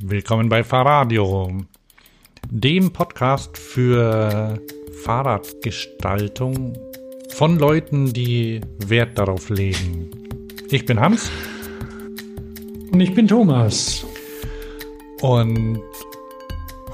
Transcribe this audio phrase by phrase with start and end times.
[0.00, 1.50] Willkommen bei Fahrradio,
[2.48, 4.56] dem Podcast für
[5.02, 6.78] Fahrradgestaltung
[7.30, 10.08] von Leuten, die Wert darauf legen.
[10.70, 11.32] Ich bin Hans.
[12.92, 14.06] Und ich bin Thomas.
[15.20, 15.80] Und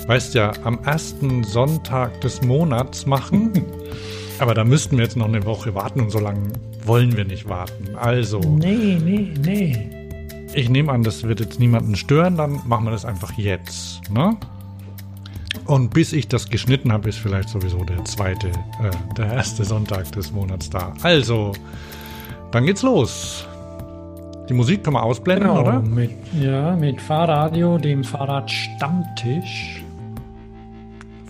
[0.07, 3.53] weißt ja, am ersten Sonntag des Monats machen.
[4.39, 6.51] Aber da müssten wir jetzt noch eine Woche warten und so lange
[6.85, 7.95] wollen wir nicht warten.
[7.97, 8.41] Also.
[8.41, 9.91] Nee, nee, nee.
[10.55, 14.11] Ich nehme an, das wird jetzt niemanden stören, dann machen wir das einfach jetzt.
[14.11, 14.37] Ne?
[15.67, 20.11] Und bis ich das geschnitten habe, ist vielleicht sowieso der zweite, äh, der erste Sonntag
[20.13, 20.95] des Monats da.
[21.03, 21.53] Also,
[22.51, 23.47] dann geht's los.
[24.49, 25.81] Die Musik können wir ausblenden, Genau, oder?
[25.81, 29.83] mit, ja, mit Fahrradio, dem Fahrradstammtisch.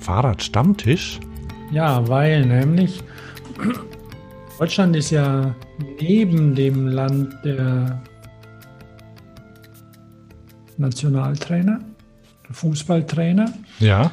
[0.01, 1.21] Fahrradstammtisch?
[1.71, 3.03] Ja, weil nämlich
[4.59, 5.55] Deutschland ist ja
[6.01, 8.03] neben dem Land der
[10.77, 11.81] Nationaltrainer,
[12.49, 13.53] der Fußballtrainer.
[13.79, 14.11] Ja.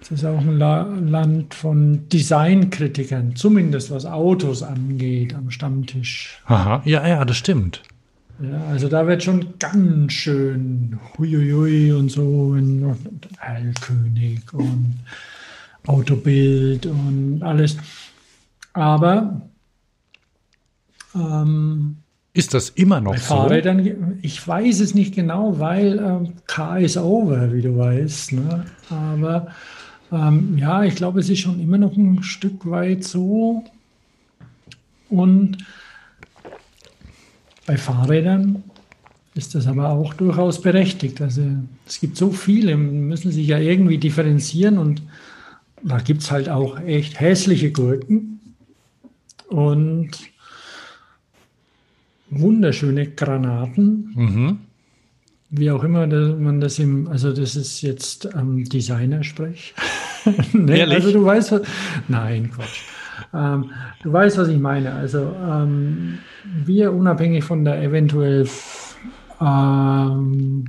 [0.00, 6.40] Es ist auch ein La Land von Designkritikern, zumindest was Autos angeht, am Stammtisch.
[6.46, 6.82] Aha.
[6.84, 7.82] Ja, ja, das stimmt.
[8.40, 12.96] Ja, also da wird schon ganz schön huiuiui und so und
[13.38, 15.00] Hellkönig und
[15.86, 17.76] Autobild und alles.
[18.74, 19.40] Aber
[21.16, 21.96] ähm,
[22.32, 23.34] Ist das immer noch so?
[23.34, 28.32] Fahrrädern, ich weiß es nicht genau, weil ähm, Car is over, wie du weißt.
[28.34, 28.66] Ne?
[28.88, 29.48] Aber
[30.12, 33.64] ähm, ja, ich glaube, es ist schon immer noch ein Stück weit so.
[35.10, 35.58] Und
[37.68, 38.64] bei Fahrrädern
[39.34, 41.20] ist das aber auch durchaus berechtigt.
[41.20, 41.42] Also
[41.86, 45.02] es gibt so viele, müssen sich ja irgendwie differenzieren und
[45.82, 48.40] da gibt es halt auch echt hässliche Gurken
[49.48, 50.10] und
[52.30, 54.58] wunderschöne Granaten, Mhm.
[55.50, 59.74] wie auch immer man das im, also das ist jetzt ähm, Designer-Sprech.
[60.54, 61.60] nee, also du weißt,
[62.08, 62.80] nein, Quatsch.
[63.34, 63.70] Ähm,
[64.02, 64.94] du weißt, was ich meine.
[64.94, 68.48] Also ähm, wir unabhängig von der eventuell
[69.40, 70.64] ähm,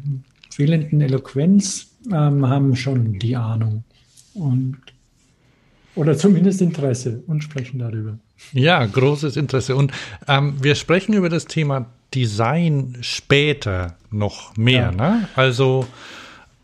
[0.50, 3.84] fehlenden Eloquenz ähm, haben schon die Ahnung
[4.34, 4.78] und
[5.96, 8.18] oder zumindest Interesse und sprechen darüber.
[8.54, 9.76] Ja, großes Interesse.
[9.76, 9.92] Und
[10.28, 14.92] ähm, wir sprechen über das Thema Design später noch mehr.
[14.98, 15.20] Ja.
[15.20, 15.28] Ne?
[15.36, 15.86] Also,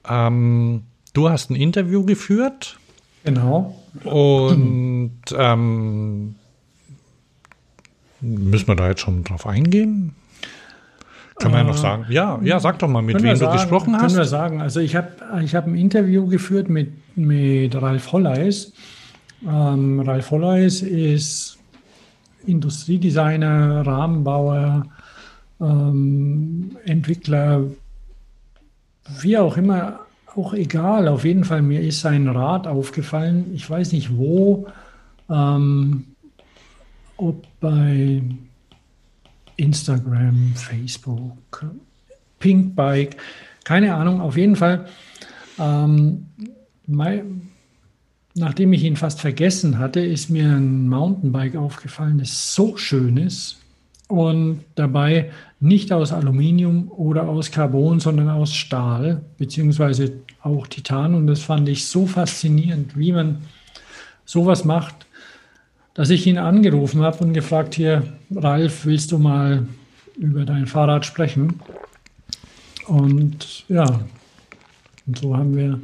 [0.07, 2.77] ähm, du hast ein Interview geführt
[3.25, 3.75] Genau.
[4.03, 6.35] Und ähm,
[8.21, 10.13] müssen wir da jetzt schon drauf eingehen?
[11.37, 12.05] Kann man ja noch Äh, sagen.
[12.09, 14.15] Ja, ja, sag doch mal, mit Können wem wir du sagen, gesprochen Können hast.
[14.15, 14.61] wir sagen.
[14.61, 15.09] Also ich habe
[15.43, 18.71] ich hab ein Interview geführt mit, mit Ralf Holleis.
[19.45, 21.57] Ähm, Ralf Holleis ist
[22.45, 24.85] Industriedesigner, Rahmenbauer,
[25.59, 27.63] ähm, Entwickler,
[29.21, 30.04] wie auch immer,
[30.37, 31.07] auch egal.
[31.07, 33.51] Auf jeden Fall, mir ist sein Rat aufgefallen.
[33.53, 34.67] Ich weiß nicht wo,
[35.29, 36.05] ähm,
[37.17, 38.21] ob bei
[39.57, 41.65] Instagram, Facebook,
[42.39, 43.17] Pinkbike,
[43.63, 44.87] keine Ahnung, auf jeden Fall.
[45.57, 46.27] Ähm,
[46.85, 47.49] mein,
[48.35, 53.64] nachdem ich ihn fast vergessen hatte, ist mir ein Mountainbike aufgefallen, das so schön ist
[54.07, 61.15] und dabei nicht aus Aluminium oder aus Carbon, sondern aus Stahl, beziehungsweise auch Titan.
[61.15, 63.41] Und das fand ich so faszinierend, wie man
[64.25, 65.07] sowas macht,
[65.93, 69.67] dass ich ihn angerufen habe und gefragt, hier, Ralf, willst du mal
[70.17, 71.59] über dein Fahrrad sprechen?
[72.87, 73.85] Und ja,
[75.07, 75.79] und so haben wir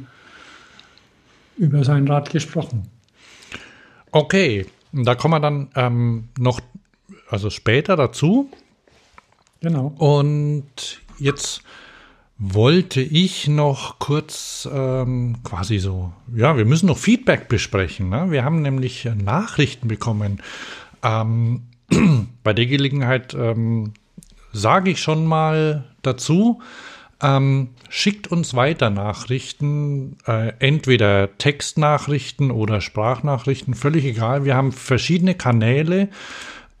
[1.56, 2.88] über sein Rad gesprochen.
[4.10, 6.60] Okay, da kommen wir dann ähm, noch,
[7.32, 8.50] also später dazu.
[9.60, 9.94] Genau.
[9.98, 11.62] Und jetzt
[12.38, 18.08] wollte ich noch kurz ähm, quasi so, ja, wir müssen noch Feedback besprechen.
[18.08, 18.30] Ne?
[18.30, 20.42] Wir haben nämlich Nachrichten bekommen.
[21.02, 21.62] Ähm,
[22.42, 23.92] bei der Gelegenheit ähm,
[24.52, 26.60] sage ich schon mal dazu,
[27.22, 34.44] ähm, schickt uns weiter Nachrichten, äh, entweder Textnachrichten oder Sprachnachrichten, völlig egal.
[34.44, 36.08] Wir haben verschiedene Kanäle.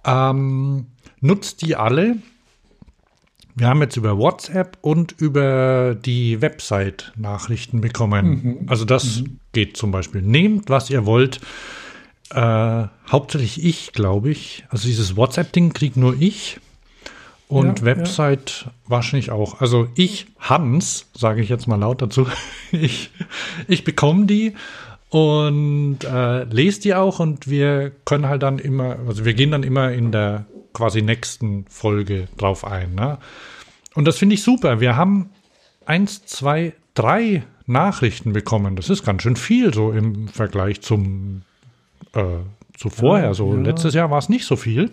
[0.04, 0.86] Ähm,
[1.20, 2.16] nutzt die alle.
[3.54, 8.64] Wir haben jetzt über WhatsApp und über die Website Nachrichten bekommen.
[8.66, 10.22] Also das geht zum Beispiel.
[10.22, 11.40] Nehmt, was ihr wollt.
[12.30, 14.64] Äh, hauptsächlich ich, glaube ich.
[14.70, 16.60] Also dieses WhatsApp-Ding krieg nur ich.
[17.48, 18.72] Und ja, Website ja.
[18.86, 19.60] wahrscheinlich auch.
[19.60, 22.26] Also ich, Hans, sage ich jetzt mal laut dazu,
[22.72, 23.10] ich,
[23.68, 24.54] ich bekomme die
[25.12, 29.62] und äh, lese die auch und wir können halt dann immer, also wir gehen dann
[29.62, 32.94] immer in der quasi nächsten Folge drauf ein.
[32.94, 33.18] Ne?
[33.94, 34.80] Und das finde ich super.
[34.80, 35.28] Wir haben
[35.84, 38.74] eins, zwei, drei Nachrichten bekommen.
[38.74, 41.42] Das ist ganz schön viel so im Vergleich zum
[42.14, 42.22] äh,
[42.78, 43.26] zu vorher.
[43.26, 43.60] Ja, so ja.
[43.60, 44.92] letztes Jahr war es nicht so viel.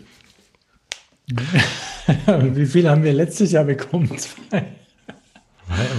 [2.27, 4.17] Wie viel haben wir letztes Jahr bekommen?
[4.17, 4.65] Zwei.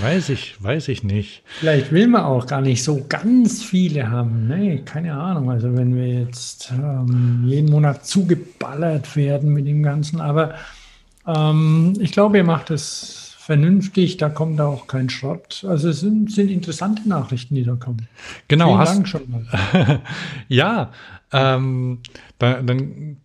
[0.03, 1.43] Weiß ich, weiß ich nicht.
[1.45, 4.49] Vielleicht will man auch gar nicht so ganz viele haben.
[4.49, 5.51] Nee, keine Ahnung.
[5.51, 10.21] Also wenn wir jetzt ähm, jeden Monat zugeballert werden mit dem Ganzen.
[10.21, 10.55] Aber
[11.27, 14.17] ähm, ich glaube, ihr macht es vernünftig.
[14.17, 15.65] Da kommt auch kein Schrott.
[15.67, 18.09] Also es sind, sind interessante Nachrichten, die da kommen.
[18.49, 18.69] Genau.
[18.69, 20.01] Vielen hast, Dank schon mal.
[20.49, 20.91] ja,
[21.33, 22.01] ähm,
[22.39, 23.17] dann, dann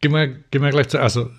[0.00, 1.00] gehen wir, gehen wir gleich zu.
[1.00, 1.30] Also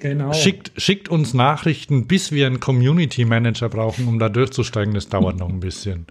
[0.00, 0.32] Genau.
[0.32, 4.94] Schickt, schickt uns Nachrichten, bis wir einen Community Manager brauchen, um da durchzusteigen.
[4.94, 6.06] Das dauert noch ein bisschen.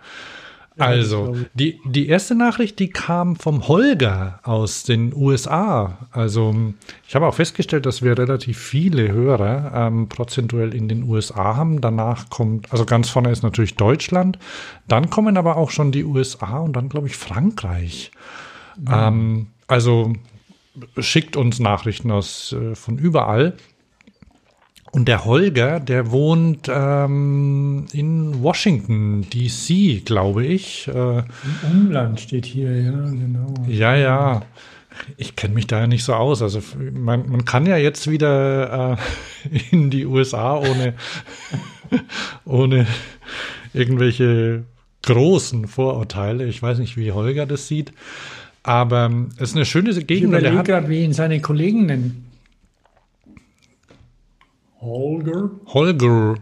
[0.78, 6.10] Also, die, die erste Nachricht, die kam vom Holger aus den USA.
[6.12, 6.54] Also,
[7.08, 11.80] ich habe auch festgestellt, dass wir relativ viele Hörer ähm, prozentuell in den USA haben.
[11.80, 14.38] Danach kommt, also ganz vorne ist natürlich Deutschland.
[14.88, 18.12] Dann kommen aber auch schon die USA und dann, glaube ich, Frankreich.
[18.78, 18.88] Mhm.
[18.92, 20.14] Ähm, also,
[21.00, 23.56] schickt uns Nachrichten aus äh, von überall.
[24.96, 30.88] Und der Holger, der wohnt ähm, in Washington, D.C., glaube ich.
[30.88, 31.26] Äh, Im
[31.70, 33.54] Umland steht hier, ja, genau.
[33.68, 34.44] Ja, ja.
[35.18, 36.42] Ich kenne mich da ja nicht so aus.
[36.42, 36.62] Also
[36.94, 38.98] man, man kann ja jetzt wieder
[39.52, 40.94] äh, in die USA ohne,
[42.46, 42.88] ohne
[43.74, 44.64] irgendwelche
[45.04, 46.46] großen Vorurteile.
[46.46, 47.92] Ich weiß nicht, wie Holger das sieht.
[48.64, 50.10] Aber es ist eine schöne Gegend.
[50.10, 52.26] Ich überlege gerade, wie ihn seine Kollegen nennen.
[54.86, 55.50] Holger?
[55.66, 56.36] Holger,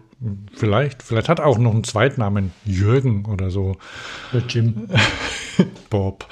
[0.53, 1.01] vielleicht.
[1.01, 2.51] Vielleicht hat er auch noch einen Zweitnamen.
[2.65, 3.77] Jürgen oder so.
[4.33, 4.89] Oder Jim.
[5.89, 6.27] Bob.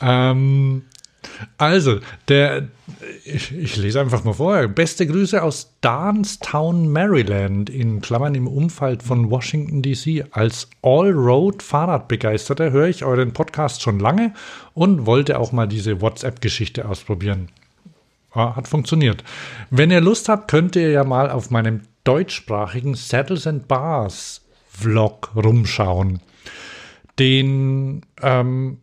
[0.00, 0.82] ähm,
[1.58, 1.98] also,
[2.28, 2.68] der,
[3.24, 4.68] ich, ich, lese einfach mal vor.
[4.68, 10.24] Beste Grüße aus Darnstown, Maryland, in Klammern im Umfeld von Washington, D.C.
[10.30, 14.32] Als All-Road-Fahrradbegeisterter höre ich euren Podcast schon lange
[14.74, 17.48] und wollte auch mal diese WhatsApp-Geschichte ausprobieren.
[18.34, 19.22] Ja, hat funktioniert.
[19.70, 25.30] Wenn ihr Lust habt, könnt ihr ja mal auf meinem deutschsprachigen Saddles and Bars Vlog
[25.36, 26.20] rumschauen.
[27.18, 28.78] Den, ähm,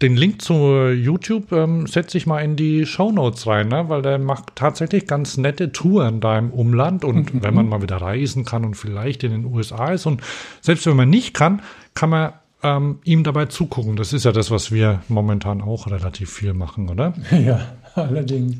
[0.00, 3.88] den Link zu YouTube ähm, setze ich mal in die Show Notes rein, ne?
[3.88, 7.04] weil der macht tatsächlich ganz nette Touren da im Umland.
[7.04, 7.42] Und mhm.
[7.42, 10.22] wenn man mal wieder reisen kann und vielleicht in den USA ist und
[10.62, 11.60] selbst wenn man nicht kann,
[11.94, 12.32] kann man
[12.62, 13.96] ähm, ihm dabei zugucken.
[13.96, 17.12] Das ist ja das, was wir momentan auch relativ viel machen, oder?
[17.30, 17.60] Ja,
[18.00, 18.56] allerdings.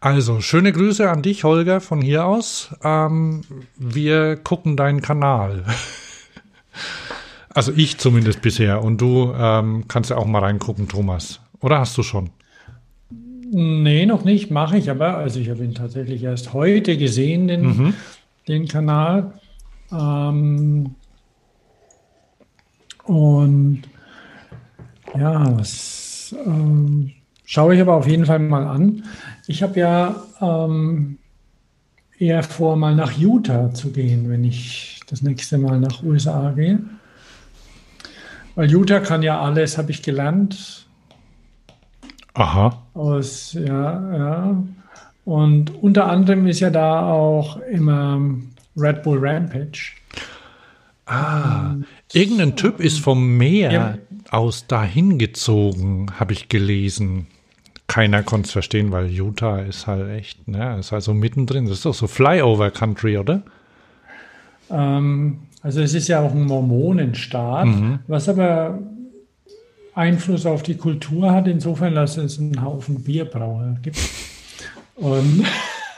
[0.00, 2.74] Also, schöne Grüße an dich, Holger, von hier aus.
[2.82, 3.42] Ähm,
[3.76, 5.64] wir gucken deinen Kanal.
[7.54, 8.82] also ich zumindest bisher.
[8.82, 11.40] Und du ähm, kannst ja auch mal reingucken, Thomas.
[11.60, 12.30] Oder hast du schon?
[13.54, 15.18] Nee, noch nicht, mache ich aber.
[15.18, 17.94] Also ich habe ihn tatsächlich erst heute gesehen, den, mhm.
[18.48, 19.34] den Kanal.
[19.92, 20.94] Ähm,
[23.04, 23.82] und
[25.14, 27.12] ja, was ähm,
[27.52, 29.04] schaue ich aber auf jeden Fall mal an.
[29.46, 31.18] Ich habe ja ähm,
[32.18, 36.78] eher vor, mal nach Utah zu gehen, wenn ich das nächste Mal nach USA gehe.
[38.54, 40.86] Weil Utah kann ja alles, habe ich gelernt.
[42.32, 42.82] Aha.
[42.94, 44.62] Aus, ja, ja.
[45.26, 48.18] Und unter anderem ist ja da auch immer
[48.78, 49.92] Red Bull Rampage.
[51.04, 51.74] Ah,
[52.14, 53.98] irgendein Typ ist vom Meer ja.
[54.30, 57.26] aus dahin gezogen, habe ich gelesen.
[57.92, 61.66] Keiner konnte es verstehen, weil Utah ist halt echt, ne, ist halt so mittendrin.
[61.66, 63.42] Das ist doch so Flyover Country, oder?
[64.70, 67.98] Ähm, also es ist ja auch ein Mormonenstaat, mhm.
[68.06, 68.78] was aber
[69.94, 73.98] Einfluss auf die Kultur hat, insofern, dass es einen Haufen Bierbrauer gibt.
[74.94, 75.44] Und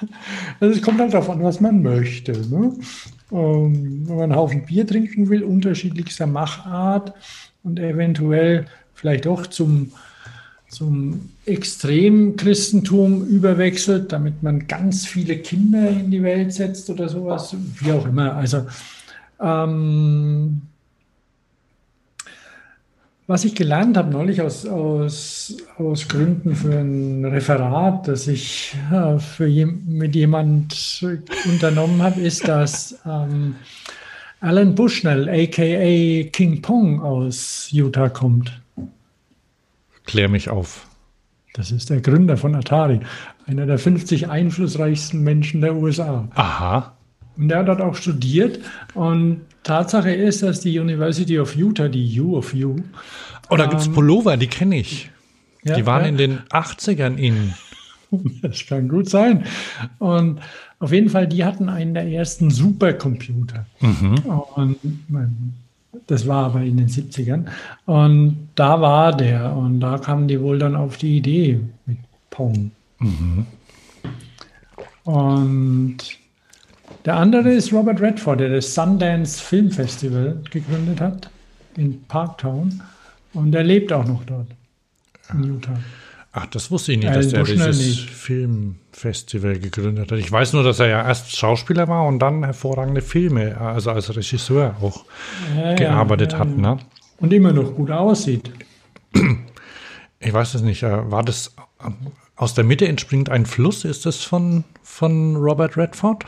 [0.58, 2.32] also es kommt halt darauf an, was man möchte.
[2.32, 2.72] Ne?
[3.30, 7.14] Ähm, wenn man einen Haufen Bier trinken will, unterschiedlichster Machart
[7.62, 9.92] und eventuell vielleicht auch zum,
[10.74, 17.92] zum Extremchristentum überwechselt, damit man ganz viele Kinder in die Welt setzt oder sowas, wie
[17.92, 18.34] auch immer.
[18.34, 18.66] Also
[19.40, 20.62] ähm,
[23.26, 29.18] was ich gelernt habe neulich aus, aus, aus Gründen für ein Referat, das ich äh,
[29.18, 31.02] für je, mit jemand
[31.46, 33.54] unternommen habe, ist, dass ähm,
[34.40, 38.52] Alan Bushnell, aka King Pong, aus Utah kommt.
[40.04, 40.86] Klär mich auf.
[41.54, 43.00] Das ist der Gründer von Atari,
[43.46, 46.28] einer der 50 einflussreichsten Menschen der USA.
[46.34, 46.94] Aha.
[47.36, 48.58] Und er hat dort auch studiert.
[48.94, 52.76] Und Tatsache ist, dass die University of Utah, die U of U.
[53.50, 55.10] Oh, da gibt es ähm, Pullover, die kenne ich.
[55.62, 56.08] Ja, die waren ja.
[56.08, 57.54] in den 80ern in.
[58.42, 59.44] Das kann gut sein.
[59.98, 60.38] Und
[60.78, 63.66] auf jeden Fall, die hatten einen der ersten Supercomputer.
[64.54, 64.76] Und
[65.08, 65.54] mein,
[66.06, 67.46] das war aber in den 70ern.
[67.86, 69.54] Und da war der.
[69.56, 71.98] Und da kamen die wohl dann auf die Idee mit
[72.30, 72.70] Pong.
[75.04, 75.96] Und
[77.04, 81.30] der andere ist Robert Redford, der das Sundance Film Festival gegründet hat
[81.76, 82.82] in Parktown.
[83.34, 84.46] Und er lebt auch noch dort
[85.32, 85.78] in Utah.
[86.32, 88.10] Ach, das wusste ich nicht, Äh, dass er Bushnell dieses nicht.
[88.94, 90.18] Filmfestival gegründet hat.
[90.18, 94.14] Ich weiß nur, dass er ja erst Schauspieler war und dann hervorragende Filme, also als
[94.16, 95.04] Regisseur auch
[95.56, 96.48] Ja, gearbeitet ja, hat.
[96.48, 96.54] ja.
[96.56, 96.78] Ne?
[97.18, 98.50] Und immer noch gut aussieht.
[100.20, 100.82] Ich weiß es nicht.
[100.82, 101.90] äh, War das äh,
[102.36, 103.84] aus der Mitte entspringt ein Fluss?
[103.84, 106.24] Ist das von, von Robert Redford?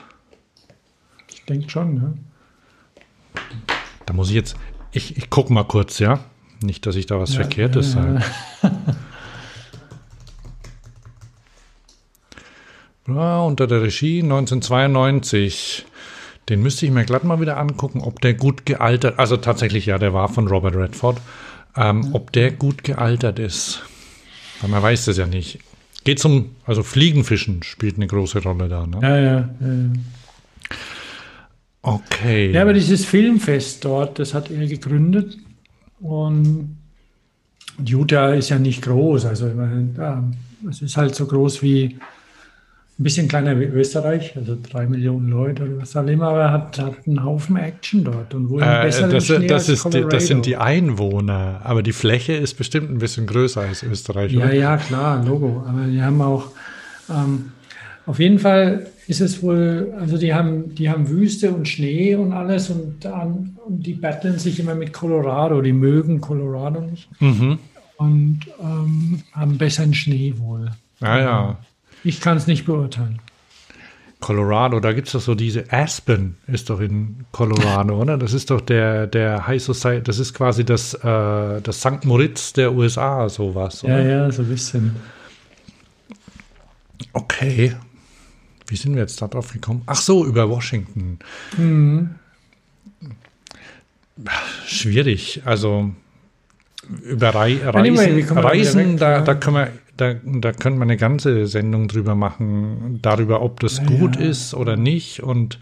[1.33, 2.15] Ich denke schon, ne?
[4.07, 4.57] Da muss ich jetzt,
[4.93, 6.21] ich, ich gucke mal kurz, ja.
[6.63, 8.23] Nicht, dass ich da was Verkehrtes sage.
[13.09, 15.87] Ja, unter der Regie 1992.
[16.49, 19.99] Den müsste ich mir glatt mal wieder angucken, ob der gut gealtert, also tatsächlich ja,
[19.99, 21.21] der war von Robert Redford,
[21.77, 23.83] ähm, ob der gut gealtert ist.
[24.61, 25.59] Weil man weiß das ja nicht.
[26.05, 28.87] Geht zum, also Fliegenfischen spielt eine große Rolle da.
[28.87, 28.99] Ne?
[29.03, 29.93] Ja, ja, ja.
[31.83, 32.53] Okay.
[32.53, 35.37] Ja, aber dieses Filmfest dort, das hat er gegründet.
[36.01, 36.77] Und
[37.85, 39.27] Utah ist ja nicht groß.
[39.27, 39.51] Also,
[40.69, 41.97] es ist halt so groß wie
[42.99, 46.53] ein bisschen kleiner wie Österreich, also drei Millionen Leute oder was auch immer, aber er
[46.53, 49.95] hat, hat einen Haufen Action dort und wohl äh, besseren das, Schnee das, als ist,
[49.95, 50.57] die- das sind die.
[50.57, 54.55] Einwohner, aber die Fläche ist bestimmt ein bisschen größer als Österreich, Ja, oder?
[54.55, 55.63] ja, klar, Logo.
[55.69, 56.49] Aber die haben auch,
[57.11, 57.53] ähm,
[58.07, 62.33] auf jeden Fall ist es wohl, also die haben, die haben Wüste und Schnee und
[62.33, 67.59] alles und, dann, und die battlen sich immer mit Colorado, die mögen Colorado nicht Mhm.
[67.99, 70.71] und ähm, haben besseren Schnee wohl.
[71.01, 71.59] Ja, ja.
[72.05, 73.21] Ich kann es nicht beurteilen.
[74.21, 78.17] Colorado, da gibt es doch so diese Aspen, ist doch in Colorado, oder?
[78.17, 82.05] Das ist doch der, der High Society, das ist quasi das, äh, das St.
[82.05, 83.83] Moritz der USA, sowas.
[83.83, 84.03] Ja, Oder?
[84.09, 84.97] ja, so ein bisschen.
[87.13, 87.77] Okay.
[88.67, 89.83] Wie sind wir jetzt da drauf gekommen?
[89.87, 91.19] Ach so, über Washington.
[91.57, 92.15] Mhm.
[94.67, 95.43] Schwierig.
[95.45, 95.91] Also
[97.03, 99.21] über Rei Reisen, Anyway, Reisen da, ja?
[99.21, 103.85] da können wir, da, da können wir eine ganze Sendung drüber machen, darüber, ob das
[103.85, 104.23] gut ja.
[104.23, 105.23] ist oder nicht.
[105.23, 105.59] Und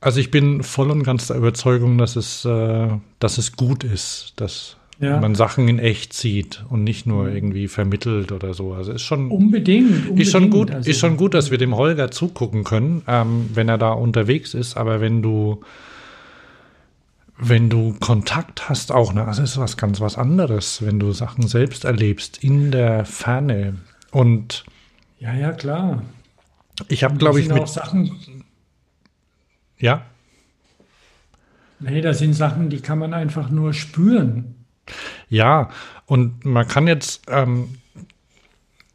[0.00, 4.34] also ich bin voll und ganz der Überzeugung, dass es, äh, dass es gut ist,
[4.36, 5.20] dass Ja.
[5.20, 8.72] man Sachen in echt sieht und nicht nur irgendwie vermittelt oder so.
[8.72, 10.20] Also ist schon Unbedingt, unbedingt.
[10.20, 13.68] ist schon gut, Also, ist schon gut, dass wir dem Holger zugucken können, ähm, wenn
[13.68, 14.76] er da unterwegs ist.
[14.76, 15.60] Aber wenn du,
[17.38, 21.46] wenn du Kontakt hast, auch, ne, das ist was ganz was anderes, wenn du Sachen
[21.46, 23.76] selbst erlebst in der Ferne.
[24.10, 24.64] Und
[25.18, 26.02] Ja, ja, klar.
[26.88, 28.44] ich habe, glaube ich, auch mit, Sachen,
[29.78, 30.02] ja,
[31.80, 34.54] nee, das sind Sachen, die kann man einfach nur spüren.
[35.28, 35.70] Ja,
[36.06, 37.78] und man kann jetzt, ähm,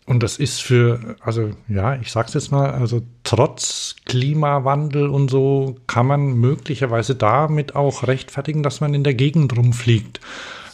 [0.06, 3.02] und das ist für, also ja, ich sag's jetzt mal, also
[3.32, 9.56] trotz Klimawandel und so kann man möglicherweise damit auch rechtfertigen, dass man in der Gegend
[9.56, 10.20] rumfliegt.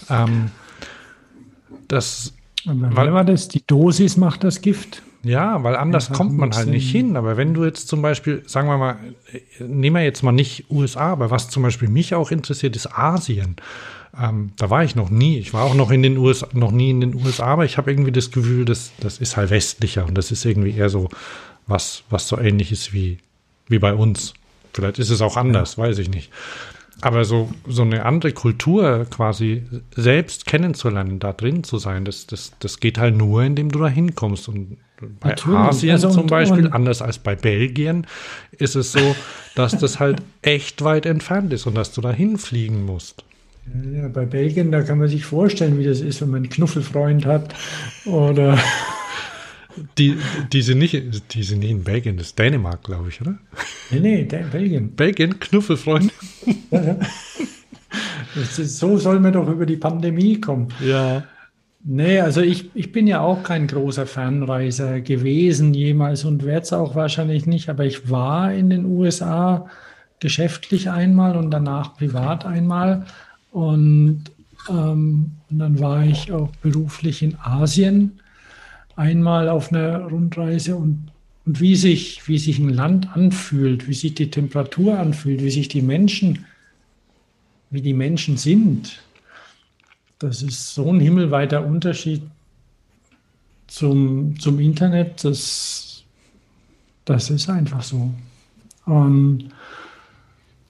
[0.09, 0.49] Ähm,
[1.87, 2.33] das,
[2.65, 3.47] Weil- war das?
[3.47, 5.03] Die Dosis macht das Gift.
[5.21, 7.15] ja, weil anders Einfach kommt man halt nicht hin.
[7.15, 8.97] Aber wenn du jetzt zum Beispiel, sagen wir mal,
[9.59, 13.57] nehmen wir jetzt mal nicht USA, aber was zum Beispiel mich auch interessiert, ist Asien.
[14.19, 15.37] Ähm, da war ich noch nie.
[15.37, 17.91] Ich war auch noch in den USA, noch nie in den USA, aber ich habe
[17.91, 21.07] irgendwie das Gefühl, dass das ist halt westlicher und das ist irgendwie eher so
[21.67, 23.17] was, was so ähnlich ist wie,
[23.67, 24.33] wie bei uns.
[24.73, 26.31] Vielleicht ist es auch anders, weiß ich nicht.
[27.01, 29.63] Aber so, so eine andere Kultur quasi
[29.95, 33.87] selbst kennenzulernen, da drin zu sein, das, das, das geht halt nur, indem du da
[33.87, 34.47] hinkommst.
[34.47, 34.77] Und
[35.19, 35.59] bei Natürlich.
[35.59, 38.07] Asien Also zum Beispiel, und- anders als bei Belgien,
[38.51, 39.15] ist es so,
[39.53, 43.23] dass das halt echt weit entfernt ist und dass du da hinfliegen musst.
[43.93, 46.49] Ja, ja, bei Belgien, da kann man sich vorstellen, wie das ist, wenn man einen
[46.49, 47.53] Knuffelfreund hat.
[48.05, 48.57] Oder
[49.97, 50.17] Die,
[50.51, 50.93] die, sind nicht,
[51.33, 53.37] die sind nicht in Belgien, das ist Dänemark, glaube ich, oder?
[53.91, 54.95] nee, nee, Belgien.
[54.95, 56.11] Belgien, Knuffelfreund.
[58.35, 60.67] Das ist, so soll man doch über die Pandemie kommen.
[60.85, 61.23] Ja.
[61.83, 66.73] Nee, also ich, ich bin ja auch kein großer Fernreiser gewesen jemals und werde es
[66.73, 69.67] auch wahrscheinlich nicht, aber ich war in den USA
[70.19, 73.05] geschäftlich einmal und danach privat einmal
[73.51, 74.25] und,
[74.69, 78.19] ähm, und dann war ich auch beruflich in Asien
[78.97, 81.11] einmal auf einer Rundreise und,
[81.45, 85.69] und wie, sich, wie sich ein Land anfühlt, wie sich die Temperatur anfühlt, wie sich
[85.69, 86.45] die Menschen,
[87.69, 89.01] wie die Menschen sind.
[90.19, 92.23] Das ist so ein himmelweiter Unterschied
[93.67, 95.23] zum, zum Internet.
[95.23, 96.03] Das,
[97.05, 98.11] das ist einfach so.
[98.85, 99.49] Und,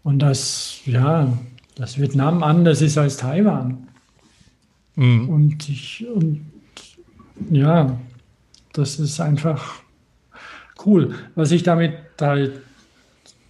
[0.04, 1.32] und das, ja,
[1.76, 3.88] das Vietnam anders ist als Taiwan.
[4.96, 5.30] Mhm.
[5.30, 6.42] Und ich, und
[7.52, 7.98] ja,
[8.78, 9.82] das ist einfach
[10.86, 11.16] cool.
[11.36, 12.54] Was ich damit halt,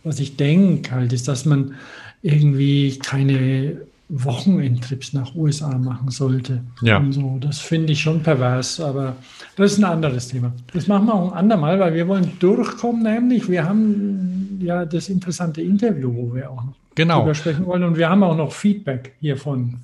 [0.04, 1.76] was ich denke halt, ist, dass man
[2.22, 6.64] irgendwie keine Wochenendtrips nach USA machen sollte.
[6.82, 6.98] Ja.
[6.98, 7.38] Und so.
[7.42, 9.18] Das finde ich schon pervers, aber
[9.58, 10.54] das ist ein anderes Thema.
[10.74, 15.10] Das machen wir auch ein andermal, weil wir wollen durchkommen, nämlich wir haben ja das
[15.10, 17.20] interessante Interview, wo wir auch noch genau.
[17.20, 19.82] drüber sprechen wollen und wir haben auch noch Feedback hiervon.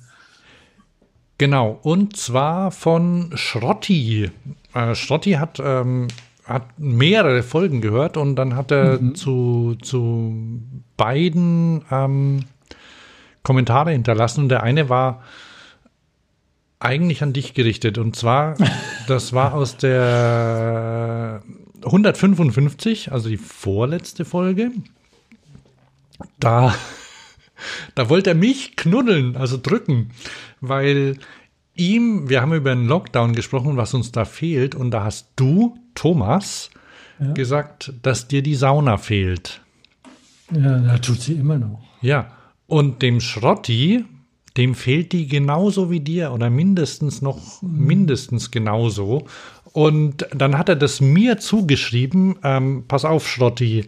[1.36, 4.30] Genau, und zwar von Schrotti.
[4.74, 6.08] Äh, Schrotti hat, ähm,
[6.44, 9.14] hat mehrere Folgen gehört und dann hat er mhm.
[9.14, 10.60] zu, zu
[10.96, 12.44] beiden ähm,
[13.42, 14.42] Kommentare hinterlassen.
[14.42, 15.22] Und der eine war
[16.80, 17.98] eigentlich an dich gerichtet.
[17.98, 18.56] Und zwar,
[19.08, 21.42] das war aus der
[21.84, 24.72] 155, also die vorletzte Folge.
[26.40, 26.74] Da,
[27.94, 30.10] da wollte er mich knuddeln, also drücken,
[30.60, 31.18] weil
[31.74, 34.74] ihm, wir haben über den Lockdown gesprochen, was uns da fehlt.
[34.74, 36.70] Und da hast du, Thomas,
[37.18, 37.32] ja.
[37.32, 39.60] gesagt, dass dir die Sauna fehlt.
[40.50, 41.82] Ja, da tut sie immer noch.
[42.00, 42.32] Ja,
[42.66, 44.04] und dem Schrotti,
[44.56, 47.86] dem fehlt die genauso wie dir oder mindestens noch mhm.
[47.86, 49.26] mindestens genauso.
[49.72, 52.36] Und dann hat er das mir zugeschrieben.
[52.44, 53.86] Ähm, pass auf, Schrotti.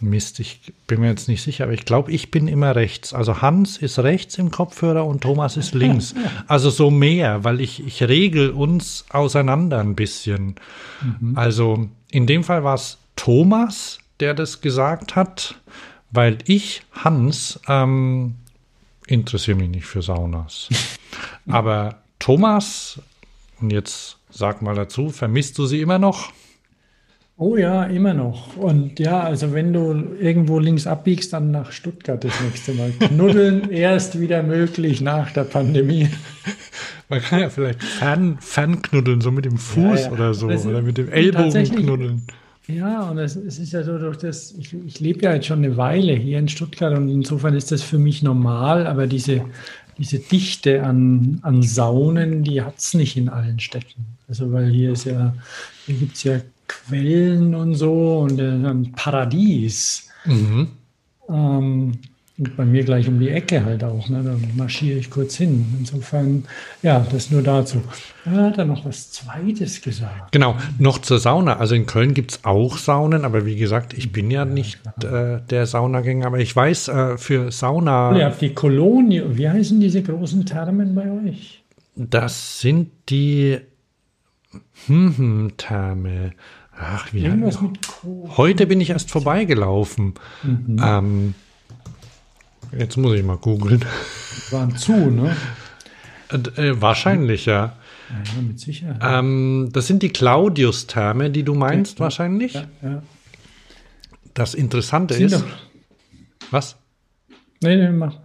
[0.00, 3.12] Mist, ich bin mir jetzt nicht sicher, aber ich glaube, ich bin immer rechts.
[3.12, 6.14] Also Hans ist rechts im Kopfhörer und Thomas ist links.
[6.46, 10.56] Also so mehr, weil ich, ich regel uns auseinander ein bisschen.
[11.20, 11.36] Mhm.
[11.36, 15.56] Also in dem Fall war es Thomas, der das gesagt hat
[16.10, 18.36] weil ich, Hans, ähm,
[19.06, 20.68] interessiere mich nicht für Saunas.
[21.48, 23.00] Aber Thomas,
[23.60, 26.32] und jetzt sag mal dazu, vermisst du sie immer noch?
[27.40, 28.56] Oh ja, immer noch.
[28.56, 32.90] Und ja, also wenn du irgendwo links abbiegst, dann nach Stuttgart das nächste Mal.
[32.90, 36.08] Knuddeln erst wieder möglich nach der Pandemie.
[37.08, 40.10] Man kann ja vielleicht Fan, Fan knuddeln, so mit dem Fuß ja, ja.
[40.10, 42.22] oder so, oder mit dem Ellbogen knuddeln.
[42.66, 45.64] Ja, und es, es, ist ja so durch das, ich, ich lebe ja jetzt schon
[45.64, 49.42] eine Weile hier in Stuttgart und insofern ist das für mich normal, aber diese,
[49.96, 54.04] diese Dichte an, an Saunen, die hat es nicht in allen Städten.
[54.28, 55.34] Also weil hier ist ja,
[55.86, 60.08] hier gibt es ja Quellen und so und ein Paradies.
[60.24, 60.68] Mhm.
[61.28, 61.98] Ähm,
[62.38, 64.08] und bei mir gleich um die Ecke halt auch.
[64.08, 64.22] Ne?
[64.22, 65.66] Da marschiere ich kurz hin.
[65.80, 66.44] Insofern,
[66.82, 67.82] ja, das nur dazu.
[68.24, 70.30] Da hat er noch was Zweites gesagt.
[70.30, 71.56] Genau, noch zur Sauna.
[71.56, 74.78] Also in Köln gibt es auch Saunen, aber wie gesagt, ich bin ja, ja nicht
[75.02, 78.14] äh, der Saunagänger, aber ich weiß, äh, für Sauna.
[78.14, 79.22] Habt die Kolonie.
[79.30, 81.64] Wie heißen diese großen Thermen bei euch?
[81.96, 83.58] Das sind die
[84.86, 86.34] Hm-Hm-Therme.
[86.80, 87.78] Ach, wie Irgendwas mit
[88.36, 90.14] Heute bin ich erst vorbeigelaufen.
[90.42, 90.80] Mhm.
[90.82, 91.34] Ähm,
[92.76, 93.84] Jetzt muss ich mal googeln.
[94.50, 95.34] Waren zu, ne?
[96.30, 97.76] Äh, wahrscheinlich, ja.
[98.10, 99.00] Ja, mit Sicherheit.
[99.02, 102.02] Ähm, das sind die Claudius-Therme, die du meinst, okay.
[102.02, 102.54] wahrscheinlich.
[102.54, 103.02] Ja, ja.
[104.34, 105.42] Das Interessante sind ist.
[105.42, 105.48] Doch.
[106.50, 106.76] Was?
[107.60, 108.16] Nee, nee, mach.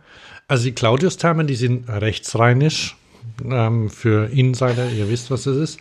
[0.48, 2.96] Also die Claudius-Thermen, die sind rechtsrheinisch.
[3.44, 5.80] Ähm, für Insider, ihr wisst, was das ist.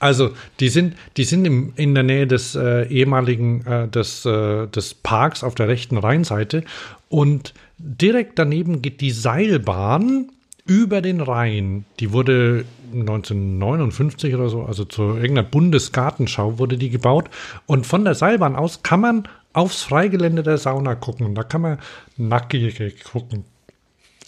[0.00, 4.66] Also, die sind, die sind im, in der Nähe des äh, ehemaligen, äh, des, äh,
[4.66, 6.64] des Parks auf der rechten Rheinseite.
[7.08, 10.30] Und direkt daneben geht die Seilbahn
[10.66, 11.84] über den Rhein.
[12.00, 17.28] Die wurde 1959 oder so, also zu irgendeiner Bundesgartenschau wurde die gebaut.
[17.66, 21.34] Und von der Seilbahn aus kann man aufs Freigelände der Sauna gucken.
[21.34, 21.78] Da kann man
[22.16, 23.44] nackig gucken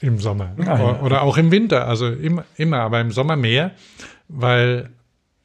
[0.00, 1.00] im Sommer ah, ja.
[1.00, 1.86] oder auch im Winter.
[1.86, 3.70] Also immer, immer, aber im Sommer mehr,
[4.28, 4.90] weil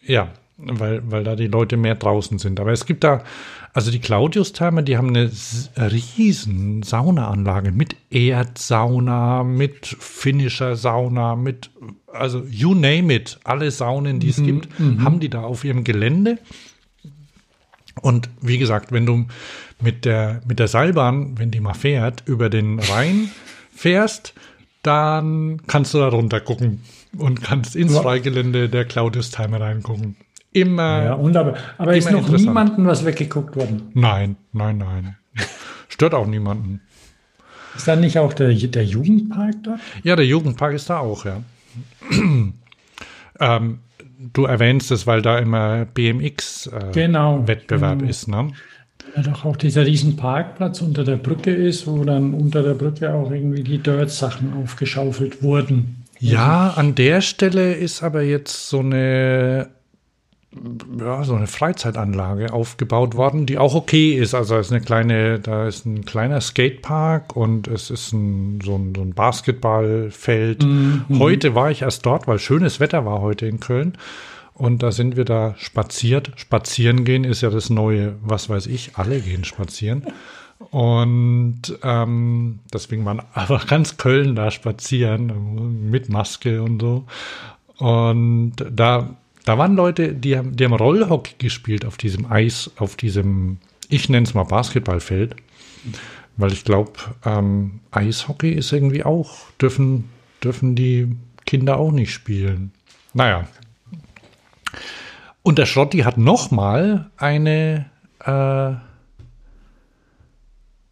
[0.08, 2.60] ja, weil, weil da die Leute mehr draußen sind.
[2.60, 3.24] Aber es gibt da,
[3.74, 5.32] also die Claudius-Therme, die haben eine
[5.78, 11.70] riesen Saunaanlage mit Erdsauna, mit finnischer Sauna, mit,
[12.12, 15.04] also you name it, alle Saunen, die es mhm, gibt, mhm.
[15.04, 16.40] haben die da auf ihrem Gelände.
[18.02, 19.26] Und wie gesagt, wenn du
[19.80, 23.30] mit der, mit der Seilbahn, wenn die mal fährt, über den Rhein
[23.72, 24.34] fährst,
[24.82, 26.82] dann kannst du da runter gucken
[27.18, 27.98] und kannst ins.
[27.98, 30.16] Freigelände der Claudius-Timer reingucken.
[30.54, 31.04] Immer.
[31.04, 33.92] Ja, und aber, aber ist noch niemandem was weggeguckt worden?
[33.94, 35.16] Nein, nein, nein.
[35.90, 36.82] Stört auch niemanden.
[37.76, 39.80] Ist da nicht auch der, der Jugendpark dort?
[40.04, 41.44] Ja, der Jugendpark ist da auch, ja.
[43.40, 43.80] ähm,
[44.34, 48.04] du erwähnst es, weil da immer BMX-Wettbewerb äh, genau, genau.
[48.04, 48.52] ist, ne?
[49.16, 53.14] Ja, doch auch dieser riesen Parkplatz unter der Brücke ist, wo dann unter der Brücke
[53.14, 55.97] auch irgendwie die Dirt-Sachen aufgeschaufelt wurden.
[56.20, 59.70] Ja, an der Stelle ist aber jetzt so eine
[61.00, 64.34] ja, so eine Freizeitanlage aufgebaut worden, die auch okay ist.
[64.34, 68.76] Also es ist eine kleine, da ist ein kleiner Skatepark und es ist ein, so,
[68.76, 70.64] ein, so ein Basketballfeld.
[70.64, 71.20] Mhm.
[71.20, 73.98] Heute war ich erst dort, weil schönes Wetter war heute in Köln.
[74.54, 76.32] Und da sind wir da spaziert.
[76.36, 80.04] Spazieren gehen ist ja das Neue, was weiß ich, alle gehen spazieren.
[80.60, 87.06] Und ähm, deswegen waren einfach ganz Köln da spazieren mit Maske und so.
[87.78, 89.16] Und da
[89.48, 94.10] da waren Leute, die haben, die haben Rollhockey gespielt auf diesem Eis, auf diesem, ich
[94.10, 95.38] nenne es mal Basketballfeld,
[96.36, 96.92] weil ich glaube,
[97.24, 100.10] ähm, Eishockey ist irgendwie auch, dürfen,
[100.44, 101.16] dürfen die
[101.46, 102.74] Kinder auch nicht spielen.
[103.14, 103.48] Naja.
[105.44, 107.86] Und der Schrotti hat nochmal eine,
[108.26, 108.74] äh,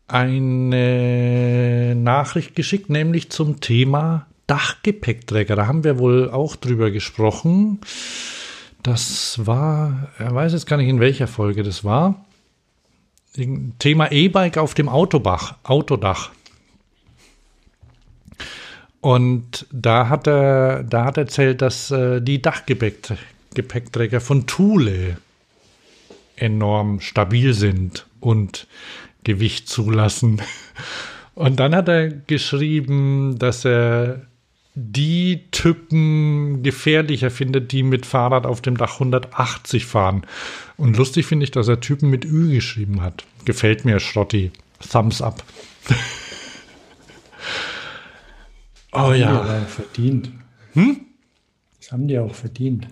[0.08, 5.56] eine Nachricht geschickt, nämlich zum Thema Dachgepäckträger.
[5.56, 7.80] Da haben wir wohl auch drüber gesprochen.
[8.84, 12.24] Das war, er weiß jetzt gar nicht, in welcher Folge das war.
[13.80, 16.32] Thema E-Bike auf dem Autobach, Autodach.
[19.02, 25.18] Und da hat er, da hat er erzählt, dass äh, die Dachgepäckträger von Thule
[26.38, 28.68] enorm stabil sind und
[29.26, 30.42] Gewicht zulassen.
[31.34, 34.22] Und dann hat er geschrieben, dass er
[34.76, 40.26] die Typen gefährlicher findet, die mit Fahrrad auf dem Dach 180 fahren.
[40.78, 43.26] Und lustig finde ich, dass er Typen mit Ü geschrieben hat.
[43.46, 44.52] Gefällt mir, Schrotti.
[44.92, 45.44] Thumbs up.
[48.92, 49.28] oh das ja.
[49.30, 50.32] Haben die verdient.
[50.74, 51.02] Hm?
[51.80, 52.88] Das haben die auch verdient.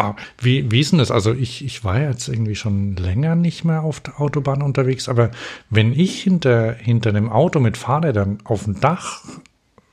[0.00, 1.10] Ah, wie, wie ist denn das?
[1.10, 5.30] Also ich, ich war jetzt irgendwie schon länger nicht mehr auf der Autobahn unterwegs, aber
[5.68, 9.22] wenn ich hinter, hinter einem Auto mit Fahrrädern auf dem Dach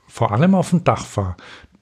[0.08, 1.36] vor allem auf dem Dach fahre,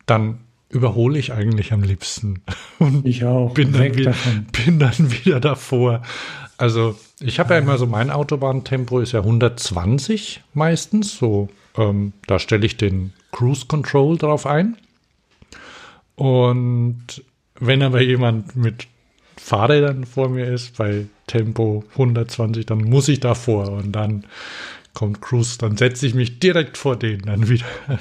[0.05, 2.41] dann überhole ich eigentlich am liebsten.
[2.79, 3.53] Und ich auch.
[3.53, 4.13] Bin dann, wieder,
[4.65, 6.01] bin dann wieder davor.
[6.57, 11.17] Also ich habe ja immer so, mein Autobahntempo ist ja 120 meistens.
[11.17, 14.77] So, ähm, da stelle ich den Cruise Control drauf ein.
[16.15, 17.23] Und
[17.59, 18.87] wenn aber jemand mit
[19.37, 24.25] Fahrrädern vor mir ist, bei Tempo 120, dann muss ich davor und dann
[24.93, 27.65] kommt Cruise, dann setze ich mich direkt vor denen dann wieder.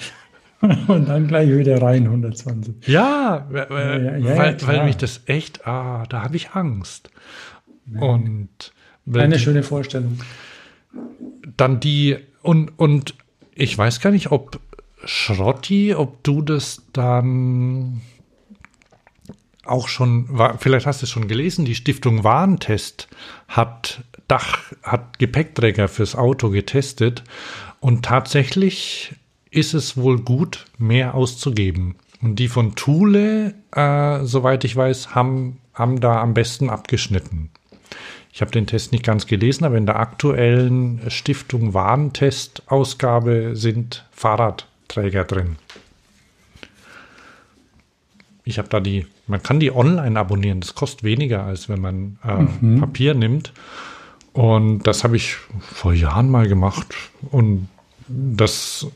[0.89, 2.87] und dann gleich wieder rein 120.
[2.87, 7.11] Ja, ja, ja weil, weil mich das echt, ah, da habe ich Angst.
[7.99, 8.73] Und
[9.13, 10.19] eine die, schöne Vorstellung.
[11.57, 13.15] Dann die und und
[13.55, 14.59] ich weiß gar nicht, ob
[15.05, 18.01] Schrotti, ob du das dann
[19.67, 23.09] auch schon, vielleicht hast du es schon gelesen, die Stiftung Warentest
[23.49, 27.25] hat Dach, hat Gepäckträger fürs Auto getestet
[27.81, 29.15] und tatsächlich
[29.51, 31.97] ist es wohl gut, mehr auszugeben.
[32.23, 37.51] Und die von Thule, äh, soweit ich weiß, haben, haben da am besten abgeschnitten.
[38.33, 45.25] Ich habe den Test nicht ganz gelesen, aber in der aktuellen Stiftung Warentest-Ausgabe sind Fahrradträger
[45.25, 45.57] drin.
[48.45, 52.19] Ich habe da die, man kann die online abonnieren, das kostet weniger, als wenn man
[52.25, 52.81] äh, mhm.
[52.81, 53.53] Papier nimmt.
[54.33, 56.95] Und das habe ich vor Jahren mal gemacht.
[57.31, 57.69] Und
[58.09, 58.87] das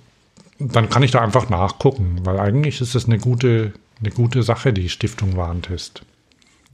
[0.58, 4.72] dann kann ich da einfach nachgucken, weil eigentlich ist es eine gute, eine gute Sache,
[4.72, 6.02] die Stiftung Warentest.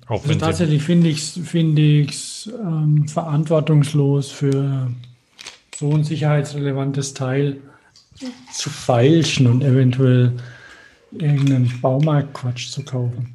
[0.07, 4.91] Auch also tatsächlich finde ich es find ähm, verantwortungslos für
[5.77, 7.59] so ein sicherheitsrelevantes Teil
[8.53, 10.33] zu feilschen und eventuell
[11.21, 13.35] irgendeinen Baumarktquatsch zu kaufen.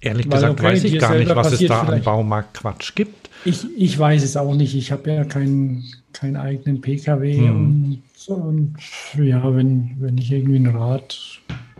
[0.00, 3.30] Ehrlich Weil, gesagt okay, weiß ich gar nicht, was es da an Baumarktquatsch gibt.
[3.44, 4.74] Ich, ich weiß es auch nicht.
[4.74, 7.50] Ich habe ja keinen, keinen eigenen PKW hm.
[7.50, 8.76] und und
[9.14, 11.16] ja, wenn, wenn ich irgendwie ein Rad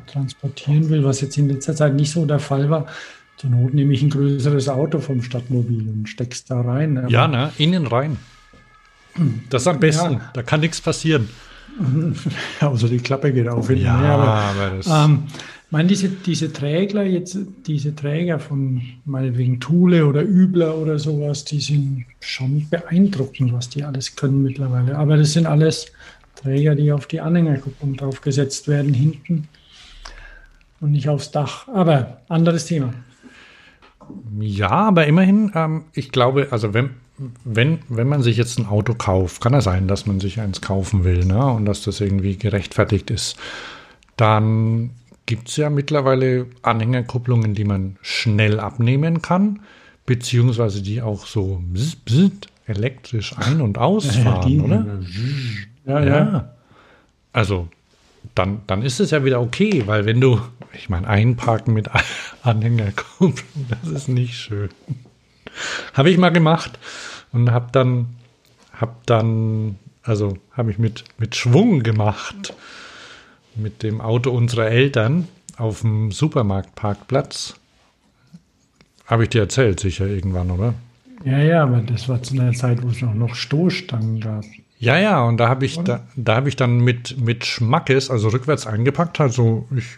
[0.07, 2.87] transportieren will, was jetzt in letzter Zeit nicht so der Fall war,
[3.37, 6.99] zur Not nehme ich ein größeres Auto vom Stadtmobil und steck's da rein.
[6.99, 7.51] Aber ja, ne?
[7.59, 8.17] Innen rein.
[9.51, 10.15] Das ist am besten.
[10.15, 10.31] Ja.
[10.35, 11.29] Da kann nichts passieren.
[12.61, 13.71] Außer die Klappe geht auf.
[13.71, 15.25] Ja, aber, aber das ähm,
[15.71, 21.61] meine, diese, diese Träger, jetzt, diese Träger von meinetwegen Thule oder Übler oder sowas, die
[21.61, 24.97] sind schon beeindruckend, was die alles können mittlerweile.
[24.97, 25.93] Aber das sind alles
[26.37, 29.49] Träger, die auf die Anhängerkupplung draufgesetzt werden hinten
[30.81, 31.67] und nicht aufs Dach.
[31.69, 32.95] Aber anderes Thema.
[34.39, 36.91] Ja, aber immerhin, ähm, ich glaube, also wenn,
[37.45, 40.61] wenn, wenn man sich jetzt ein Auto kauft, kann es sein, dass man sich eins
[40.61, 43.37] kaufen will ne, und dass das irgendwie gerechtfertigt ist,
[44.17, 44.91] dann
[45.27, 49.61] gibt es ja mittlerweile Anhängerkupplungen, die man schnell abnehmen kann,
[50.05, 52.33] beziehungsweise die auch so bzz, bzz,
[52.67, 54.87] elektrisch ein- und ausfahren, die- oder?
[55.87, 56.55] Ja, ja.
[57.33, 57.69] Also
[58.35, 60.41] dann, dann ist es ja wieder okay, weil wenn du,
[60.75, 61.89] ich meine, einparken mit
[62.43, 63.35] Anhängerkupplung,
[63.69, 64.69] das ist nicht schön.
[65.95, 66.79] Habe ich mal gemacht
[67.33, 68.17] und habe dann,
[68.73, 72.55] habe dann, also habe ich mit, mit Schwung gemacht
[73.57, 77.55] mit dem Auto unserer Eltern auf dem Supermarktparkplatz.
[79.07, 80.75] Habe ich dir erzählt, sicher irgendwann, oder?
[81.25, 84.45] Ja, ja, aber das war zu einer Zeit, wo es noch, noch Stoßstangen gab.
[84.79, 88.29] Ja, ja, und da habe ich, da, da habe ich dann mit, mit Schmackes, also
[88.29, 89.97] rückwärts eingepackt, also ich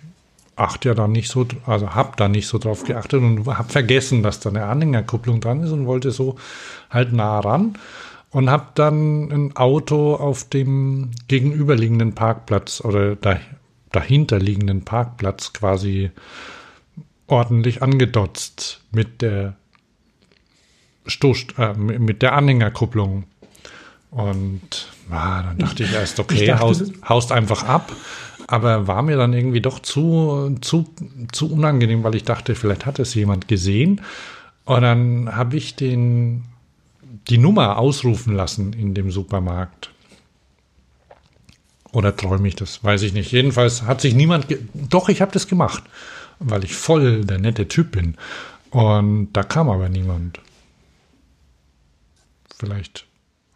[0.59, 4.23] achte ja da nicht so, also habe da nicht so drauf geachtet und habe vergessen,
[4.23, 6.37] dass da eine Anhängerkupplung dran ist und wollte so
[6.91, 7.79] halt nah ran
[8.31, 13.39] und habe dann ein Auto auf dem gegenüberliegenden Parkplatz oder da,
[13.93, 16.11] dahinter liegenden Parkplatz quasi
[17.27, 19.57] ordentlich angedotzt mit der
[21.07, 23.25] Stoß, äh, mit der Anhängerkupplung.
[24.11, 27.93] Und ja, dann dachte ich erst, okay, Ich dachte, haust, haust einfach ab.
[28.49, 30.87] Aber war mir dann irgendwie doch zu, zu,
[31.33, 34.01] zu unangenehm, weil ich dachte, vielleicht hat es jemand gesehen.
[34.65, 36.45] Und dann habe ich den,
[37.29, 39.91] die Nummer ausrufen lassen in dem Supermarkt.
[41.93, 42.83] Oder träume ich das?
[42.83, 43.33] Weiß ich nicht.
[43.33, 44.47] Jedenfalls hat sich niemand.
[44.73, 45.83] Doch, ich habe das gemacht,
[46.39, 48.17] weil ich voll der nette Typ bin.
[48.71, 50.41] Und da kam aber niemand.
[52.59, 53.07] Vielleicht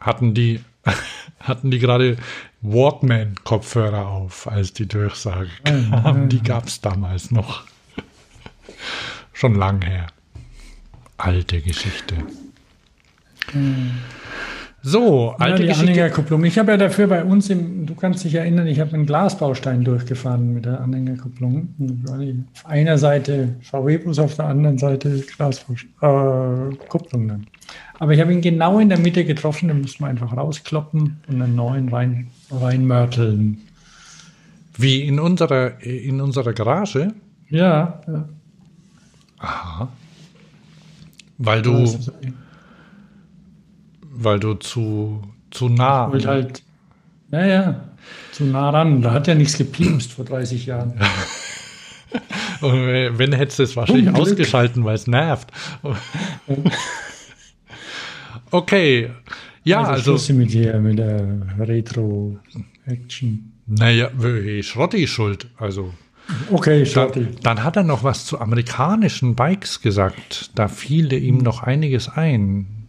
[0.01, 0.61] hatten die,
[1.41, 2.19] hatten die gerade
[2.63, 6.29] Walkman-Kopfhörer auf, als die Durchsage kam.
[6.29, 7.65] Die gab es damals noch.
[9.33, 10.07] Schon lang her.
[11.19, 12.17] Alte Geschichte.
[14.85, 15.91] So, Ja, alte die Geschichte.
[15.93, 16.45] Anhängerkupplung.
[16.45, 19.85] Ich habe ja dafür bei uns im, du kannst dich erinnern, ich habe einen Glasbaustein
[19.85, 21.69] durchgefahren mit der Anhängerkupplung.
[22.55, 27.47] Auf einer Seite VW-Bus, auf der anderen Seite Glasbaustein, äh, Kupplung dann.
[28.01, 31.41] Aber ich habe ihn genau in der Mitte getroffen, den muss man einfach rauskloppen und
[31.43, 33.59] einen neuen rein, reinmörteln.
[34.77, 37.13] Wie in unserer, in unserer Garage,
[37.51, 39.89] Ja, ja.
[41.39, 42.11] weil du, Also,
[44.13, 46.07] weil du zu, zu nah.
[46.07, 46.63] ich wollte halt,
[47.31, 47.85] ja, ja,
[48.33, 49.03] zu nah ran.
[49.03, 50.95] Da hat ja nichts gepiepst vor 30 Jahren.
[52.61, 52.73] Und
[53.19, 54.29] wenn hättest du es wahrscheinlich Unglück.
[54.29, 55.51] ausgeschalten, weil es nervt.
[58.55, 59.11] Okay.
[59.65, 61.27] Ja, also, Schluss mit hier, mit der
[61.59, 63.53] Retro-Action.
[63.67, 64.11] naja,
[64.63, 65.47] Schrotti ist schuld.
[65.57, 65.95] Also,
[66.51, 67.29] Okay, da, Schotti.
[67.43, 70.51] dann hat er noch was zu amerikanischen Bikes gesagt.
[70.55, 72.82] Da fiel ihm noch einiges ein.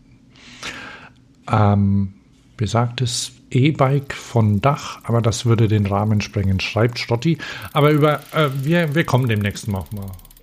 [1.51, 2.13] Ähm,
[2.57, 7.37] besagtes E-Bike von Dach, aber das würde den Rahmen sprengen, schreibt Schrotti.
[7.71, 9.83] Aber über, äh, wir, wir kommen demnächst mal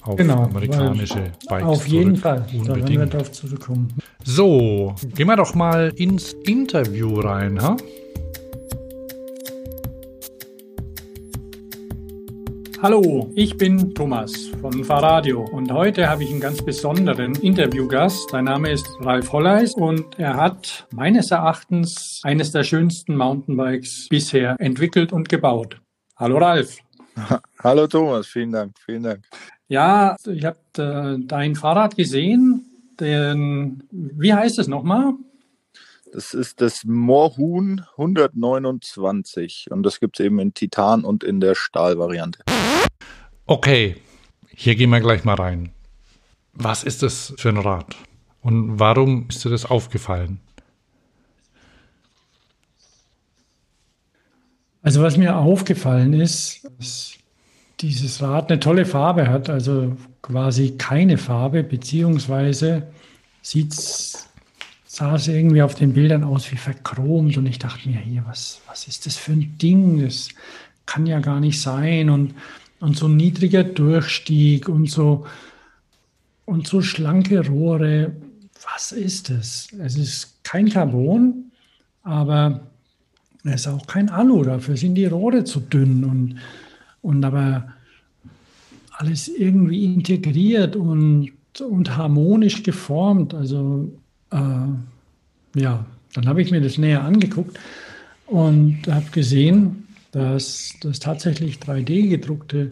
[0.03, 2.23] auf Genau, amerikanische Bikes Auf jeden zurück.
[2.23, 2.47] Fall.
[2.47, 3.15] Da werden wir Unbedingt.
[3.15, 3.89] darauf zurückkommen.
[4.25, 7.77] So, gehen wir doch mal ins Interview rein, ha?
[12.83, 18.31] Hallo, ich bin Thomas von Fahrradio und heute habe ich einen ganz besonderen Interviewgast.
[18.31, 24.57] Sein Name ist Ralf Holleis und er hat meines Erachtens eines der schönsten Mountainbikes bisher
[24.59, 25.79] entwickelt und gebaut.
[26.17, 26.79] Hallo Ralf.
[27.63, 29.27] Hallo Thomas, vielen Dank, vielen Dank.
[29.69, 32.65] Ja, ich habe äh, dein Fahrrad gesehen.
[32.99, 35.13] Den, wie heißt es nochmal?
[36.15, 41.55] Das ist das Moorhuhn 129 und das gibt es eben in Titan und in der
[41.55, 42.50] Stahlvariante.
[43.47, 43.97] Okay,
[44.55, 45.73] hier gehen wir gleich mal rein.
[46.53, 47.97] Was ist das für ein Rad?
[48.43, 50.41] Und warum ist dir das aufgefallen?
[54.83, 57.15] Also was mir aufgefallen ist, dass
[57.81, 62.87] dieses Rad eine tolle Farbe hat, also quasi keine Farbe, beziehungsweise
[63.43, 64.29] sieht's,
[64.87, 68.61] sah es irgendwie auf den Bildern aus wie verchromt und ich dachte mir, hier, was,
[68.67, 70.03] was ist das für ein Ding?
[70.03, 70.29] Das
[70.87, 72.35] kann ja gar nicht sein und,
[72.81, 75.27] und so niedriger Durchstieg und so,
[76.47, 78.13] und so schlanke Rohre.
[78.75, 79.69] Was ist es?
[79.79, 81.51] Es ist kein Carbon,
[82.03, 82.61] aber
[83.45, 86.37] es ist auch kein Alu, dafür sind die Rohre zu dünn und,
[87.03, 87.73] und aber
[88.93, 93.33] alles irgendwie integriert und, und harmonisch geformt.
[93.33, 93.91] Also
[94.31, 97.59] äh, ja, dann habe ich mir das näher angeguckt
[98.27, 99.80] und habe gesehen,
[100.11, 102.71] dass das tatsächlich 3D gedruckte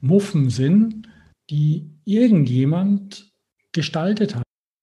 [0.00, 1.08] Muffen sind,
[1.50, 3.32] die irgendjemand
[3.72, 4.42] gestaltet hat.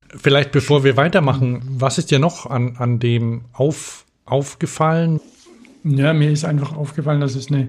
[0.10, 5.22] Vielleicht bevor wir weitermachen, was ist dir noch an, an dem auf, aufgefallen?
[5.84, 7.68] Ja, mir ist einfach aufgefallen, dass es eine,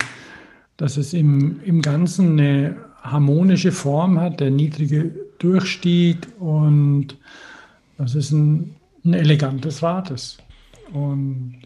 [0.77, 7.17] dass es im, im Ganzen eine harmonische Form hat, der niedrige Durchstieg und
[7.97, 10.39] dass es ein, ein elegantes Rad ist.
[10.93, 11.63] Und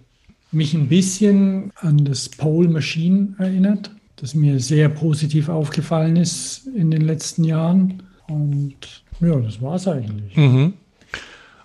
[0.52, 6.90] mich ein bisschen an das Pole Machine erinnert, das mir sehr positiv aufgefallen ist in
[6.90, 8.02] den letzten Jahren.
[8.28, 10.36] Und ja, das war es eigentlich.
[10.36, 10.74] Mhm.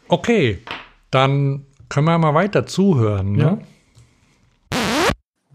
[0.08, 0.60] Okay,
[1.10, 3.34] dann können wir mal weiter zuhören.
[3.34, 3.42] Ne?
[3.42, 3.58] Ja.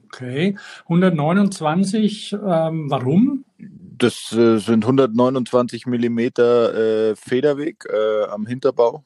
[0.07, 3.45] Okay, 129, ähm, warum?
[3.59, 9.05] Das äh, sind 129 Millimeter äh, Federweg äh, am Hinterbau.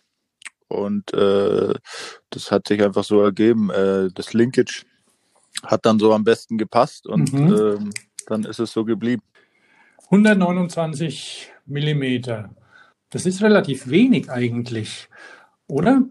[0.71, 1.75] Und äh,
[2.31, 3.71] das hat sich einfach so ergeben.
[3.71, 4.85] Äh, das Linkage
[5.65, 7.53] hat dann so am besten gepasst und Mhm.
[7.53, 7.91] ähm,
[8.29, 9.23] dann ist es so geblieben.
[10.11, 12.51] 129 Millimeter.
[13.11, 15.09] Das ist relativ wenig eigentlich,
[15.67, 16.03] oder?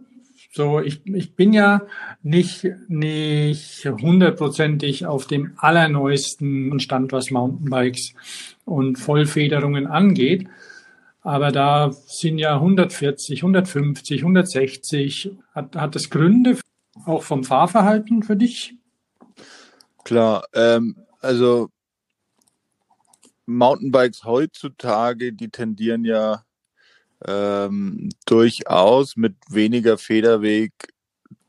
[0.52, 1.84] So, ich, ich bin ja
[2.24, 8.13] nicht, nicht hundertprozentig auf dem allerneuesten Stand, was Mountainbikes
[8.65, 10.48] und Vollfederungen angeht.
[11.21, 15.32] Aber da sind ja 140, 150, 160.
[15.53, 16.58] Hat, hat das Gründe
[17.05, 18.75] auch vom Fahrverhalten für dich?
[20.03, 21.69] Klar, ähm, also
[23.45, 26.43] Mountainbikes heutzutage, die tendieren ja
[27.25, 30.71] ähm, durchaus mit weniger Federweg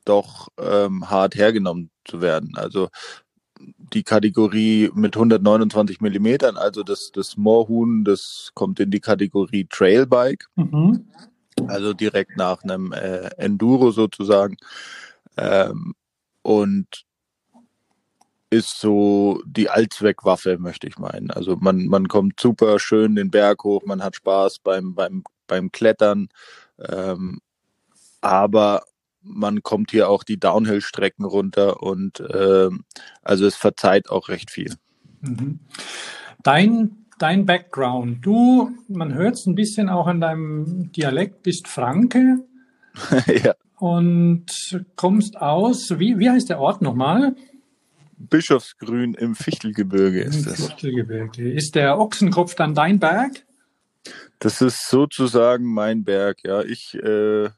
[0.04, 2.56] doch ähm, hart hergenommen zu werden.
[2.56, 2.88] Also
[3.92, 10.46] die Kategorie mit 129 Millimetern, also das, das Moorhuhn, das kommt in die Kategorie Trailbike,
[10.56, 11.06] Mhm.
[11.66, 14.56] also direkt nach einem äh, Enduro sozusagen.
[15.36, 15.94] Ähm,
[16.42, 17.04] und
[18.50, 21.30] ist so die Allzweckwaffe, möchte ich meinen.
[21.30, 25.70] Also man, man kommt super schön den Berg hoch, man hat Spaß beim, beim, beim
[25.70, 26.28] Klettern,
[26.80, 27.40] ähm,
[28.20, 28.82] aber
[29.22, 32.84] man kommt hier auch die Downhill-Strecken runter und ähm,
[33.22, 34.74] also es verzeiht auch recht viel.
[35.20, 35.60] Mhm.
[36.42, 42.38] Dein, dein Background, du, man hört es ein bisschen auch an deinem Dialekt, bist Franke
[43.42, 43.54] ja.
[43.78, 44.46] und
[44.96, 47.36] kommst aus, wie, wie heißt der Ort nochmal?
[48.16, 50.66] Bischofsgrün im Fichtelgebirge ist das.
[50.66, 51.50] Fichtelgebirge.
[51.50, 53.46] Ist der Ochsenkopf dann dein Berg?
[54.38, 56.62] Das ist sozusagen mein Berg, ja.
[56.62, 57.50] Ich äh,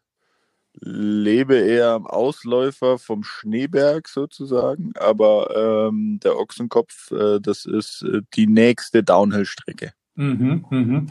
[0.81, 8.23] lebe eher am Ausläufer vom Schneeberg sozusagen, aber ähm, der Ochsenkopf, äh, das ist äh,
[8.35, 9.93] die nächste Downhill-Strecke.
[10.15, 11.07] Mhm, mhm.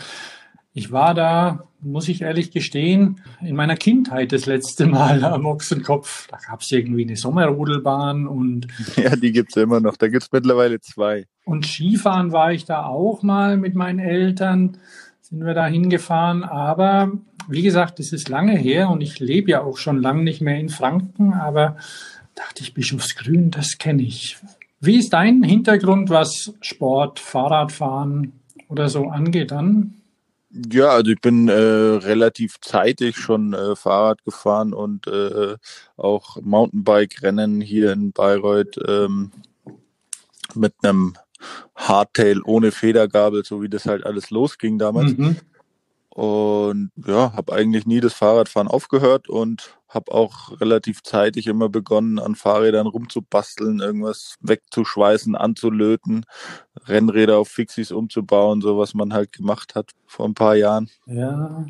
[0.74, 6.28] Ich war da, muss ich ehrlich gestehen, in meiner Kindheit das letzte Mal am Ochsenkopf.
[6.28, 9.98] Da gab es irgendwie eine Sommerrodelbahn und Ja, die gibt's immer noch.
[9.98, 11.26] Da gibt's mittlerweile zwei.
[11.44, 14.78] Und Skifahren war ich da auch mal mit meinen Eltern,
[15.20, 16.44] sind wir da hingefahren.
[16.46, 17.12] Aber
[17.48, 20.60] wie gesagt, es ist lange her und ich lebe ja auch schon lange nicht mehr
[20.60, 21.34] in Franken.
[21.34, 21.78] Aber
[22.36, 24.38] dachte ich, Bischofsgrün, das kenne ich.
[24.80, 28.34] Wie ist dein Hintergrund, was Sport, Fahrradfahren
[28.68, 29.94] oder so angeht dann?
[30.72, 35.56] Ja, also ich bin äh, relativ zeitig schon äh, Fahrrad gefahren und äh,
[35.96, 39.32] auch Mountainbike-Rennen hier in Bayreuth ähm,
[40.54, 41.16] mit einem
[41.76, 45.16] Hardtail ohne Federgabel, so wie das halt alles losging damals.
[45.18, 45.38] Mhm.
[46.14, 52.20] Und ja, habe eigentlich nie das Fahrradfahren aufgehört und habe auch relativ zeitig immer begonnen,
[52.20, 56.26] an Fahrrädern rumzubasteln, irgendwas wegzuschweißen, anzulöten,
[56.86, 60.90] Rennräder auf Fixis umzubauen, so was man halt gemacht hat vor ein paar Jahren.
[61.06, 61.66] Ja,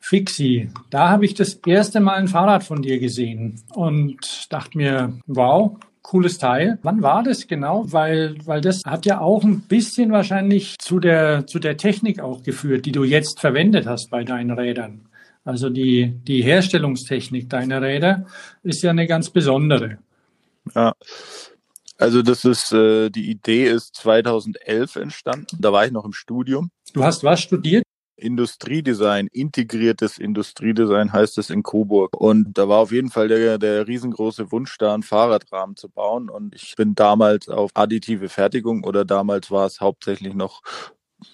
[0.00, 5.18] Fixi, da habe ich das erste Mal ein Fahrrad von dir gesehen und dachte mir,
[5.26, 6.78] wow, cooles Teil.
[6.82, 7.84] Wann war das genau?
[7.86, 12.42] Weil, weil das hat ja auch ein bisschen wahrscheinlich zu der, zu der Technik auch
[12.42, 15.06] geführt, die du jetzt verwendet hast bei deinen Rädern.
[15.44, 18.26] Also die, die Herstellungstechnik deiner Räder
[18.62, 19.98] ist ja eine ganz besondere.
[20.74, 20.94] Ja.
[21.96, 25.58] Also das ist, äh, die Idee ist 2011 entstanden.
[25.60, 26.70] Da war ich noch im Studium.
[26.94, 27.84] Du hast was studiert?
[28.20, 32.16] Industriedesign, integriertes Industriedesign heißt es in Coburg.
[32.16, 36.30] Und da war auf jeden Fall der, der riesengroße Wunsch da, einen Fahrradrahmen zu bauen.
[36.30, 40.62] Und ich bin damals auf additive Fertigung oder damals war es hauptsächlich noch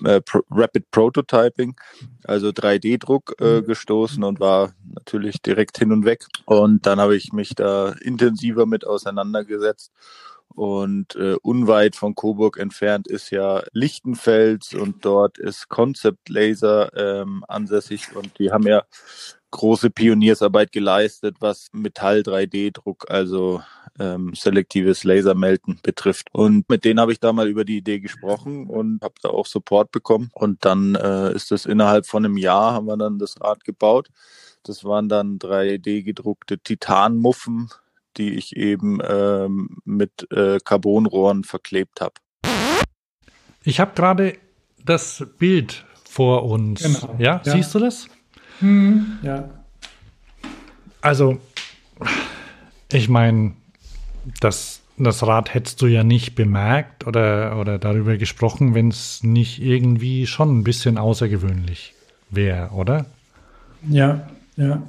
[0.05, 1.77] äh, Pro Rapid Prototyping,
[2.25, 6.27] also 3D-Druck äh, gestoßen und war natürlich direkt hin und weg.
[6.45, 9.93] Und dann habe ich mich da intensiver mit auseinandergesetzt.
[10.55, 17.45] Und äh, unweit von Coburg entfernt ist ja Lichtenfels und dort ist Concept Laser ähm,
[17.47, 18.85] ansässig und die haben ja
[19.51, 23.63] große Pioniersarbeit geleistet, was Metall 3D-Druck, also
[23.99, 26.29] ähm, selektives Lasermelden betrifft.
[26.33, 29.47] Und mit denen habe ich da mal über die Idee gesprochen und habe da auch
[29.47, 30.31] Support bekommen.
[30.35, 34.09] Und dann äh, ist es innerhalb von einem Jahr haben wir dann das Rad gebaut.
[34.63, 37.71] Das waren dann 3D gedruckte Titanmuffen,
[38.17, 42.15] die ich eben ähm, mit äh, Carbonrohren verklebt habe.
[43.63, 44.39] Ich habe gerade
[44.85, 46.83] das Bild vor uns.
[46.83, 47.17] Genau.
[47.19, 47.43] Ja?
[47.45, 47.53] ja?
[47.53, 48.09] siehst du das?
[48.61, 49.19] Mhm.
[49.23, 49.51] Ja.
[51.01, 51.39] Also,
[52.91, 53.55] ich meine,
[54.41, 59.61] das, das Rad hättest du ja nicht bemerkt oder, oder darüber gesprochen, wenn es nicht
[59.61, 61.95] irgendwie schon ein bisschen außergewöhnlich
[62.31, 63.07] wäre, oder?
[63.89, 64.83] Ja, ja.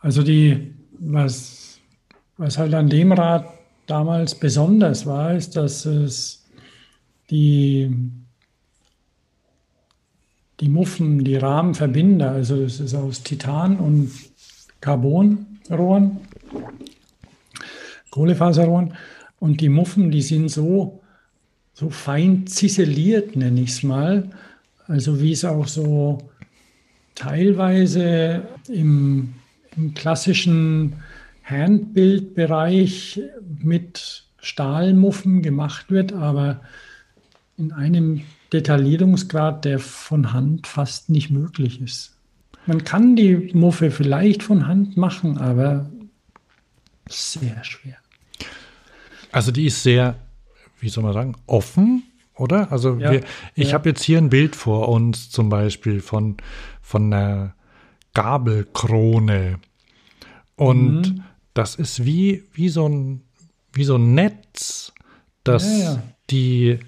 [0.00, 1.80] Also die, was,
[2.36, 3.46] was halt an dem Rad
[3.86, 6.44] damals besonders war, ist, dass es
[7.30, 7.90] die,
[10.60, 14.10] die Muffen, die Rahmenverbinder, also es ist aus Titan und
[14.80, 16.18] Carbonrohren,
[18.10, 18.94] Kohlefaserrohren.
[19.38, 21.02] Und die Muffen, die sind so,
[21.74, 24.30] so fein ziseliert, nenne ich es mal.
[24.86, 26.18] Also wie es auch so
[27.14, 29.34] teilweise im
[29.76, 30.94] im klassischen
[31.44, 33.20] Handbildbereich
[33.62, 36.60] mit Stahlmuffen gemacht wird, aber
[37.56, 38.22] in einem
[38.52, 42.16] Detaillierungsgrad, der von Hand fast nicht möglich ist.
[42.66, 45.90] Man kann die Muffe vielleicht von Hand machen, aber
[47.08, 47.96] sehr schwer.
[49.32, 50.16] Also die ist sehr,
[50.80, 52.02] wie soll man sagen, offen,
[52.34, 52.70] oder?
[52.72, 53.24] Also ja, wir,
[53.54, 53.74] ich ja.
[53.74, 56.36] habe jetzt hier ein Bild vor uns zum Beispiel von,
[56.82, 57.55] von einer
[58.16, 59.58] Gabelkrone.
[60.56, 61.24] Und mhm.
[61.52, 63.20] das ist wie, wie, so ein,
[63.74, 64.94] wie so ein Netz,
[65.44, 66.02] das ja, ja.
[66.30, 66.78] Die,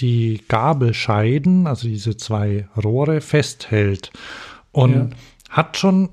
[0.00, 4.12] die Gabelscheiden, also diese zwei Rohre, festhält.
[4.72, 5.08] Und ja.
[5.48, 6.10] hat schon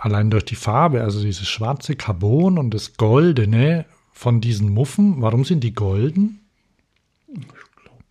[0.00, 5.46] allein durch die Farbe, also dieses schwarze Carbon und das Goldene von diesen Muffen, warum
[5.46, 6.40] sind die golden?
[7.26, 7.40] Ich
[7.82, 8.04] glaube,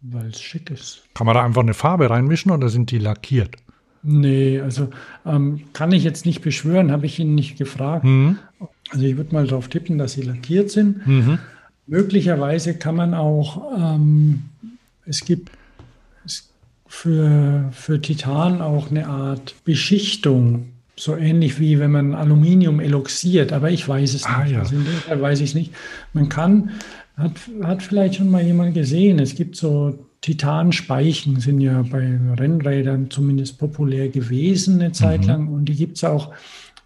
[0.00, 1.02] weil es schick ist.
[1.12, 3.56] Kann man da einfach eine Farbe reinmischen oder sind die lackiert?
[4.02, 4.88] Nee, also
[5.24, 8.04] ähm, kann ich jetzt nicht beschwören, habe ich ihn nicht gefragt.
[8.04, 8.38] Mhm.
[8.90, 11.06] Also ich würde mal darauf tippen, dass sie lackiert sind.
[11.06, 11.38] Mhm.
[11.86, 14.42] Möglicherweise kann man auch, ähm,
[15.06, 15.50] es gibt
[16.86, 23.70] für, für Titan auch eine Art Beschichtung, so ähnlich wie wenn man Aluminium eloxiert, aber
[23.70, 24.52] ich weiß es ah, nicht.
[24.52, 24.60] Ja.
[24.60, 25.72] Also in dem weiß ich es nicht.
[26.12, 26.70] Man kann,
[27.16, 27.32] hat,
[27.62, 33.58] hat vielleicht schon mal jemand gesehen, es gibt so Titanspeichen sind ja bei Rennrädern zumindest
[33.58, 35.26] populär gewesen eine Zeit mhm.
[35.26, 36.32] lang und die gibt es auch,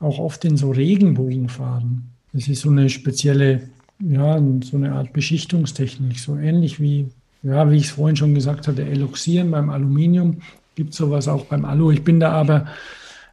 [0.00, 2.10] auch oft in so Regenbogenfarben.
[2.32, 3.68] Das ist so eine spezielle,
[4.00, 7.08] ja, so eine Art Beschichtungstechnik, so ähnlich wie,
[7.42, 10.38] ja, wie ich es vorhin schon gesagt hatte, Eloxieren beim Aluminium
[10.74, 11.90] gibt es sowas auch beim Alu.
[11.90, 12.66] Ich bin da aber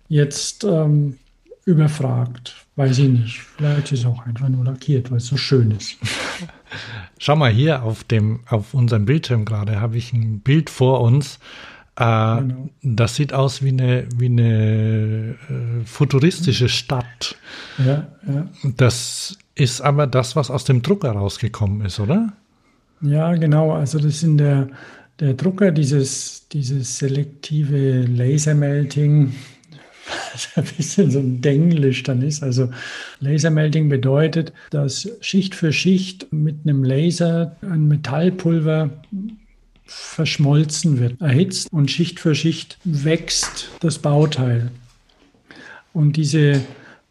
[0.09, 1.17] jetzt ähm,
[1.65, 2.55] überfragt.
[2.75, 3.39] Weiß ich nicht.
[3.39, 5.97] Vielleicht ist es auch einfach nur lackiert, weil es so schön ist.
[7.19, 11.39] Schau mal hier auf dem, auf unserem Bildschirm gerade habe ich ein Bild vor uns.
[11.95, 12.69] Äh, genau.
[12.81, 17.35] Das sieht aus wie eine, wie eine äh, futuristische Stadt.
[17.77, 18.47] Ja, ja.
[18.77, 22.33] Das ist aber das, was aus dem Drucker rausgekommen ist, oder?
[23.01, 23.73] Ja, genau.
[23.73, 24.69] Also das sind der,
[25.19, 29.33] der Drucker, dieses, dieses selektive Lasermelting,
[30.55, 32.43] ein bisschen so ein Denglisch dann ist.
[32.43, 32.69] Also
[33.19, 38.89] Lasermelting bedeutet, dass Schicht für Schicht mit einem Laser ein Metallpulver
[39.85, 44.71] verschmolzen wird, erhitzt und Schicht für Schicht wächst das Bauteil.
[45.93, 46.61] Und diese,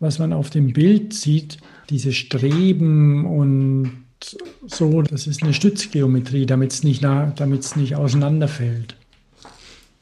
[0.00, 1.58] was man auf dem Bild sieht,
[1.90, 3.92] diese Streben und
[4.66, 7.02] so, das ist eine Stützgeometrie, damit es nicht,
[7.76, 8.96] nicht auseinanderfällt.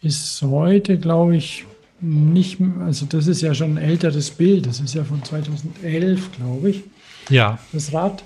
[0.02, 1.66] Ist heute, glaube ich,
[2.00, 6.70] nicht, also das ist ja schon ein älteres Bild, das ist ja von 2011, glaube
[6.70, 6.82] ich.
[7.28, 7.58] Ja.
[7.72, 8.24] Das Rad.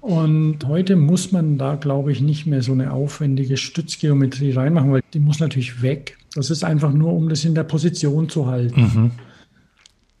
[0.00, 5.02] Und heute muss man da, glaube ich, nicht mehr so eine aufwendige Stützgeometrie reinmachen, weil
[5.12, 6.16] die muss natürlich weg.
[6.34, 8.80] Das ist einfach nur, um das in der Position zu halten.
[8.80, 9.10] Mhm.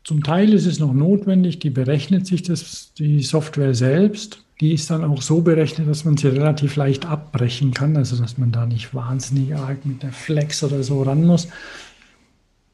[0.04, 4.42] Zum Teil ist es noch notwendig, die berechnet sich das, die Software selbst.
[4.60, 8.38] Die ist dann auch so berechnet, dass man sie relativ leicht abbrechen kann, also dass
[8.38, 11.48] man da nicht wahnsinnig arg mit der Flex oder so ran muss.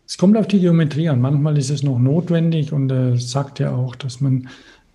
[0.07, 1.21] Es kommt auf die Geometrie an.
[1.21, 4.49] Manchmal ist es noch notwendig und er sagt ja auch, dass man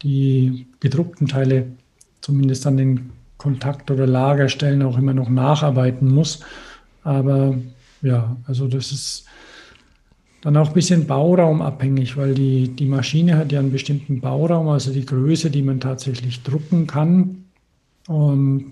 [0.03, 1.68] die gedruckten Teile
[2.22, 6.41] zumindest an den Kontakt- oder Lagerstellen auch immer noch nacharbeiten muss.
[7.03, 7.57] Aber
[8.01, 9.26] ja, also das ist
[10.41, 14.93] dann auch ein bisschen bauraumabhängig, weil die, die Maschine hat ja einen bestimmten Bauraum, also
[14.93, 17.45] die Größe, die man tatsächlich drucken kann.
[18.07, 18.72] Und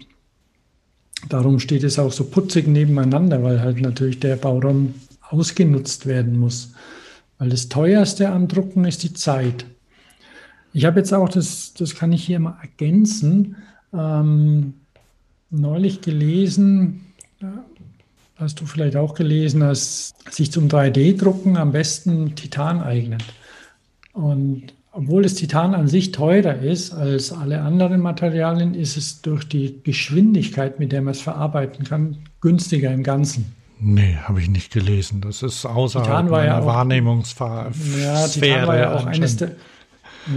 [1.29, 4.93] darum steht es auch so putzig nebeneinander, weil halt natürlich der Bauraum
[5.30, 6.73] ausgenutzt werden muss.
[7.38, 9.65] Weil das teuerste am Drucken ist die Zeit.
[10.73, 13.55] Ich habe jetzt auch, das, das kann ich hier mal ergänzen,
[13.93, 14.73] ähm,
[15.49, 17.13] neulich gelesen,
[18.36, 23.23] hast du vielleicht auch gelesen, dass sich zum 3D-Drucken am besten Titan eignet.
[24.13, 29.47] Und obwohl das Titan an sich teurer ist als alle anderen Materialien, ist es durch
[29.47, 33.45] die Geschwindigkeit, mit der man es verarbeiten kann, günstiger im Ganzen.
[33.80, 35.21] Nee, habe ich nicht gelesen.
[35.21, 37.71] Das ist außerhalb Titan war meiner ja Wahrnehmungssphäre.
[38.01, 39.51] Ja, Titan war ja auch eines der.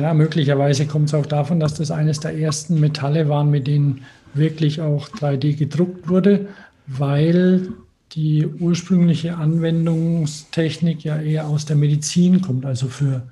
[0.01, 4.05] Ja, möglicherweise kommt es auch davon, dass das eines der ersten Metalle waren, mit denen
[4.35, 6.49] wirklich auch 3D gedruckt wurde,
[6.87, 7.73] weil
[8.13, 13.23] die ursprüngliche Anwendungstechnik ja eher aus der Medizin kommt, also für,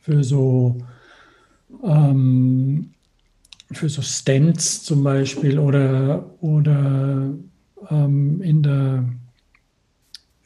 [0.00, 0.78] für so
[1.84, 2.90] ähm,
[3.72, 7.30] für so Stents zum Beispiel oder, oder
[7.90, 9.04] ähm, in der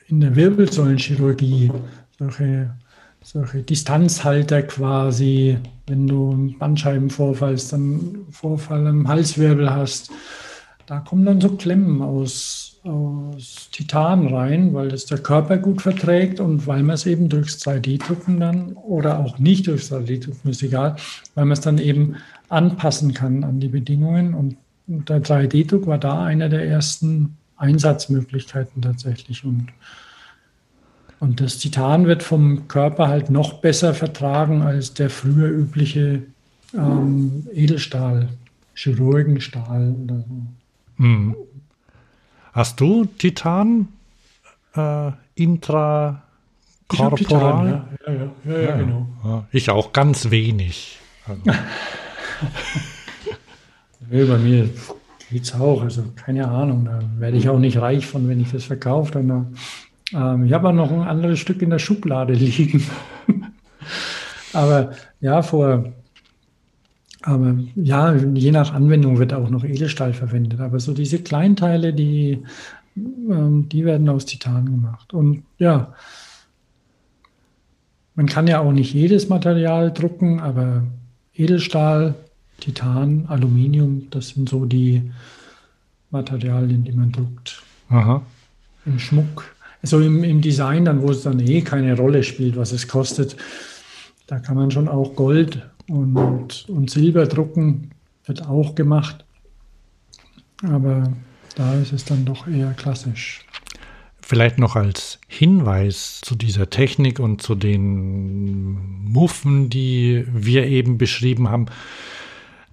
[0.08, 1.70] in der Wirbelsäulenchirurgie
[2.18, 2.70] solche,
[3.22, 10.10] solche Distanzhalter quasi, wenn du einen Bandscheibenvorfall, dann Vorfall am Halswirbel hast,
[10.86, 16.38] da kommen dann so Klemmen aus, aus Titan rein, weil das der Körper gut verträgt
[16.38, 20.94] und weil man es eben durchs 3D-Drucken dann oder auch nicht durchs 3D-Drucken, ist egal,
[21.34, 22.16] weil man es dann eben
[22.48, 24.34] anpassen kann an die Bedingungen.
[24.34, 24.56] Und
[24.88, 29.44] und der 3D-Druck war da einer der ersten Einsatzmöglichkeiten tatsächlich.
[29.44, 29.68] Und,
[31.20, 36.22] und das Titan wird vom Körper halt noch besser vertragen als der früher übliche
[36.74, 38.28] ähm, Edelstahl,
[38.74, 40.42] Chirurgenstahl oder so.
[40.96, 41.36] Hm.
[42.52, 43.88] Hast du Titan
[44.74, 46.22] äh, intrakorporal?
[46.92, 49.46] Ich hab Titan, ja, ja, ja, ja, ja, genau.
[49.50, 50.98] Ich auch ganz wenig.
[51.26, 51.42] Also,
[54.10, 54.70] Ja, bei mir
[55.30, 58.64] geht's auch, also keine Ahnung, da werde ich auch nicht reich von, wenn ich das
[58.64, 59.12] verkaufe.
[59.12, 59.56] Dann,
[60.14, 62.84] ähm, ich habe auch noch ein anderes Stück in der Schublade liegen.
[64.52, 65.92] aber ja, vor,
[67.22, 70.60] aber ja, je nach Anwendung wird auch noch Edelstahl verwendet.
[70.60, 72.44] Aber so diese Kleinteile, die,
[72.96, 75.12] ähm, die werden aus Titan gemacht.
[75.12, 75.92] Und ja,
[78.14, 80.84] man kann ja auch nicht jedes Material drucken, aber
[81.34, 82.14] Edelstahl,
[82.60, 85.02] Titan, Aluminium, das sind so die
[86.10, 87.62] Materialien, die man druckt.
[87.88, 88.22] aha.
[88.84, 89.54] Im Schmuck.
[89.82, 93.36] Also im, im Design, dann, wo es dann eh keine Rolle spielt, was es kostet,
[94.26, 97.90] da kann man schon auch Gold und, und Silber drucken,
[98.24, 99.24] wird auch gemacht.
[100.62, 101.12] Aber
[101.54, 103.44] da ist es dann doch eher klassisch.
[104.20, 111.48] Vielleicht noch als Hinweis zu dieser Technik und zu den Muffen, die wir eben beschrieben
[111.48, 111.66] haben.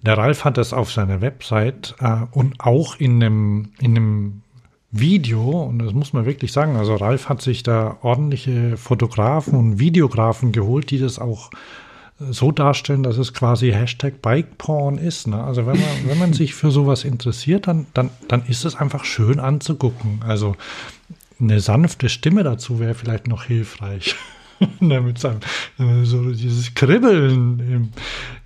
[0.04, 4.42] Der Ralf hat das auf seiner Website äh, und auch in einem, in einem
[4.90, 9.78] Video, und das muss man wirklich sagen, also Ralf hat sich da ordentliche Fotografen und
[9.78, 11.50] Videografen geholt, die das auch
[12.20, 15.26] äh, so darstellen, dass es quasi Hashtag Bikeporn ist.
[15.26, 15.42] Ne?
[15.42, 19.04] Also wenn man, wenn man sich für sowas interessiert, dann, dann, dann ist es einfach
[19.04, 20.20] schön anzugucken.
[20.26, 20.54] Also
[21.40, 24.14] eine sanfte Stimme dazu wäre vielleicht noch hilfreich.
[24.80, 27.88] Damit es einem so dieses Kribbeln im,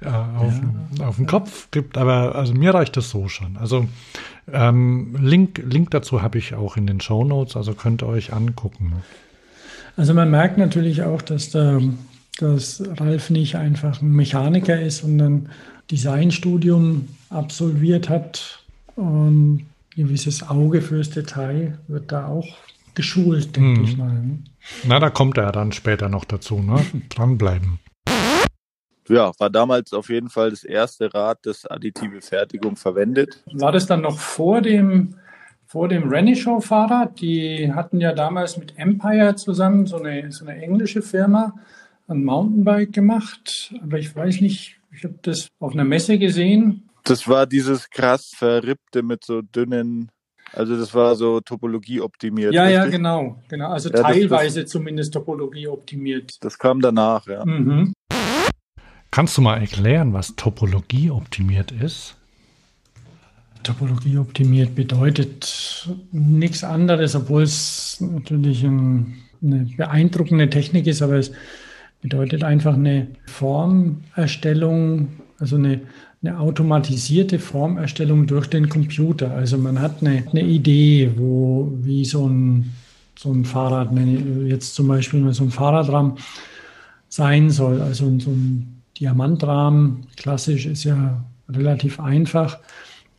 [0.01, 0.55] äh, auf,
[0.99, 1.07] ja.
[1.07, 1.97] auf den Kopf gibt.
[1.99, 3.57] Aber also mir reicht das so schon.
[3.57, 3.87] Also
[4.53, 8.33] ähm, Link, Link dazu habe ich auch in den Show Notes, also könnt ihr euch
[8.33, 8.95] angucken.
[9.97, 11.83] Also man merkt natürlich auch, dass, der,
[12.39, 15.49] dass Ralf nicht einfach ein Mechaniker ist und ein
[15.91, 18.65] Designstudium absolviert hat
[18.97, 22.47] und ein gewisses Auge fürs Detail wird da auch
[22.95, 23.85] geschult, denke Mhm.
[23.85, 24.23] ich mal.
[24.85, 26.85] Na, da kommt er dann später noch dazu, ne?
[27.09, 27.79] Dranbleiben.
[29.09, 33.43] Ja, war damals auf jeden Fall das erste Rad, das additive Fertigung verwendet.
[33.53, 35.15] War das dann noch vor dem,
[35.67, 37.21] vor dem Renishaw-Fahrrad?
[37.21, 41.55] Die hatten ja damals mit Empire zusammen so eine, so eine englische Firma
[42.09, 43.73] ein Mountainbike gemacht.
[43.83, 46.89] Aber ich weiß nicht, ich habe das auf einer Messe gesehen.
[47.05, 50.11] Das war dieses krass verrippte mit so dünnen,
[50.53, 52.55] also das war so Topologie optimiert.
[52.55, 52.97] Ja, ja, richtig?
[52.99, 53.69] genau, genau.
[53.71, 56.43] Also Ja, das- teilweise zumindest Topologie optimiert.
[56.45, 57.45] Das kam danach, ja.
[57.45, 57.93] Mhm.
[59.11, 62.15] Kannst du mal erklären, was Topologie optimiert ist?
[63.63, 71.33] Topologie optimiert bedeutet nichts anderes, obwohl es natürlich ein, eine beeindruckende Technik ist, aber es
[72.01, 75.81] bedeutet einfach eine Formerstellung, also eine,
[76.23, 79.31] eine automatisierte Formerstellung durch den Computer.
[79.33, 82.73] Also man hat eine, eine Idee, wo wie so ein,
[83.17, 83.91] so ein Fahrrad,
[84.47, 86.15] jetzt zum Beispiel so ein Fahrradrahmen
[87.09, 87.81] sein soll.
[87.81, 92.59] Also so ein Diamantrahmen, klassisch ist ja relativ einfach.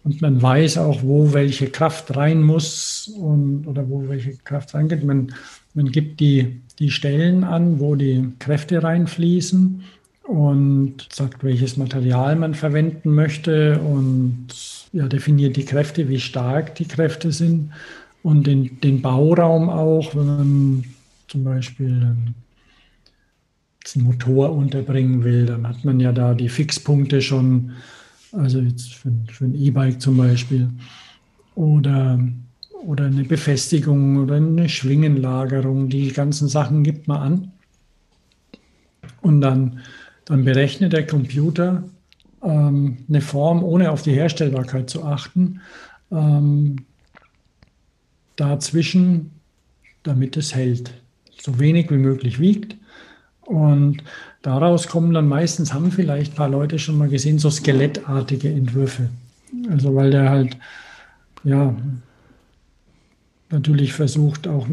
[0.04, 5.04] Und man weiß auch, wo welche Kraft rein muss und, oder wo welche Kraft reingeht.
[5.04, 5.34] Man,
[5.74, 9.84] man gibt die, die Stellen an, wo die Kräfte reinfließen
[10.30, 14.48] und sagt, welches Material man verwenden möchte und
[14.94, 17.72] ja, definiert die Kräfte, wie stark die Kräfte sind
[18.22, 20.84] und den, den Bauraum auch, wenn man
[21.28, 22.36] zum Beispiel ein
[23.96, 27.72] einen Motor unterbringen will, dann hat man ja da die Fixpunkte schon,
[28.32, 30.70] also jetzt für, für ein E-Bike zum Beispiel.
[31.56, 32.20] Oder,
[32.86, 37.52] oder eine Befestigung oder eine Schwingenlagerung, die ganzen Sachen gibt man an.
[39.22, 39.80] Und dann,
[40.30, 41.84] dann berechnet der Computer
[42.44, 45.60] ähm, eine Form, ohne auf die Herstellbarkeit zu achten,
[46.12, 46.78] ähm,
[48.36, 49.32] dazwischen,
[50.04, 50.94] damit es hält.
[51.42, 52.76] So wenig wie möglich wiegt.
[53.42, 54.04] Und
[54.44, 59.10] daraus kommen dann meistens, haben vielleicht ein paar Leute schon mal gesehen, so skelettartige Entwürfe.
[59.72, 60.58] Also weil der halt,
[61.44, 61.76] ja,
[63.50, 64.68] natürlich versucht auch,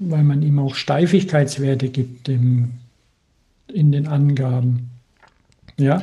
[0.00, 2.72] weil man ihm auch Steifigkeitswerte gibt im,
[3.68, 4.95] in den Angaben.
[5.78, 6.02] Ja.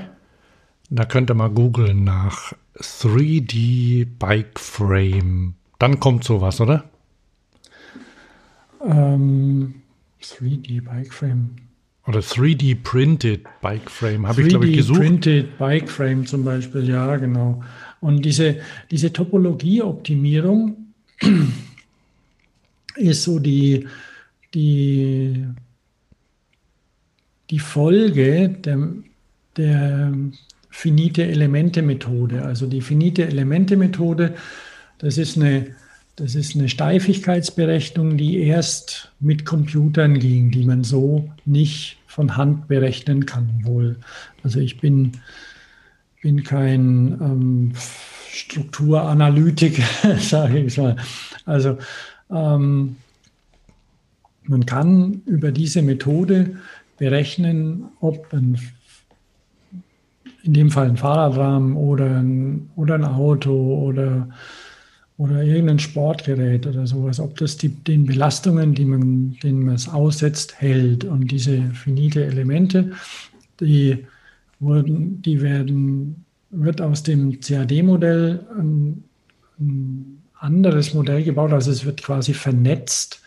[0.90, 5.56] Da könnt ihr mal googeln nach 3D Bike Frame.
[5.80, 6.84] Dann kommt sowas, oder?
[8.86, 9.76] Ähm,
[10.22, 11.56] 3D Bike Frame.
[12.06, 15.00] Oder 3D Printed Bike Frame, habe ich, glaube ich, gesucht.
[15.00, 17.64] 3D Printed Bike Frame zum Beispiel, ja, genau.
[18.02, 18.60] Und diese,
[18.92, 20.94] diese Topologieoptimierung
[22.98, 23.88] ist so die,
[24.54, 25.46] die,
[27.50, 28.90] die Folge der,
[29.58, 30.14] der
[30.70, 32.44] finite Elemente Methode.
[32.44, 34.34] Also die finite Elemente Methode,
[34.98, 35.76] das ist eine
[36.16, 42.68] das ist eine Steifigkeitsberechnung, die erst mit Computern ging, die man so nicht von Hand
[42.68, 43.62] berechnen kann.
[43.64, 43.98] Wohl.
[44.44, 45.14] Also ich bin,
[46.22, 47.72] bin kein ähm,
[48.30, 50.98] Strukturanalytiker, sage ich mal.
[51.46, 51.80] Also
[52.30, 52.98] ähm,
[54.44, 56.58] man kann über diese Methode
[57.00, 58.60] berechnen, ob ein,
[60.44, 64.28] in dem Fall ein Fahrradrahmen oder ein, oder ein Auto oder
[65.18, 69.88] oder irgendein Sportgerät oder sowas, ob das die, den Belastungen, die man, denen man es
[69.88, 71.06] aussetzt, hält.
[71.06, 72.92] Und diese finite Elemente,
[73.60, 74.06] die
[74.60, 79.04] wurden, die werden, wird aus dem CAD-Modell ein,
[79.60, 83.22] ein anderes Modell gebaut, also es wird quasi vernetzt,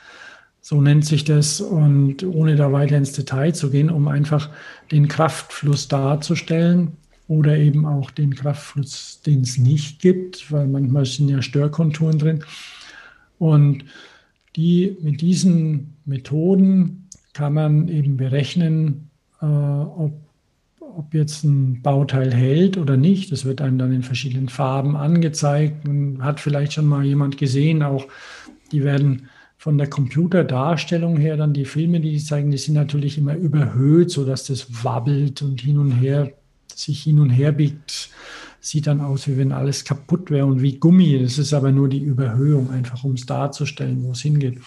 [0.61, 4.51] so nennt sich das, und ohne da weiter ins Detail zu gehen, um einfach
[4.91, 6.97] den Kraftfluss darzustellen,
[7.29, 12.45] oder eben auch den Kraftfluss, den es nicht gibt, weil manchmal sind ja Störkonturen drin.
[13.39, 13.85] Und
[14.55, 19.11] die, mit diesen Methoden kann man eben berechnen,
[19.43, 20.13] äh, ob,
[20.81, 23.33] ob jetzt ein Bauteil hält oder nicht.
[23.33, 25.87] Das wird einem dann in verschiedenen Farben angezeigt.
[25.87, 28.07] Man hat vielleicht schon mal jemand gesehen, auch
[28.73, 33.19] die werden von der Computerdarstellung her dann die Filme, die die zeigen, die sind natürlich
[33.19, 36.33] immer überhöht, sodass das wabbelt und hin und her
[36.79, 38.11] sich hin und her biegt,
[38.61, 41.21] sieht dann aus, wie wenn alles kaputt wäre und wie Gummi.
[41.23, 44.61] Das ist aber nur die Überhöhung, einfach um es darzustellen, wo es hingeht.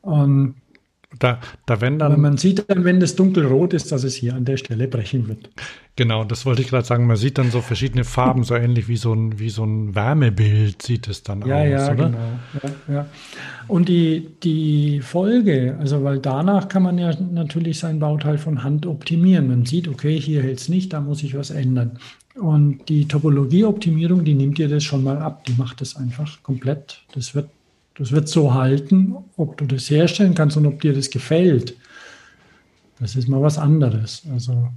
[0.00, 0.54] Und
[1.18, 2.20] da, da wenn dann.
[2.20, 5.50] Man sieht dann, wenn das dunkelrot ist, dass es hier an der Stelle brechen wird.
[5.94, 7.06] Genau, das wollte ich gerade sagen.
[7.06, 10.80] Man sieht dann so verschiedene Farben, so ähnlich wie so ein, wie so ein Wärmebild
[10.80, 12.06] sieht es dann ja, aus, ja, oder?
[12.06, 12.18] Genau.
[12.62, 13.06] Ja, ja.
[13.68, 18.86] Und die, die Folge, also weil danach kann man ja natürlich sein Bauteil von Hand
[18.86, 19.48] optimieren.
[19.48, 21.98] Man sieht, okay, hier hält es nicht, da muss ich was ändern.
[22.34, 25.44] Und die Topologieoptimierung, die nimmt dir das schon mal ab.
[25.44, 27.02] Die macht das einfach komplett.
[27.14, 27.50] Das wird
[27.96, 31.76] das wird so halten, ob du das herstellen kannst und ob dir das gefällt.
[32.98, 34.22] Das ist mal was anderes.
[34.32, 34.68] Also,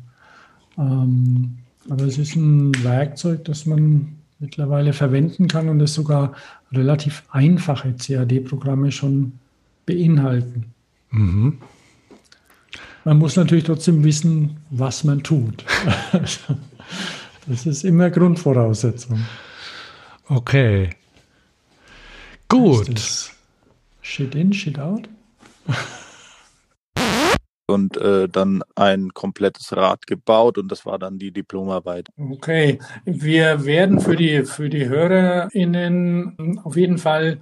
[0.77, 1.57] ähm,
[1.89, 6.33] aber es ist ein Werkzeug, das man mittlerweile verwenden kann und das sogar
[6.71, 9.33] relativ einfache CAD-Programme schon
[9.85, 10.65] beinhalten.
[11.11, 11.59] Mhm.
[13.05, 15.63] Man muss natürlich trotzdem wissen, was man tut.
[17.47, 19.19] das ist immer Grundvoraussetzung.
[20.27, 20.89] Okay.
[22.55, 23.31] Gut.
[24.01, 25.09] Shit in, shit out.
[27.67, 32.07] und äh, dann ein komplettes Rad gebaut und das war dann die Diplomarbeit.
[32.17, 37.41] Okay, wir werden für die für die HörerInnen auf jeden Fall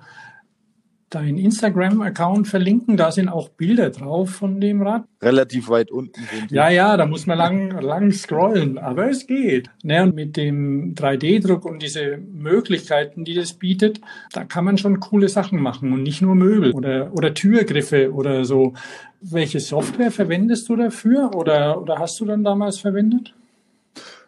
[1.15, 2.97] deinen Instagram-Account verlinken.
[2.97, 5.03] Da sind auch Bilder drauf von dem Rad.
[5.21, 6.55] Relativ weit unten sind die.
[6.55, 9.69] Ja, ja, da muss man lang, lang scrollen, aber es geht.
[9.83, 14.01] Ne, und mit dem 3D-Druck und diese Möglichkeiten, die das bietet,
[14.31, 18.45] da kann man schon coole Sachen machen und nicht nur Möbel oder, oder Türgriffe oder
[18.45, 18.73] so.
[19.21, 23.33] Welche Software verwendest du dafür oder, oder hast du dann damals verwendet?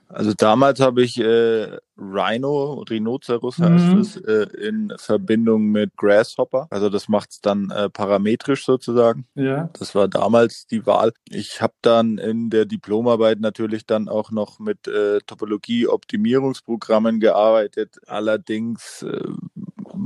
[0.10, 4.00] Also damals habe ich äh, Rhino, Rhinoceros heißt mhm.
[4.00, 6.68] es, äh, in Verbindung mit Grasshopper.
[6.70, 9.26] Also das macht es dann äh, parametrisch sozusagen.
[9.36, 9.70] Ja.
[9.78, 11.14] Das war damals die Wahl.
[11.30, 18.00] Ich habe dann in der Diplomarbeit natürlich dann auch noch mit äh, Topologie-Optimierungsprogrammen gearbeitet.
[18.08, 19.24] Allerdings äh,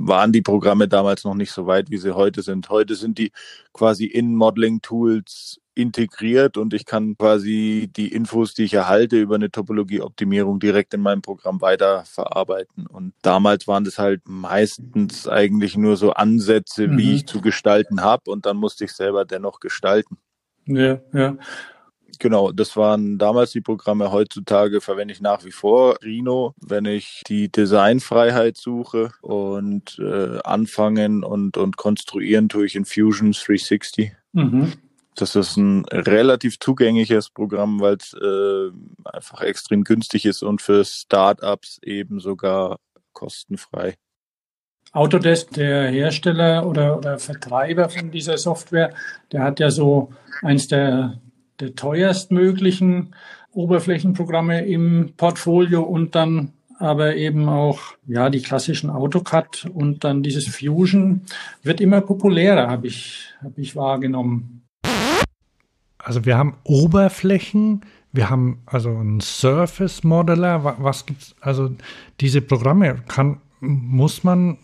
[0.08, 2.70] waren die Programme damals noch nicht so weit, wie sie heute sind.
[2.70, 3.32] Heute sind die
[3.74, 9.50] quasi in Modeling-Tools integriert und ich kann quasi die Infos, die ich erhalte über eine
[9.50, 12.86] Topologieoptimierung direkt in meinem Programm weiterverarbeiten.
[12.86, 16.98] Und damals waren das halt meistens eigentlich nur so Ansätze, mhm.
[16.98, 20.18] wie ich zu gestalten habe und dann musste ich selber dennoch gestalten.
[20.66, 21.38] Ja, ja.
[22.20, 24.12] Genau, das waren damals die Programme.
[24.12, 31.24] Heutzutage verwende ich nach wie vor Rhino, wenn ich die Designfreiheit suche und äh, anfangen
[31.24, 34.12] und, und konstruieren tue ich in Fusion 360.
[34.34, 34.74] Mhm.
[35.16, 38.72] Das ist ein relativ zugängliches Programm, weil es äh,
[39.06, 42.80] einfach extrem günstig ist und für Startups eben sogar
[43.14, 43.96] kostenfrei.
[44.92, 48.94] Autodesk, der Hersteller oder, oder Vertreiber von dieser Software,
[49.32, 50.12] der hat ja so
[50.42, 51.20] eins der,
[51.60, 53.16] der teuerstmöglichen
[53.52, 60.48] Oberflächenprogramme im Portfolio und dann aber eben auch ja die klassischen AutoCAD und dann dieses
[60.48, 61.24] Fusion
[61.62, 64.64] wird immer populärer, habe ich habe ich wahrgenommen.
[65.98, 67.82] Also wir haben Oberflächen,
[68.14, 71.76] wir haben also einen Surface Modeler, was, was gibt's, also
[72.22, 74.58] diese Programme kann, muss man,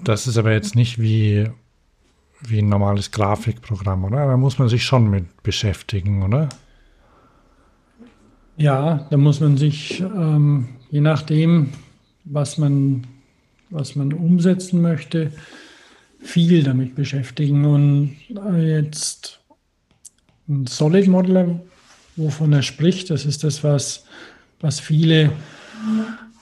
[0.00, 1.48] das ist aber jetzt nicht wie,
[2.48, 4.26] wie ein normales Grafikprogramm, oder?
[4.26, 6.48] Da muss man sich schon mit beschäftigen, oder?
[8.56, 11.72] Ja, da muss man sich, ähm, je nachdem,
[12.24, 13.06] was man,
[13.70, 15.32] was man umsetzen möchte,
[16.20, 17.64] viel damit beschäftigen.
[17.64, 18.16] Und
[18.52, 19.40] äh, jetzt
[20.48, 21.60] ein Solid Modeler,
[22.16, 24.04] wovon er spricht, das ist das, was,
[24.60, 25.32] was viele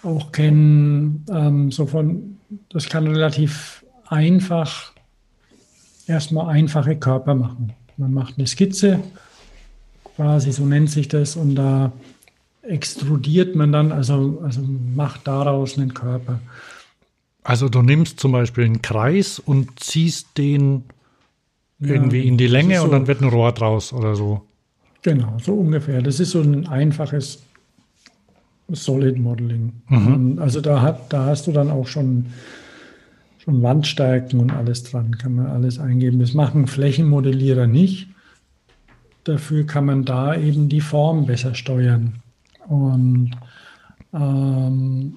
[0.03, 1.25] auch kennen.
[1.31, 2.39] Ähm, so von,
[2.69, 4.92] das kann relativ einfach
[6.13, 7.73] erstmal einfache Körper machen.
[7.97, 9.01] Man macht eine Skizze,
[10.17, 11.93] quasi so nennt sich das, und da
[12.63, 14.61] extrudiert man dann, also, also
[14.95, 16.41] macht daraus einen Körper.
[17.43, 20.85] Also du nimmst zum Beispiel einen Kreis und ziehst den
[21.81, 24.43] irgendwie in die Länge so, und dann wird ein Rohr draus oder so.
[25.03, 26.01] Genau, so ungefähr.
[26.01, 27.43] Das ist so ein einfaches
[28.69, 29.73] Solid Modeling.
[29.89, 30.39] Mhm.
[30.41, 32.27] Also da, hat, da hast du dann auch schon,
[33.43, 36.21] schon Wandstärken und alles dran, kann man alles eingeben.
[36.21, 38.09] Das machen Flächenmodellierer nicht.
[39.25, 42.15] Dafür kann man da eben die Form besser steuern.
[42.69, 43.33] Und
[44.13, 45.17] ähm,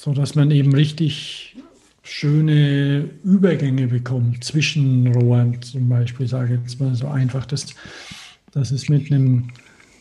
[0.00, 1.56] so dass man eben richtig
[2.02, 7.46] schöne Übergänge bekommt zwischen Rohren zum Beispiel, sage ich jetzt mal so einfach.
[7.46, 7.74] Das,
[8.52, 9.48] das ist mit einem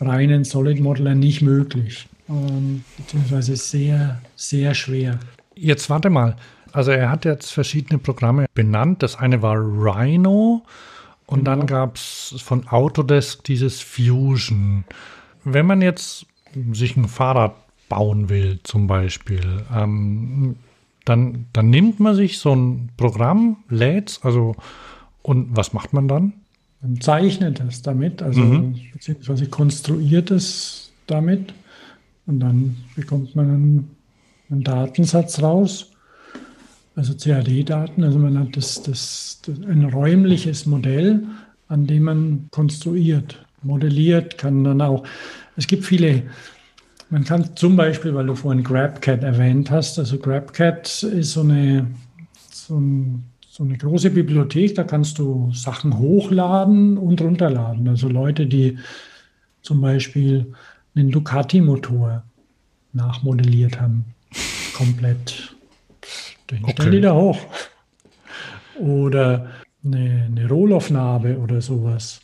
[0.01, 5.17] reinen Solid Modeler nicht möglich, ähm, beziehungsweise sehr, sehr schwer.
[5.55, 6.35] Jetzt warte mal.
[6.73, 9.03] Also er hat jetzt verschiedene Programme benannt.
[9.03, 10.63] Das eine war Rhino
[11.27, 11.55] und genau.
[11.55, 14.83] dann gab es von Autodesk dieses Fusion.
[15.43, 16.25] Wenn man jetzt
[16.71, 17.55] sich ein Fahrrad
[17.89, 20.55] bauen will, zum Beispiel, ähm,
[21.05, 24.55] dann, dann nimmt man sich so ein Programm, lädt also
[25.21, 26.33] und was macht man dann?
[26.81, 28.79] Man zeichnet es damit, also mhm.
[28.91, 31.53] beziehungsweise konstruiert es damit
[32.25, 33.95] und dann bekommt man einen,
[34.49, 35.92] einen Datensatz raus,
[36.95, 41.23] also CAD-Daten, also man hat das, das, das, ein räumliches Modell,
[41.67, 45.03] an dem man konstruiert, modelliert, kann dann auch,
[45.55, 46.23] es gibt viele
[47.13, 51.85] man kann zum Beispiel, weil du vorhin GrabCAD erwähnt hast, also GrabCAD ist so eine,
[52.49, 57.87] so, ein, so eine große Bibliothek, da kannst du Sachen hochladen und runterladen.
[57.87, 58.79] Also Leute, die
[59.61, 60.53] zum Beispiel
[60.95, 62.23] einen Ducati-Motor
[62.93, 64.05] nachmodelliert haben,
[64.75, 65.52] komplett.
[66.53, 66.73] Den okay.
[66.73, 67.39] stellen die da hoch.
[68.79, 69.47] Oder
[69.85, 72.21] eine, eine Rohloff-Narbe oder sowas.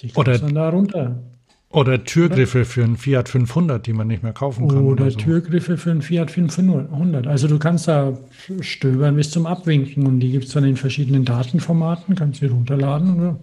[0.00, 1.22] Die kannst oder, dann da runter.
[1.70, 4.78] Oder Türgriffe für einen Fiat 500, die man nicht mehr kaufen kann.
[4.78, 5.18] Oder, oder so.
[5.18, 7.26] Türgriffe für einen Fiat 500.
[7.26, 8.18] Also du kannst da
[8.60, 13.18] stöbern bis zum Abwinken und die gibt es dann in verschiedenen Datenformaten, kannst sie runterladen.
[13.18, 13.38] Oder?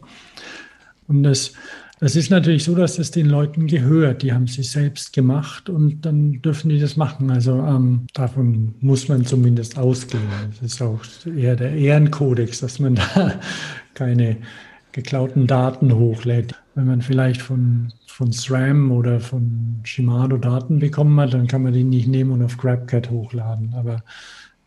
[1.07, 1.53] Und das,
[2.00, 4.24] das ist natürlich so, dass das den Leuten gehört.
[4.24, 7.30] Die haben sie selbst gemacht und dann dürfen die das machen.
[7.30, 10.24] Also ähm, davon muss man zumindest ausgehen.
[10.50, 13.39] Das ist auch eher der Ehrenkodex, dass man da
[13.93, 14.38] keine
[14.91, 16.56] geklauten Daten hochlädt.
[16.76, 21.72] Wenn man vielleicht von von SRAM oder von Shimano Daten bekommen hat, dann kann man
[21.72, 23.74] die nicht nehmen und auf GrabCAD hochladen.
[23.76, 24.04] Aber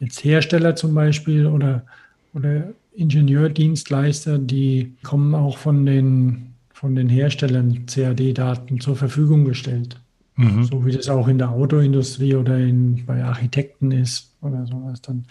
[0.00, 1.84] jetzt Hersteller zum Beispiel oder,
[2.32, 6.51] oder Ingenieurdienstleister, die kommen auch von den,
[6.82, 10.00] von den Herstellern CAD-Daten zur Verfügung gestellt.
[10.34, 10.64] Mhm.
[10.64, 15.00] So wie das auch in der Autoindustrie oder in, bei Architekten ist oder sowas.
[15.00, 15.26] Dann,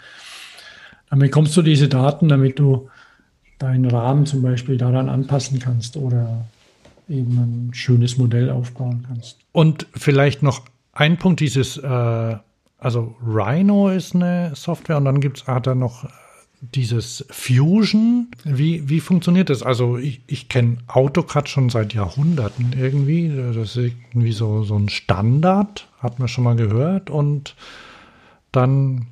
[1.10, 2.88] dann bekommst du diese Daten, damit du
[3.58, 6.46] deinen Rahmen zum Beispiel daran anpassen kannst oder
[7.06, 9.36] eben ein schönes Modell aufbauen kannst.
[9.52, 10.62] Und vielleicht noch
[10.94, 12.36] ein Punkt, dieses, äh,
[12.78, 16.08] also Rhino ist eine Software und dann gibt's hat er noch
[16.62, 18.28] dieses Fusion.
[18.44, 19.62] Wie, wie funktioniert das?
[19.62, 23.28] Also ich, ich kenne AutoCAD schon seit Jahrhunderten irgendwie.
[23.28, 27.10] Das ist irgendwie so, so ein Standard, hat man schon mal gehört.
[27.10, 27.56] Und
[28.52, 29.06] dann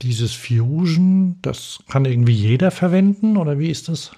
[0.00, 4.12] dieses Fusion, das kann irgendwie jeder verwenden oder wie ist das?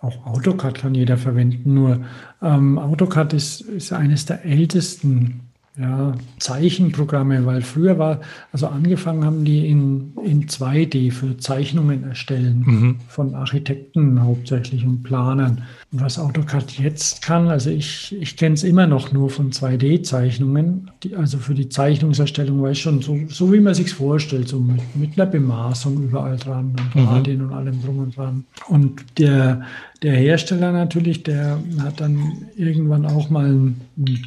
[0.00, 2.04] Auch AutoCAD kann jeder verwenden, nur
[2.40, 5.47] ähm, AutoCAD ist, ist eines der ältesten
[5.80, 8.20] ja, Zeichenprogramme, weil früher war,
[8.52, 12.96] also angefangen haben die in, in 2D für Zeichnungen erstellen mhm.
[13.06, 15.62] von Architekten hauptsächlich und Planern.
[15.92, 20.90] Und was AutoCAD jetzt kann, also ich, ich kenne es immer noch nur von 2D-Zeichnungen,
[21.16, 25.18] also für die Zeichnungserstellung weiß schon, so, so wie man sich vorstellt, so mit, mit
[25.18, 27.08] einer Bemaßung überall dran und mhm.
[27.08, 28.44] Radien und allem drum und dran.
[28.66, 29.62] Und der,
[30.02, 34.18] der Hersteller natürlich, der hat dann irgendwann auch mal ein, ein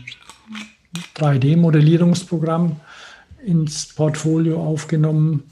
[1.16, 2.78] 3D-Modellierungsprogramm
[3.46, 5.44] ins Portfolio aufgenommen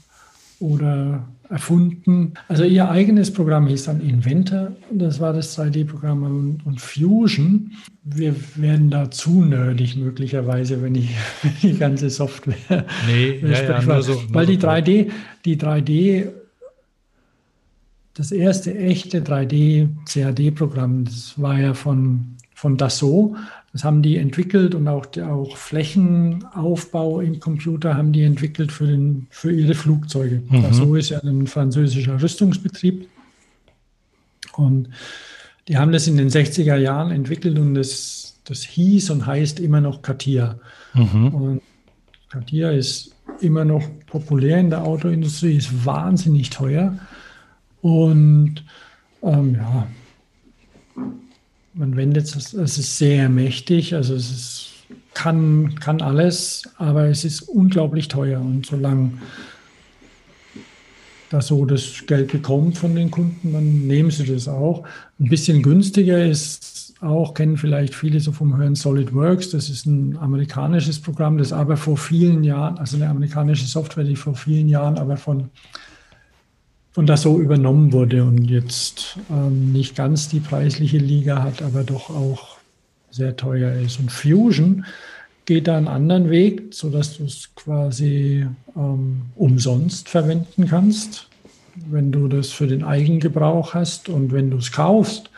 [0.60, 2.34] oder erfunden.
[2.46, 7.72] Also ihr eigenes Programm hieß dann Inventor, das war das 3D-Programm und Fusion.
[8.04, 11.10] Wir werden da zu nerdig möglicherweise, wenn ich
[11.62, 15.10] die ganze Software nee, ja, ja, weil, so, weil die 3D,
[15.44, 16.28] die 3D,
[18.14, 23.36] das erste echte 3D-CAD-Programm, das war ja von, von Dassault,
[23.72, 29.28] das haben die entwickelt und auch, auch Flächenaufbau im Computer haben die entwickelt für, den,
[29.30, 30.42] für ihre Flugzeuge.
[30.48, 30.64] Mhm.
[30.64, 33.08] Also ist ja ein französischer Rüstungsbetrieb.
[34.54, 34.88] Und
[35.68, 39.80] die haben das in den 60er Jahren entwickelt und das, das hieß und heißt immer
[39.80, 40.58] noch Katia.
[40.94, 41.28] Mhm.
[41.28, 41.62] Und
[42.28, 46.98] Katia ist immer noch populär in der Autoindustrie, ist wahnsinnig teuer.
[47.82, 48.64] Und
[49.22, 49.86] ähm, ja,
[51.74, 54.66] man wendet es, es ist sehr mächtig, also es ist,
[55.14, 58.40] kann, kann alles, aber es ist unglaublich teuer.
[58.40, 59.12] Und solange
[61.30, 64.84] da so das Geld bekommt von den Kunden, dann nehmen sie das auch.
[65.20, 69.50] Ein bisschen günstiger ist auch, kennen vielleicht viele so vom Hören SolidWorks.
[69.50, 74.16] Das ist ein amerikanisches Programm, das aber vor vielen Jahren, also eine amerikanische Software, die
[74.16, 75.50] vor vielen Jahren aber von
[77.00, 81.82] und das so übernommen wurde und jetzt ähm, nicht ganz die preisliche Liga hat, aber
[81.82, 82.58] doch auch
[83.10, 83.98] sehr teuer ist.
[84.00, 84.84] Und Fusion
[85.46, 88.46] geht da einen anderen Weg, sodass du es quasi
[88.76, 91.26] ähm, umsonst verwenden kannst,
[91.90, 95.30] wenn du das für den Eigengebrauch hast und wenn du es kaufst,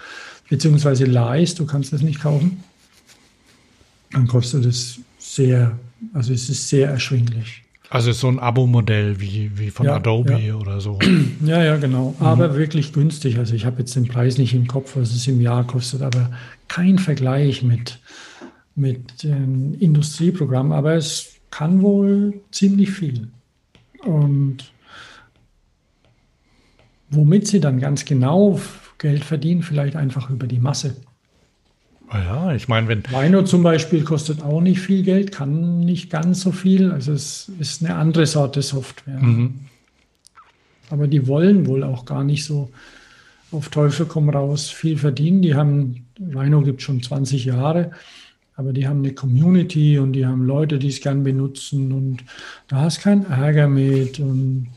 [0.48, 2.64] beziehungsweise leihst, du kannst es nicht kaufen,
[4.10, 5.78] dann kostet es sehr,
[6.12, 7.62] also es ist sehr erschwinglich.
[7.92, 10.54] Also so ein Abo-Modell wie, wie von ja, Adobe ja.
[10.54, 10.98] oder so.
[11.44, 12.14] Ja, ja, genau.
[12.18, 12.24] Mhm.
[12.24, 13.36] Aber wirklich günstig.
[13.36, 16.30] Also ich habe jetzt den Preis nicht im Kopf, was es im Jahr kostet, aber
[16.68, 17.98] kein Vergleich mit,
[18.74, 20.72] mit dem Industrieprogramm.
[20.72, 23.28] Aber es kann wohl ziemlich viel.
[24.02, 24.72] Und
[27.10, 28.58] womit sie dann ganz genau
[28.96, 30.96] Geld verdienen, vielleicht einfach über die Masse.
[32.12, 33.02] Ja, ich meine, wenn.
[33.12, 36.90] Rhino zum Beispiel kostet auch nicht viel Geld, kann nicht ganz so viel.
[36.90, 39.20] Also es ist eine andere Sorte Software.
[39.20, 39.60] Mhm.
[40.90, 42.70] Aber die wollen wohl auch gar nicht so
[43.50, 45.42] auf Teufel komm raus viel verdienen.
[45.42, 47.92] Die haben, Rhino gibt schon 20 Jahre,
[48.56, 52.24] aber die haben eine Community und die haben Leute, die es gern benutzen und
[52.68, 54.68] da hast keinen Ärger mit und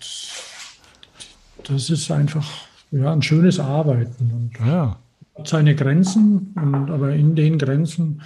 [1.63, 2.49] das ist einfach
[2.91, 4.31] ja, ein schönes Arbeiten.
[4.31, 4.97] Und ja
[5.43, 8.21] seine Grenzen, und, aber in den Grenzen,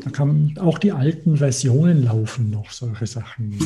[0.00, 3.58] da kann auch die alten Versionen laufen noch, solche Sachen.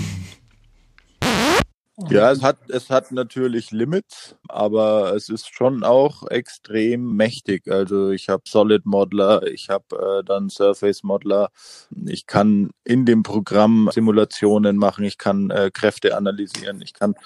[2.11, 7.67] Ja, es hat, es hat natürlich Limits, aber es ist schon auch extrem mächtig.
[7.69, 11.51] Also ich habe Solid Modeler, ich habe äh, dann Surface Modeler,
[12.07, 17.17] ich kann in dem Programm Simulationen machen, ich kann äh, Kräfte analysieren, ich kann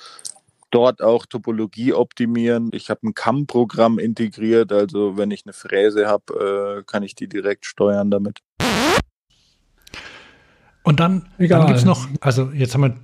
[0.73, 2.70] dort auch Topologie optimieren.
[2.73, 7.29] Ich habe ein CAM-Programm integriert, also wenn ich eine Fräse habe, äh, kann ich die
[7.29, 8.41] direkt steuern damit.
[10.83, 12.97] Und dann, dann gibt es noch, also jetzt haben wir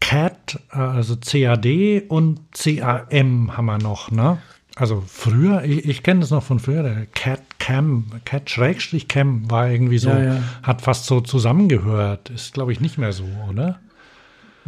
[0.00, 4.38] CAD, also CAD und CAM haben wir noch, ne?
[4.76, 9.50] Also früher, ich, ich kenne das noch von früher, der CAD Cam, CAD Schrägstrich Cam
[9.50, 10.42] war irgendwie so, ja, ja.
[10.62, 12.30] hat fast so zusammengehört.
[12.30, 13.80] Ist, glaube ich, nicht mehr so, oder?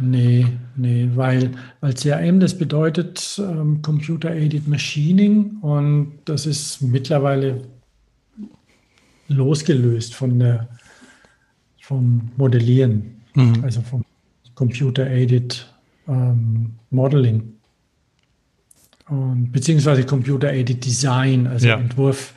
[0.01, 7.61] Nee, nee, weil, weil CRM, das bedeutet ähm, Computer Aided Machining und das ist mittlerweile
[9.27, 10.67] losgelöst von der,
[11.81, 13.63] vom Modellieren, mhm.
[13.63, 14.03] also vom
[14.55, 15.71] Computer Aided
[16.07, 17.53] ähm, Modeling.
[19.07, 21.77] Und, beziehungsweise Computer Aided Design, also ja.
[21.77, 22.33] Entwurf.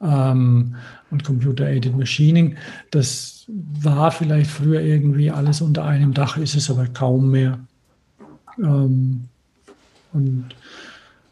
[0.00, 0.74] ähm,
[1.10, 2.56] und Computer-Aided Machining.
[2.90, 7.58] Das war vielleicht früher irgendwie alles unter einem Dach, ist es aber kaum mehr.
[8.58, 9.28] Ähm,
[10.12, 10.48] und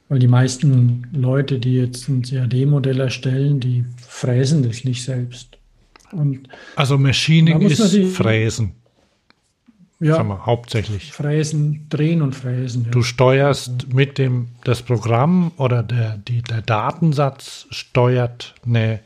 [0.08, 5.56] weil die meisten Leute, die jetzt ein CAD-Modell erstellen, die fräsen das nicht selbst.
[6.12, 8.72] Und also Machining ist Fräsen.
[10.00, 11.12] Ja, wir, hauptsächlich.
[11.12, 12.84] Fräsen, drehen und fräsen.
[12.84, 12.90] Ja.
[12.90, 19.00] Du steuerst mit dem, das Programm oder der, die, der Datensatz steuert eine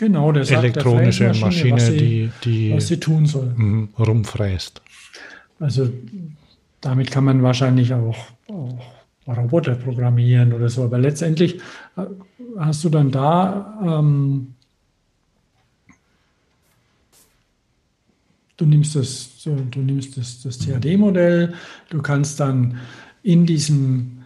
[0.00, 3.52] genau, der elektronische der Maschine, was sie, die, die was sie tun soll.
[3.54, 4.80] Mhm, rumfräst.
[5.60, 5.90] Also
[6.80, 8.16] damit kann man wahrscheinlich auch,
[8.48, 10.84] auch Roboter programmieren oder so.
[10.84, 11.56] Aber letztendlich
[11.96, 12.06] äh,
[12.58, 14.54] hast du dann da, ähm,
[18.56, 21.54] du nimmst das, du nimmst das, das CAD-Modell,
[21.90, 22.78] du kannst dann
[23.22, 24.22] in diesem,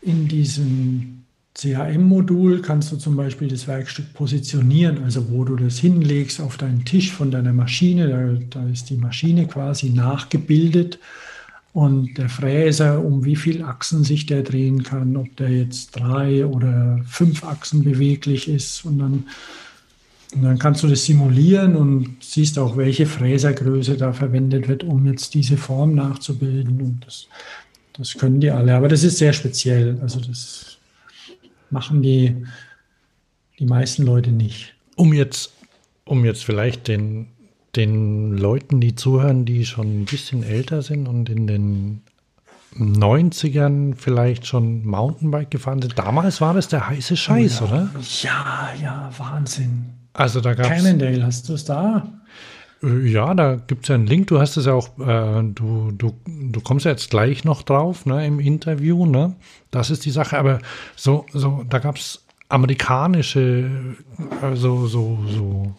[0.00, 1.21] in diesem
[1.54, 6.84] CAM-Modul kannst du zum Beispiel das Werkstück positionieren, also wo du das hinlegst auf deinen
[6.84, 10.98] Tisch von deiner Maschine, da, da ist die Maschine quasi nachgebildet
[11.72, 16.44] und der Fräser, um wie viele Achsen sich der drehen kann, ob der jetzt drei
[16.44, 18.84] oder fünf Achsen beweglich ist.
[18.84, 19.24] Und dann,
[20.34, 25.06] und dann kannst du das simulieren und siehst auch, welche Fräsergröße da verwendet wird, um
[25.06, 26.82] jetzt diese Form nachzubilden.
[26.82, 27.26] Und das,
[27.94, 28.74] das können die alle.
[28.74, 29.98] Aber das ist sehr speziell.
[30.02, 30.71] Also das
[31.72, 32.46] machen die,
[33.58, 34.74] die meisten Leute nicht.
[34.96, 35.52] Um jetzt,
[36.04, 37.28] um jetzt vielleicht den
[37.76, 42.02] den Leuten, die zuhören, die schon ein bisschen älter sind und in den
[42.76, 45.98] 90ern vielleicht schon Mountainbike gefahren sind.
[45.98, 47.70] Damals war das der heiße Scheiß, oh ja.
[47.70, 47.90] oder?
[48.22, 49.84] Ja, ja, Wahnsinn.
[50.14, 52.06] Also da gab Cannondale, hast du es da?
[52.82, 54.28] Äh, ja, da gibt es ja einen Link.
[54.28, 58.06] Du hast es ja auch, äh, du, du, du kommst ja jetzt gleich noch drauf,
[58.06, 59.36] ne, im Interview, ne?
[59.70, 60.38] Das ist die Sache.
[60.38, 60.58] Aber
[60.96, 63.70] so, so, da gab es amerikanische,
[64.40, 65.74] also so, so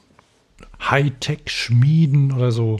[0.89, 2.79] Hightech-Schmieden oder so,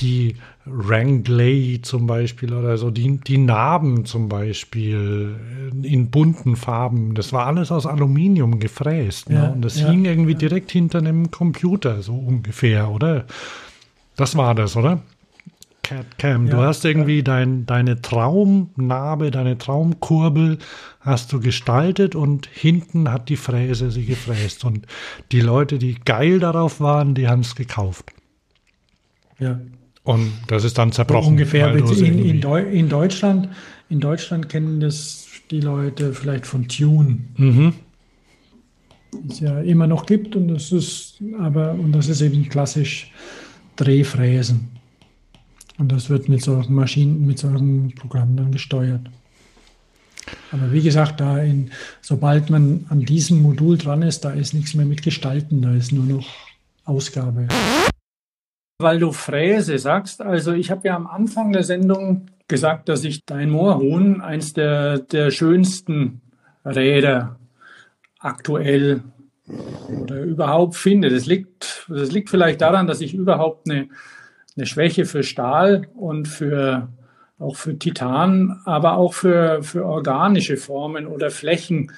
[0.00, 5.36] die Wrangley zum Beispiel oder so, die, die Narben zum Beispiel
[5.82, 9.28] in bunten Farben, das war alles aus Aluminium gefräst.
[9.28, 9.36] Ne?
[9.36, 9.52] Ja, ne?
[9.52, 10.38] Und das ja, hing irgendwie ja.
[10.38, 13.24] direkt hinter einem Computer, so ungefähr, oder?
[14.16, 15.00] Das war das, oder?
[16.16, 20.58] Cam, du hast irgendwie dein, deine Traumnarbe, deine Traumkurbel
[21.00, 24.64] hast du gestaltet und hinten hat die Fräse sie gefräst.
[24.64, 24.86] Und
[25.32, 28.12] die Leute, die geil darauf waren, die haben es gekauft.
[29.38, 29.60] Ja.
[30.04, 31.28] Und das ist dann zerbrochen.
[31.28, 33.48] Ungefähr in, in, Deu in, Deutschland,
[33.88, 37.18] in Deutschland kennen das die Leute vielleicht von Tune.
[37.36, 37.74] Mhm.
[39.28, 43.12] Es ja immer noch gibt und das ist aber und das ist eben klassisch
[43.76, 44.70] Drehfräsen.
[45.78, 49.08] Und das wird mit solchen Maschinen, mit solchen Programmen dann gesteuert.
[50.50, 54.74] Aber wie gesagt, da in, sobald man an diesem Modul dran ist, da ist nichts
[54.74, 56.28] mehr mit Gestalten, da ist nur noch
[56.84, 57.48] Ausgabe.
[58.82, 63.24] Weil du Fräse sagst, also ich habe ja am Anfang der Sendung gesagt, dass ich
[63.24, 66.20] dein Moorhuhn eins der, der schönsten
[66.64, 67.36] Räder
[68.18, 69.02] aktuell
[70.00, 71.10] oder überhaupt finde.
[71.10, 73.88] Das liegt, das liegt vielleicht daran, dass ich überhaupt eine
[74.56, 76.88] eine Schwäche für Stahl und für
[77.38, 81.90] auch für Titan, aber auch für, für organische Formen oder Flächen,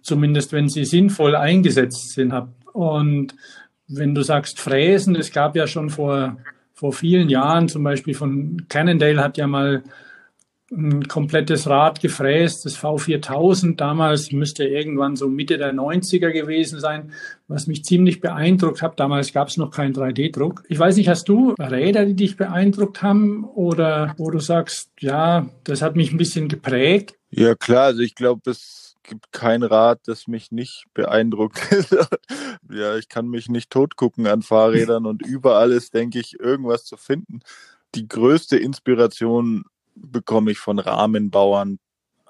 [0.00, 2.32] zumindest wenn sie sinnvoll eingesetzt sind.
[2.72, 3.34] Und
[3.94, 6.38] wenn du sagst Fräsen, es gab ja schon vor,
[6.72, 9.82] vor vielen Jahren, zum Beispiel von Cannondale hat ja mal
[10.74, 17.12] ein komplettes Rad gefräst, das V4000 damals müsste irgendwann so Mitte der 90er gewesen sein,
[17.46, 18.98] was mich ziemlich beeindruckt hat.
[18.98, 20.64] Damals gab es noch keinen 3D-Druck.
[20.68, 25.46] Ich weiß nicht, hast du Räder, die dich beeindruckt haben oder wo du sagst, ja,
[25.64, 27.18] das hat mich ein bisschen geprägt?
[27.30, 31.60] Ja klar, also ich glaube, es gibt kein Rad, das mich nicht beeindruckt.
[32.70, 36.96] ja, ich kann mich nicht totgucken an Fahrrädern und überall ist, denke ich, irgendwas zu
[36.96, 37.40] finden.
[37.94, 41.78] Die größte Inspiration bekomme ich von Rahmenbauern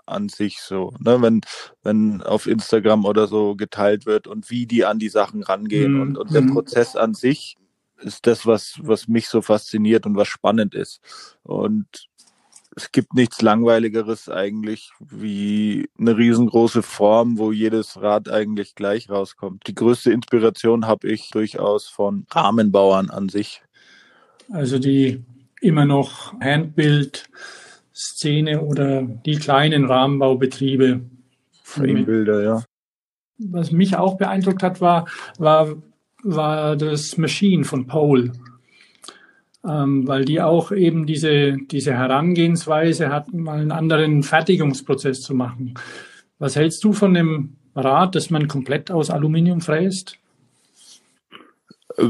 [0.07, 1.41] an sich so, ne, wenn,
[1.83, 6.01] wenn auf Instagram oder so geteilt wird und wie die an die Sachen rangehen mhm.
[6.01, 6.55] und, und der mhm.
[6.55, 7.57] Prozess an sich
[7.99, 11.01] ist das, was, was mich so fasziniert und was spannend ist.
[11.45, 11.87] Und
[12.77, 19.67] es gibt nichts Langweiligeres eigentlich wie eine riesengroße Form, wo jedes Rad eigentlich gleich rauskommt.
[19.67, 23.61] Die größte Inspiration habe ich durchaus von Rahmenbauern an sich.
[24.51, 25.23] Also die
[25.61, 31.03] immer noch Handbild-Szene oder die kleinen Rahmenbaubetriebe.
[31.63, 32.65] Framebilder, ja.
[33.39, 35.09] Was mich auch beeindruckt hat, war,
[35.39, 35.75] war,
[36.23, 38.33] war das Machine von Pole.
[39.65, 45.75] Ähm, weil die auch eben diese, diese Herangehensweise hatten, mal einen anderen Fertigungsprozess zu machen.
[46.39, 50.19] Was hältst du von dem Rad, das man komplett aus Aluminium fräst?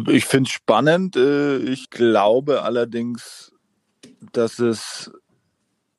[0.08, 1.16] Ich finde es spannend.
[1.16, 3.52] Äh, ich glaube allerdings,
[4.32, 5.10] dass es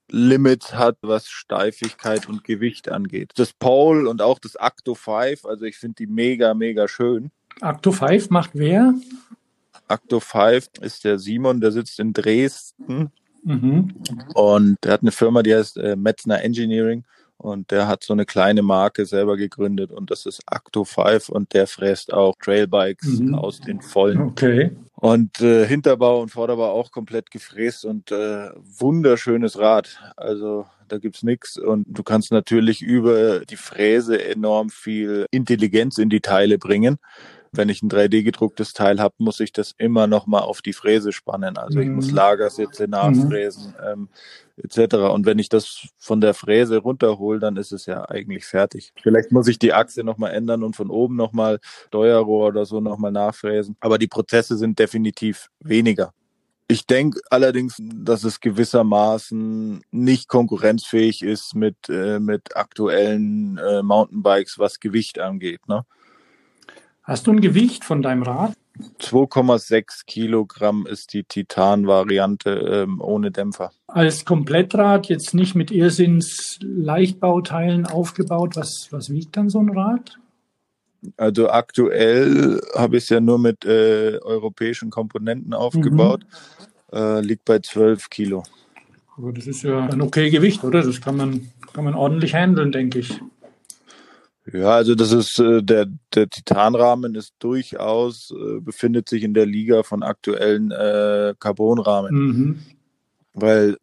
[0.10, 3.32] Limit hat, was Steifigkeit und Gewicht angeht.
[3.36, 7.32] Das Pole und auch das Acto 5, also ich finde die mega, mega schön.
[7.62, 8.94] Acto 5 macht wer?
[9.94, 13.12] Acto 5 ist der Simon, der sitzt in Dresden.
[13.44, 13.94] Mhm.
[14.34, 17.04] Und der hat eine Firma, die heißt äh, Metzner Engineering.
[17.38, 21.54] Und der hat so eine kleine Marke selber gegründet und das ist Acto 5 und
[21.54, 23.36] der fräst auch Trailbikes mhm.
[23.36, 24.22] aus den Vollen.
[24.22, 24.72] Okay.
[24.94, 30.00] Und äh, Hinterbau und Vorderbau auch komplett gefräst und äh, wunderschönes Rad.
[30.16, 36.10] Also da gibt's nichts und du kannst natürlich über die Fräse enorm viel Intelligenz in
[36.10, 36.98] die Teile bringen
[37.56, 40.74] wenn ich ein 3D gedrucktes Teil habe, muss ich das immer noch mal auf die
[40.74, 41.58] Fräse spannen.
[41.58, 42.16] Also ich muss mhm.
[42.16, 43.86] Lagersitze nachfräsen mhm.
[43.86, 44.10] ähm,
[44.58, 44.96] etc.
[44.96, 48.94] Und wenn ich das von der Fräse runterhole, dann ist es ja eigentlich fertig.
[49.02, 52.66] Vielleicht muss ich die Achse noch mal ändern und von oben noch mal Steuerrohr oder
[52.66, 53.76] so noch mal nachfräsen.
[53.80, 56.14] Aber die Prozesse sind definitiv weniger.
[56.68, 64.58] Ich denke allerdings, dass es gewissermaßen nicht konkurrenzfähig ist mit, äh, mit aktuellen äh, Mountainbikes,
[64.60, 65.68] was Gewicht angeht.
[65.68, 65.86] Ne?
[67.04, 68.54] Hast du ein Gewicht von deinem Rad?
[69.00, 73.72] 2,6 Kilogramm ist die Titan-Variante ähm, ohne Dämpfer.
[73.88, 78.56] Als Komplettrad, jetzt nicht mit Irrsinns Leichtbauteilen aufgebaut.
[78.56, 80.18] Was, was wiegt dann so ein Rad?
[81.18, 86.26] Also aktuell habe ich es ja nur mit äh, europäischen Komponenten aufgebaut.
[86.92, 86.98] Mhm.
[86.98, 88.44] Äh, liegt bei 12 Kilo.
[89.18, 90.82] Aber das ist ja ein okay Gewicht, oder?
[90.82, 93.20] Das kann man, kann man ordentlich handeln, denke ich.
[94.52, 99.46] Ja, also das ist äh, der der Titanrahmen ist durchaus äh, befindet sich in der
[99.46, 102.60] Liga von aktuellen äh, Carbonrahmen, mhm.
[103.34, 103.78] weil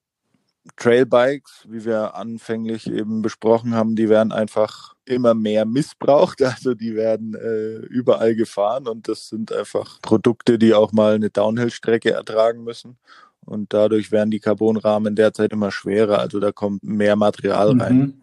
[0.76, 6.40] Trailbikes, wie wir anfänglich eben besprochen haben, die werden einfach immer mehr missbraucht.
[6.50, 11.30] Also die werden äh, überall gefahren und das sind einfach Produkte, die auch mal eine
[11.30, 12.98] Downhill-Strecke ertragen müssen.
[13.46, 16.18] Und dadurch werden die Carbonrahmen derzeit immer schwerer.
[16.18, 17.96] Also da kommt mehr Material rein.
[17.96, 18.14] Mhm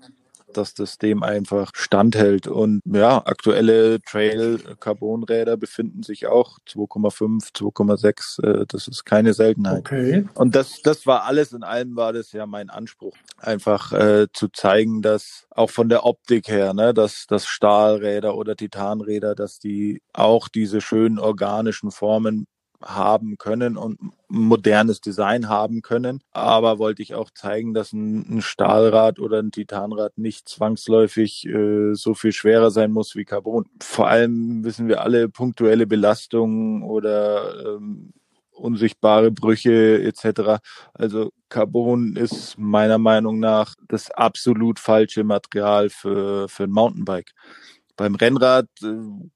[0.58, 2.48] dass das dem einfach standhält.
[2.48, 8.44] Und ja, aktuelle Trail-Carbon-Räder befinden sich auch 2,5, 2,6.
[8.44, 9.80] Äh, das ist keine Seltenheit.
[9.80, 10.26] Okay.
[10.34, 13.16] Und das, das war alles in allem war das ja mein Anspruch.
[13.38, 18.56] Einfach äh, zu zeigen, dass auch von der Optik her, ne, dass, dass Stahlräder oder
[18.56, 22.48] Titanräder, dass die auch diese schönen organischen Formen
[22.84, 26.22] haben können und modernes Design haben können.
[26.32, 31.94] Aber wollte ich auch zeigen, dass ein, ein Stahlrad oder ein Titanrad nicht zwangsläufig äh,
[31.94, 33.66] so viel schwerer sein muss wie Carbon.
[33.82, 38.14] Vor allem wissen wir alle punktuelle Belastungen oder ähm,
[38.52, 40.62] unsichtbare Brüche etc.
[40.94, 47.34] Also Carbon ist meiner Meinung nach das absolut falsche Material für, für ein Mountainbike
[47.98, 48.94] beim Rennrad äh,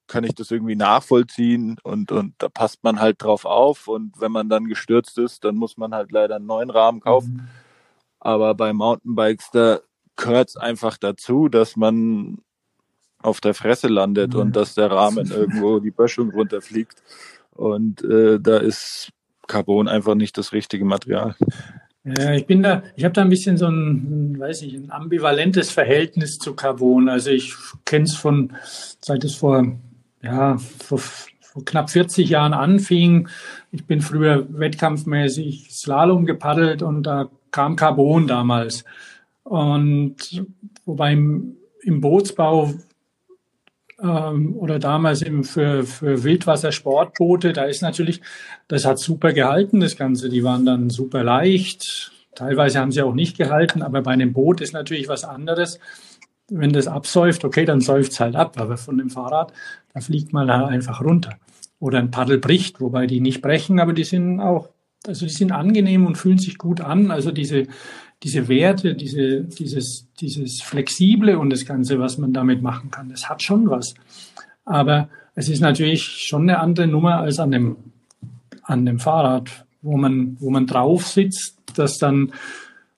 [0.07, 4.31] kann ich das irgendwie nachvollziehen und, und da passt man halt drauf auf und wenn
[4.31, 7.33] man dann gestürzt ist, dann muss man halt leider einen neuen Rahmen kaufen.
[7.33, 7.47] Mhm.
[8.19, 9.79] Aber bei Mountainbikes, da
[10.15, 12.37] gehört es einfach dazu, dass man
[13.21, 14.39] auf der Fresse landet mhm.
[14.39, 17.01] und dass der Rahmen irgendwo die Böschung runterfliegt.
[17.51, 19.09] Und äh, da ist
[19.47, 21.35] Carbon einfach nicht das richtige Material.
[22.03, 25.69] Ja, ich bin da, ich habe da ein bisschen so ein, weiß ich, ein ambivalentes
[25.69, 27.09] Verhältnis zu Carbon.
[27.09, 27.53] Also ich
[27.85, 28.53] kenne es von,
[28.99, 29.77] seit es vor,
[30.23, 33.29] ja, vor, vor knapp 40 Jahren anfing.
[33.71, 38.83] Ich bin früher wettkampfmäßig Slalom gepaddelt und da kam Carbon damals.
[39.43, 40.43] Und
[40.85, 42.73] wobei im, im Bootsbau
[44.01, 48.21] ähm, oder damals eben für, für Wildwassersportboote, da ist natürlich,
[48.67, 50.29] das hat super gehalten, das Ganze.
[50.29, 52.11] Die waren dann super leicht.
[52.35, 55.79] Teilweise haben sie auch nicht gehalten, aber bei einem Boot ist natürlich was anderes.
[56.49, 59.53] Wenn das absäuft, okay, dann säuft es halt ab, aber von dem Fahrrad,
[59.93, 61.37] da fliegt man halt einfach runter.
[61.79, 64.69] Oder ein Paddel bricht, wobei die nicht brechen, aber die sind auch,
[65.05, 67.11] also die sind angenehm und fühlen sich gut an.
[67.11, 67.67] Also diese,
[68.23, 73.29] diese Werte, diese, dieses, dieses Flexible und das Ganze, was man damit machen kann, das
[73.29, 73.95] hat schon was.
[74.63, 77.77] Aber es ist natürlich schon eine andere Nummer als an dem,
[78.63, 82.33] an dem Fahrrad, wo man, wo man drauf sitzt, dass dann,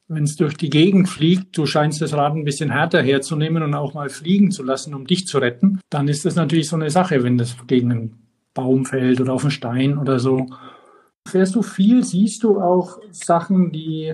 [0.10, 3.74] wenn es durch die Gegend fliegt, du scheinst das Rad ein bisschen härter herzunehmen und
[3.76, 6.90] auch mal fliegen zu lassen, um dich zu retten, dann ist das natürlich so eine
[6.90, 8.14] Sache, wenn das gegen einen
[8.54, 10.48] Baum fällt oder auf einen Stein oder so.
[11.26, 14.14] Fährst du viel, siehst du auch Sachen, die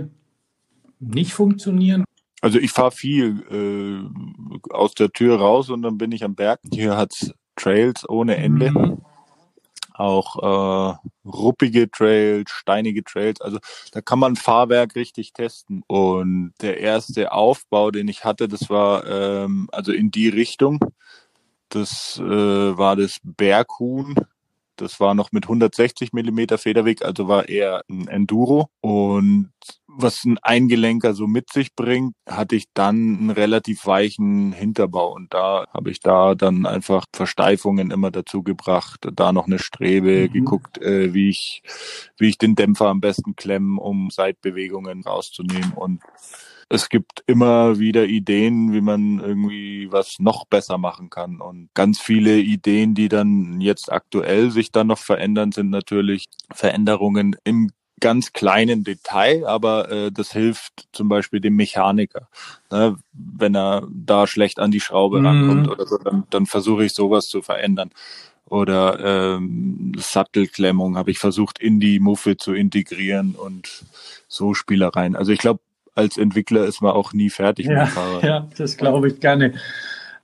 [0.99, 2.05] nicht funktionieren?
[2.41, 6.61] Also ich fahre viel äh, aus der Tür raus und dann bin ich am Berg.
[6.71, 8.71] Hier hat's Trails ohne Ende.
[8.71, 9.01] Mhm.
[9.93, 10.95] Auch äh,
[11.27, 13.41] ruppige Trails, steinige Trails.
[13.41, 13.59] Also
[13.91, 15.83] da kann man Fahrwerk richtig testen.
[15.87, 20.79] Und der erste Aufbau, den ich hatte, das war ähm, also in die Richtung.
[21.67, 22.23] Das äh,
[22.77, 24.15] war das Berghuhn.
[24.77, 28.69] Das war noch mit 160 Millimeter Federweg, also war eher ein Enduro.
[28.79, 29.51] Und
[30.01, 35.13] was ein Eingelenker so mit sich bringt, hatte ich dann einen relativ weichen Hinterbau.
[35.13, 40.27] Und da habe ich da dann einfach Versteifungen immer dazu gebracht, da noch eine Strebe,
[40.27, 40.33] mhm.
[40.33, 41.63] geguckt, äh, wie ich,
[42.17, 45.73] wie ich den Dämpfer am besten klemmen, um Seitbewegungen rauszunehmen.
[45.73, 46.01] Und
[46.69, 51.41] es gibt immer wieder Ideen, wie man irgendwie was noch besser machen kann.
[51.41, 57.35] Und ganz viele Ideen, die dann jetzt aktuell sich dann noch verändern, sind natürlich Veränderungen
[57.43, 62.27] im ganz kleinen Detail, aber äh, das hilft zum Beispiel dem Mechaniker.
[62.71, 62.97] Ne?
[63.13, 65.25] Wenn er da schlecht an die Schraube mhm.
[65.25, 67.91] rankommt oder so, dann, dann versuche ich sowas zu verändern.
[68.49, 73.85] Oder ähm, Sattelklemmung habe ich versucht, in die Muffe zu integrieren und
[74.27, 75.15] so Spielereien.
[75.15, 75.59] Also ich glaube,
[75.93, 78.23] als Entwickler ist man auch nie fertig ja, mit dem Fahrrad.
[78.23, 79.53] Ja, das glaube ich gerne.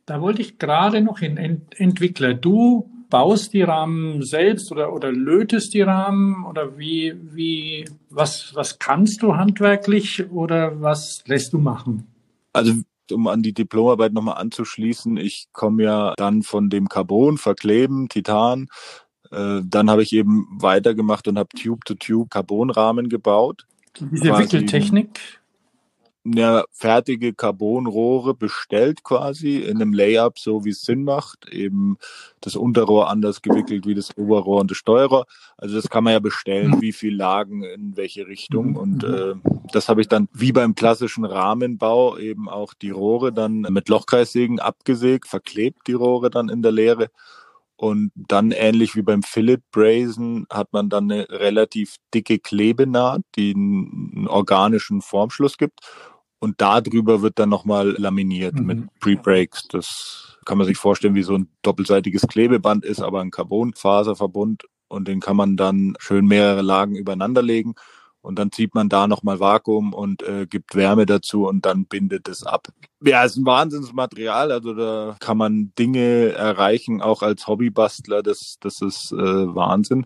[0.06, 2.34] Da wollte ich gerade noch hin, Ent Entwickler.
[2.34, 8.80] Du baust die Rahmen selbst oder, oder lötest die Rahmen oder wie, wie, was, was
[8.80, 12.07] kannst du handwerklich oder was lässt du machen?
[12.53, 12.73] Also
[13.11, 18.68] um an die Diplomarbeit nochmal anzuschließen, ich komme ja dann von dem Carbon, Verkleben, Titan.
[19.32, 23.65] Äh, dann habe ich eben weitergemacht und habe Tube-to-Tube Carbonrahmen gebaut.
[23.99, 25.40] Diese Wickeltechnik?
[26.26, 31.48] Eine fertige Carbonrohre bestellt quasi in einem Layup, so wie es Sinn macht.
[31.50, 31.98] Eben
[32.42, 35.26] das Unterrohr anders gewickelt wie das Oberrohr und das Steuerrohr.
[35.58, 36.82] Also das kann man ja bestellen, mhm.
[36.82, 38.72] wie viel Lagen in welche Richtung.
[38.72, 38.76] Mhm.
[38.76, 39.42] Und mhm.
[39.46, 43.88] äh, das habe ich dann wie beim klassischen Rahmenbau eben auch die Rohre dann mit
[43.88, 47.10] Lochkreissägen abgesägt, verklebt die Rohre dann in der Leere.
[47.78, 53.54] Und dann ähnlich wie beim Fillet Brazen hat man dann eine relativ dicke Klebenaht, die
[53.54, 55.82] einen organischen Formschluss gibt.
[56.46, 58.66] Und darüber wird dann nochmal laminiert mhm.
[58.68, 59.68] mit Pre-Breaks.
[59.70, 64.66] Das kann man sich vorstellen, wie so ein doppelseitiges Klebeband ist, aber ein Carbonfaserverbund.
[64.88, 67.74] Und den kann man dann schön mehrere Lagen übereinander legen.
[68.22, 72.28] Und dann zieht man da nochmal Vakuum und äh, gibt Wärme dazu und dann bindet
[72.28, 72.68] es ab.
[73.04, 74.52] Ja, es ist ein Wahnsinnsmaterial.
[74.52, 78.22] Also da kann man Dinge erreichen, auch als Hobbybastler.
[78.22, 80.06] Das, das ist äh, Wahnsinn.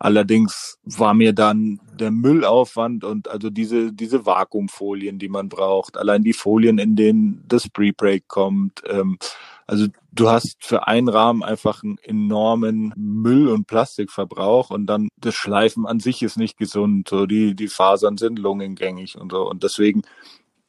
[0.00, 6.22] Allerdings war mir dann der Müllaufwand und also diese, diese Vakuumfolien, die man braucht, allein
[6.22, 8.82] die Folien, in denen das Pre-Break kommt.
[8.86, 9.18] Ähm,
[9.66, 15.34] also du hast für einen Rahmen einfach einen enormen Müll- und Plastikverbrauch und dann das
[15.34, 17.08] Schleifen an sich ist nicht gesund.
[17.08, 19.48] So die, die Fasern sind lungengängig und so.
[19.48, 20.02] Und deswegen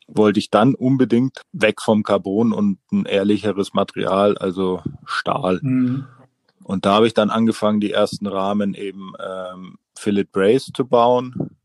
[0.08, 5.60] wollte ich dann unbedingt weg vom Carbon und ein ehrlicheres Material, also Stahl.
[5.62, 6.08] Mhm.
[6.70, 11.58] Und da habe ich dann angefangen, die ersten Rahmen eben ähm, Fillet Brace zu bauen.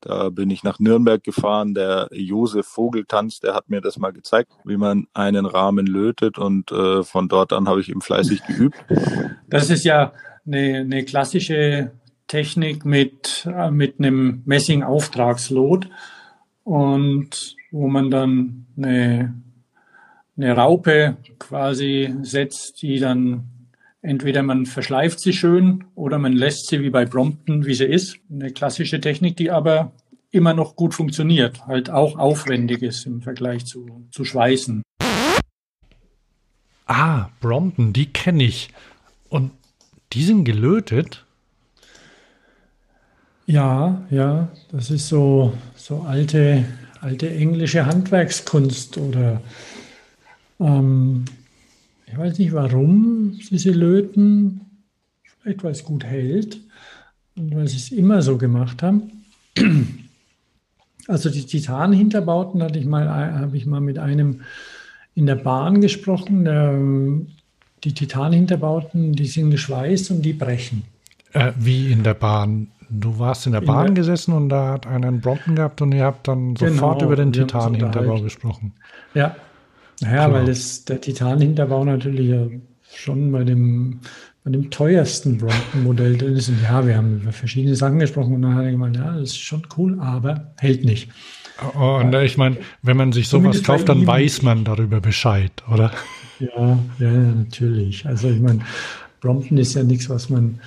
[0.00, 1.74] Da bin ich nach Nürnberg gefahren.
[1.74, 6.38] Der Josef Vogeltanz, der hat mir das mal gezeigt, wie man einen Rahmen lötet.
[6.38, 8.82] Und äh, von dort an habe ich eben fleißig geübt.
[9.50, 10.14] Das ist ja
[10.46, 11.90] eine, eine klassische
[12.26, 15.90] Technik mit, äh, mit einem Messing-Auftragslot
[16.62, 19.34] und wo man dann eine,
[20.38, 23.50] eine Raupe quasi setzt, die dann
[24.04, 28.18] Entweder man verschleift sie schön oder man lässt sie wie bei Brompton, wie sie ist.
[28.30, 29.92] Eine klassische Technik, die aber
[30.30, 34.82] immer noch gut funktioniert, halt auch aufwendig ist im Vergleich zu, zu Schweißen.
[36.84, 38.68] Ah, Brompton, die kenne ich.
[39.30, 39.52] Und
[40.12, 41.24] die sind gelötet?
[43.46, 46.66] Ja, ja, das ist so, so alte,
[47.00, 49.40] alte englische Handwerkskunst oder
[50.60, 51.24] ähm,
[52.14, 54.60] ich weiß nicht warum sie sie löten.
[55.40, 56.60] Vielleicht weil es gut hält
[57.36, 59.10] und weil sie es immer so gemacht haben.
[61.06, 64.42] Also die Titanhinterbauten hatte ich mal, habe ich mal mit einem
[65.14, 66.44] in der Bahn gesprochen.
[66.44, 66.78] Der,
[67.82, 70.84] die Titanhinterbauten, die sind geschweißt und die brechen.
[71.32, 72.68] Äh, wie in der Bahn?
[72.88, 75.82] Du warst in der Bahn in der, gesessen und da hat einer einen Brocken gehabt
[75.82, 78.72] und ihr habt dann sofort genau, über den Titanhinterbau gesprochen.
[79.14, 79.36] Ja,
[80.00, 80.38] naja, genau.
[80.38, 82.46] weil das, der Titan-Hinterbau natürlich ja
[82.94, 84.00] schon bei dem,
[84.44, 86.48] bei dem teuersten Bronco-Modell drin ist.
[86.48, 89.30] Und ja, wir haben über verschiedene Sachen gesprochen und dann hat er gemeint, ja, das
[89.30, 91.10] ist schon cool, aber hält nicht.
[91.78, 95.92] Oh, und ich meine, wenn man sich sowas kauft, dann weiß man darüber Bescheid, oder?
[96.40, 98.04] Ja, ja, natürlich.
[98.06, 98.60] Also ich meine,
[99.20, 100.60] Brompton ist ja nichts, was man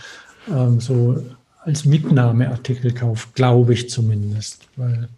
[0.49, 1.21] ähm, so
[1.63, 5.09] als Mitnahmeartikel kauft, glaube ich zumindest, weil,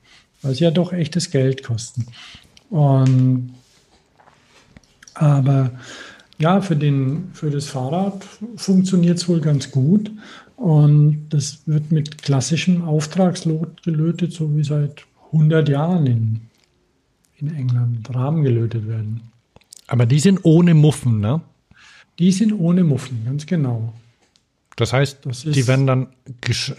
[0.42, 2.08] weil sie ja doch echtes Geld kosten.
[2.72, 3.54] Und
[5.20, 5.72] aber
[6.40, 8.24] ja, für, den, für das Fahrrad
[8.56, 10.12] funktioniert es wohl ganz gut.
[10.56, 16.42] Und das wird mit klassischem Auftragslot gelötet, so wie seit 100 Jahren in,
[17.38, 19.22] in England Rahmen gelötet werden.
[19.88, 21.42] Aber die sind ohne Muffen, ne?
[22.20, 23.94] Die sind ohne Muffen, ganz genau.
[24.76, 26.08] Das heißt, das die werden dann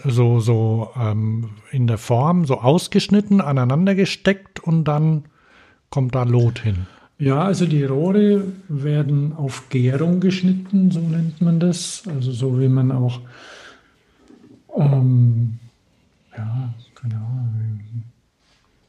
[0.05, 5.25] so, so ähm, in der Form so ausgeschnitten, aneinander gesteckt und dann
[5.91, 6.87] kommt da Lot hin.
[7.21, 12.01] Ja, also die Rohre werden auf Gärung geschnitten, so nennt man das.
[12.07, 13.21] Also so wie man auch,
[14.75, 15.59] ähm,
[16.35, 17.27] ja, genau.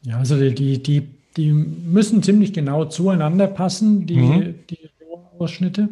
[0.05, 4.55] Ja, also die, die, die müssen ziemlich genau zueinander passen, die, mhm.
[4.71, 5.91] die Rohrausschnitte.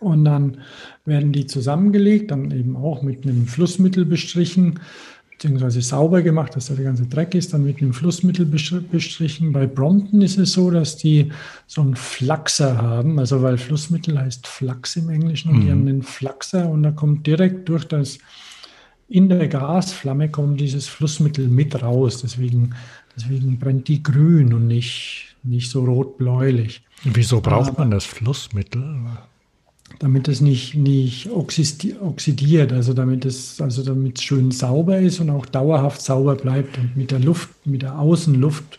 [0.00, 0.62] Und dann
[1.04, 4.80] werden die zusammengelegt, dann eben auch mit einem Flussmittel bestrichen,
[5.40, 9.52] beziehungsweise sauber gemacht, dass da der ganze Dreck ist, dann mit einem Flussmittel bestrichen.
[9.52, 11.32] Bei Brompton ist es so, dass die
[11.66, 15.60] so einen Flachser haben, also weil Flussmittel heißt Flachs im Englischen und mhm.
[15.62, 18.18] die haben einen Flachser und da kommt direkt durch das,
[19.08, 22.74] in der Gasflamme kommt dieses Flussmittel mit raus, deswegen,
[23.16, 26.82] deswegen brennt die grün und nicht, nicht so rot-bläulich.
[27.04, 28.82] Wieso braucht man das Flussmittel?
[29.98, 35.46] Damit es nicht, nicht oxidiert, also damit es also damit schön sauber ist und auch
[35.46, 38.78] dauerhaft sauber bleibt und mit der Luft, mit der Außenluft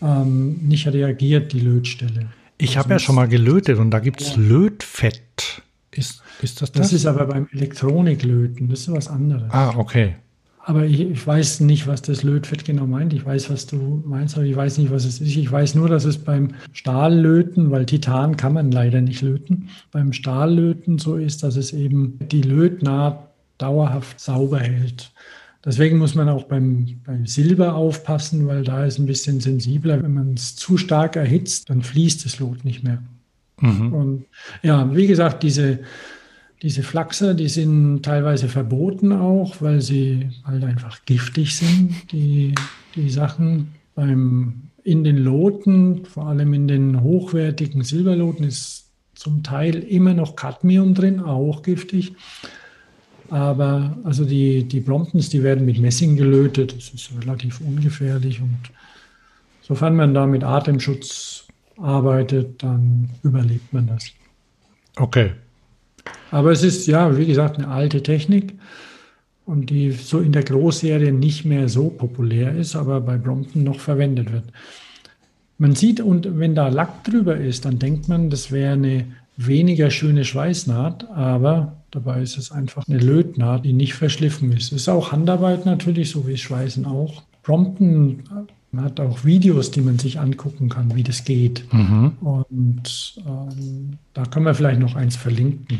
[0.00, 2.26] ähm, nicht reagiert, die Lötstelle.
[2.58, 4.42] Ich habe ja schon mal gelötet und da gibt es ja.
[4.42, 5.62] Lötfett.
[5.90, 6.82] Ist, ist das das?
[6.82, 9.50] Das ist aber beim Elektroniklöten, das ist was anderes.
[9.50, 10.16] Ah, okay.
[10.64, 13.12] Aber ich, ich, weiß nicht, was das Lötfett genau meint.
[13.12, 15.36] Ich weiß, was du meinst, aber ich weiß nicht, was es ist.
[15.36, 20.12] Ich weiß nur, dass es beim Stahllöten, weil Titan kann man leider nicht löten, beim
[20.12, 23.28] Stahllöten so ist, dass es eben die Lötnaht
[23.58, 25.10] dauerhaft sauber hält.
[25.64, 30.02] Deswegen muss man auch beim, beim Silber aufpassen, weil da ist ein bisschen sensibler.
[30.02, 33.02] Wenn man es zu stark erhitzt, dann fließt das Lot nicht mehr.
[33.60, 33.92] Mhm.
[33.92, 34.24] Und
[34.62, 35.80] ja, wie gesagt, diese
[36.62, 42.12] diese Flachser, die sind teilweise verboten auch, weil sie halt einfach giftig sind.
[42.12, 42.54] Die,
[42.94, 49.76] die Sachen beim, in den Loten, vor allem in den hochwertigen Silberloten, ist zum Teil
[49.82, 52.14] immer noch Cadmium drin, auch giftig.
[53.28, 56.76] Aber also die, die Bromptons, die werden mit Messing gelötet.
[56.76, 58.40] Das ist relativ ungefährlich.
[58.40, 58.70] Und
[59.62, 64.12] sofern man da mit Atemschutz arbeitet, dann überlebt man das.
[64.96, 65.32] Okay,
[66.30, 68.54] aber es ist ja, wie gesagt, eine alte Technik
[69.44, 73.80] und die so in der Großserie nicht mehr so populär ist, aber bei Brompton noch
[73.80, 74.44] verwendet wird.
[75.58, 79.04] Man sieht, und wenn da Lack drüber ist, dann denkt man, das wäre eine
[79.36, 84.72] weniger schöne Schweißnaht, aber dabei ist es einfach eine Lötnaht, die nicht verschliffen ist.
[84.72, 87.22] Es ist auch Handarbeit natürlich, so wie Schweißen auch.
[87.42, 88.22] Brompton
[88.76, 91.64] hat auch Videos, die man sich angucken kann, wie das geht.
[91.72, 92.12] Mhm.
[92.20, 95.78] Und ähm, da können wir vielleicht noch eins verlinken.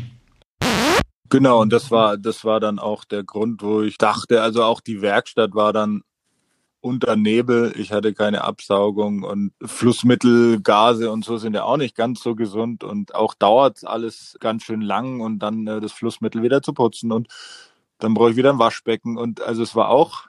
[1.29, 4.81] Genau, und das war, das war dann auch der Grund, wo ich dachte, also auch
[4.81, 6.03] die Werkstatt war dann
[6.83, 7.73] unter Nebel.
[7.77, 12.35] Ich hatte keine Absaugung und Flussmittel, Gase und so sind ja auch nicht ganz so
[12.35, 12.83] gesund.
[12.83, 17.11] Und auch dauert alles ganz schön lang und dann äh, das Flussmittel wieder zu putzen
[17.11, 17.29] und
[17.99, 19.17] dann brauche ich wieder ein Waschbecken.
[19.17, 20.25] Und also es war auch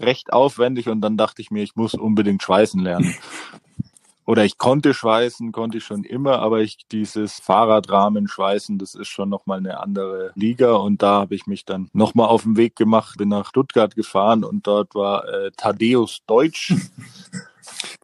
[0.00, 3.14] recht aufwendig und dann dachte ich mir, ich muss unbedingt schweißen lernen
[4.28, 9.08] oder ich konnte schweißen, konnte ich schon immer, aber ich dieses Fahrradrahmen schweißen, das ist
[9.08, 12.76] schon nochmal eine andere Liga und da habe ich mich dann nochmal auf den Weg
[12.76, 16.74] gemacht, bin nach Stuttgart gefahren und dort war äh, Thaddeus Deutsch.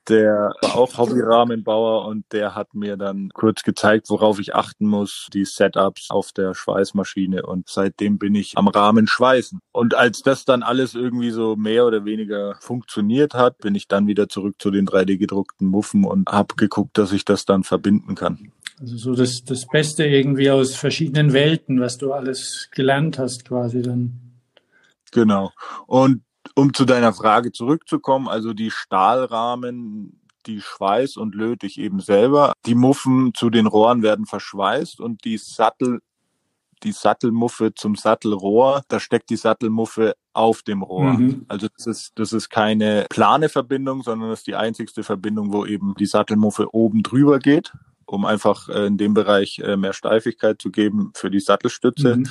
[0.08, 5.28] der war auch Hobbyrahmenbauer und der hat mir dann kurz gezeigt, worauf ich achten muss,
[5.32, 9.60] die Setups auf der Schweißmaschine und seitdem bin ich am Rahmen schweißen.
[9.72, 14.06] Und als das dann alles irgendwie so mehr oder weniger funktioniert hat, bin ich dann
[14.06, 18.14] wieder zurück zu den 3D gedruckten Muffen und habe geguckt, dass ich das dann verbinden
[18.14, 18.52] kann.
[18.80, 23.82] Also so das, das Beste irgendwie aus verschiedenen Welten, was du alles gelernt hast quasi
[23.82, 24.20] dann.
[25.12, 25.52] Genau.
[25.86, 26.22] Und
[26.54, 32.52] um zu deiner Frage zurückzukommen, also die Stahlrahmen, die schweiß und löte ich eben selber.
[32.66, 36.00] Die Muffen zu den Rohren werden verschweißt und die Sattel,
[36.82, 41.14] die Sattelmuffe zum Sattelrohr, da steckt die Sattelmuffe auf dem Rohr.
[41.14, 41.46] Mhm.
[41.48, 45.64] Also das ist, das ist keine plane Verbindung, sondern das ist die einzigste Verbindung, wo
[45.64, 47.72] eben die Sattelmuffe oben drüber geht,
[48.04, 52.16] um einfach äh, in dem Bereich äh, mehr Steifigkeit zu geben für die Sattelstütze.
[52.16, 52.28] Mhm.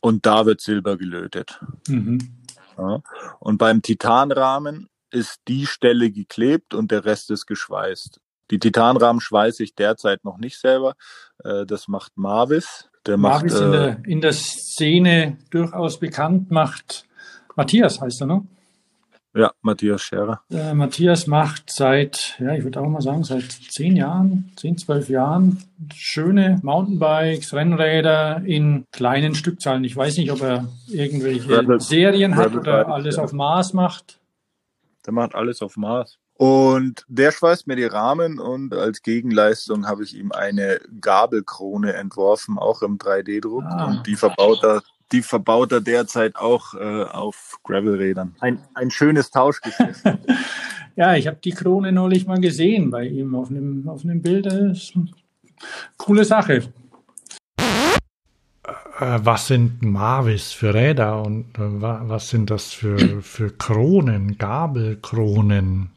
[0.00, 1.60] Und da wird Silber gelötet.
[1.86, 2.41] Mhm.
[2.78, 3.02] Ja.
[3.40, 8.20] Und beim Titanrahmen ist die Stelle geklebt und der Rest ist geschweißt.
[8.50, 10.94] Die Titanrahmen schweiße ich derzeit noch nicht selber.
[11.44, 12.88] Äh, das macht Marvis.
[13.06, 17.06] Der Marvis macht, in, der, äh, in der Szene durchaus bekannt, macht
[17.56, 18.46] Matthias heißt er, ne?
[19.34, 20.42] Ja, Matthias Scherer.
[20.50, 25.08] Äh, Matthias macht seit, ja, ich würde auch mal sagen, seit zehn Jahren, zehn, zwölf
[25.08, 25.62] Jahren
[25.94, 29.84] schöne Mountainbikes, Rennräder in kleinen Stückzahlen.
[29.84, 33.22] Ich weiß nicht, ob er irgendwelche Rebel, Serien hat Rebel oder alles ja.
[33.22, 34.20] auf Maß macht.
[35.06, 36.18] Der macht alles auf Maß.
[36.34, 42.58] Und der schweißt mir die Rahmen und als Gegenleistung habe ich ihm eine Gabelkrone entworfen,
[42.58, 43.64] auch im 3D-Druck.
[43.64, 43.86] Ah.
[43.86, 44.82] Und die verbaut er,
[45.12, 48.34] die verbaut er derzeit auch äh, auf Gravelrädern.
[48.40, 50.02] Ein, ein schönes Tauschgeschäft.
[50.96, 54.46] ja, ich habe die Krone neulich mal gesehen bei ihm auf einem, auf einem Bild.
[54.46, 55.08] Das ist eine
[55.96, 56.62] coole Sache.
[58.98, 65.90] Äh, was sind Mavis für Räder und äh, was sind das für, für Kronen, Gabelkronen?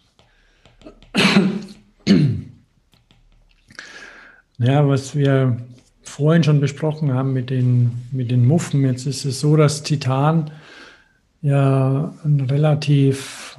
[4.58, 5.58] Ja, was wir
[6.06, 10.52] vorhin schon besprochen haben mit den, mit den Muffen, jetzt ist es so, dass Titan
[11.42, 13.58] ja ein relativ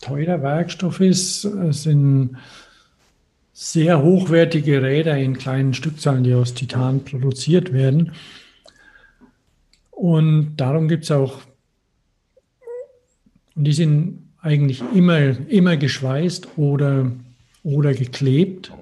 [0.00, 1.44] teurer Werkstoff ist.
[1.44, 2.36] Es sind
[3.52, 8.12] sehr hochwertige Räder in kleinen Stückzahlen, die aus Titan produziert werden.
[9.90, 11.40] Und darum gibt es auch,
[13.54, 17.12] die sind eigentlich immer, immer geschweißt oder,
[17.62, 18.72] oder geklebt.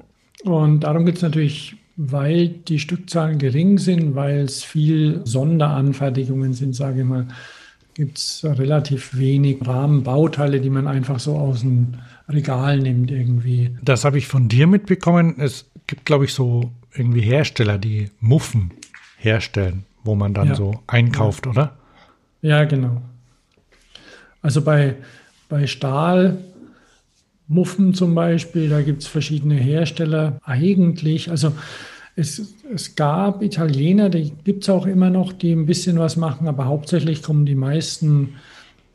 [0.45, 6.75] Und darum gibt es natürlich, weil die Stückzahlen gering sind, weil es viel Sonderanfertigungen sind,
[6.77, 7.27] sage ich mal,
[7.95, 11.95] gibt es relativ wenig Rahmenbauteile, die man einfach so aus dem
[12.29, 13.77] Regal nimmt irgendwie.
[13.83, 15.41] Das habe ich von dir mitbekommen.
[15.41, 18.71] Es gibt, glaube ich, so irgendwie Hersteller, die Muffen
[19.17, 20.55] herstellen, wo man dann ja.
[20.55, 21.51] so einkauft, ja.
[21.51, 21.77] oder?
[22.43, 23.03] Ja, genau.
[24.41, 24.95] Also bei,
[25.49, 25.67] bei
[27.49, 30.39] Stahlmuffen zum Beispiel, da gibt es verschiedene Hersteller.
[30.45, 31.53] Eigentlich, also
[32.17, 36.49] es, es gab Italiener, die gibt es auch immer noch, die ein bisschen was machen,
[36.49, 38.35] aber hauptsächlich kommen die meisten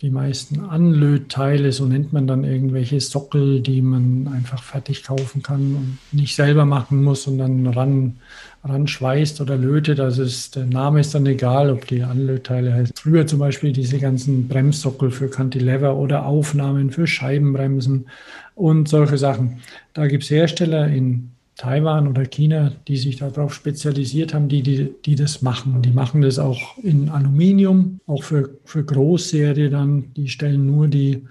[0.04, 5.76] die meisten Anlötteile, so nennt man dann irgendwelche Sockel, die man einfach fertig kaufen kann
[5.76, 8.18] und nicht selber machen muss und dann ran,
[8.66, 10.02] ran schweißt oder lötet.
[10.02, 13.00] Also ist, der Name ist dann egal, ob die Anlötteile heißt.
[13.00, 18.08] Früher zum Beispiel diese ganzen Bremssockel für Cantilever oder Aufnahmen für Scheibenbremsen
[18.56, 19.60] und solche Sachen.
[19.94, 24.94] Da gibt es Hersteller in Taiwan oder China, die sich darauf spezialisiert haben, die, die,
[25.06, 25.82] die das machen.
[25.82, 30.14] Die machen das auch in Aluminium, auch für, für Großserie dann.
[30.16, 31.24] Die stellen nur die,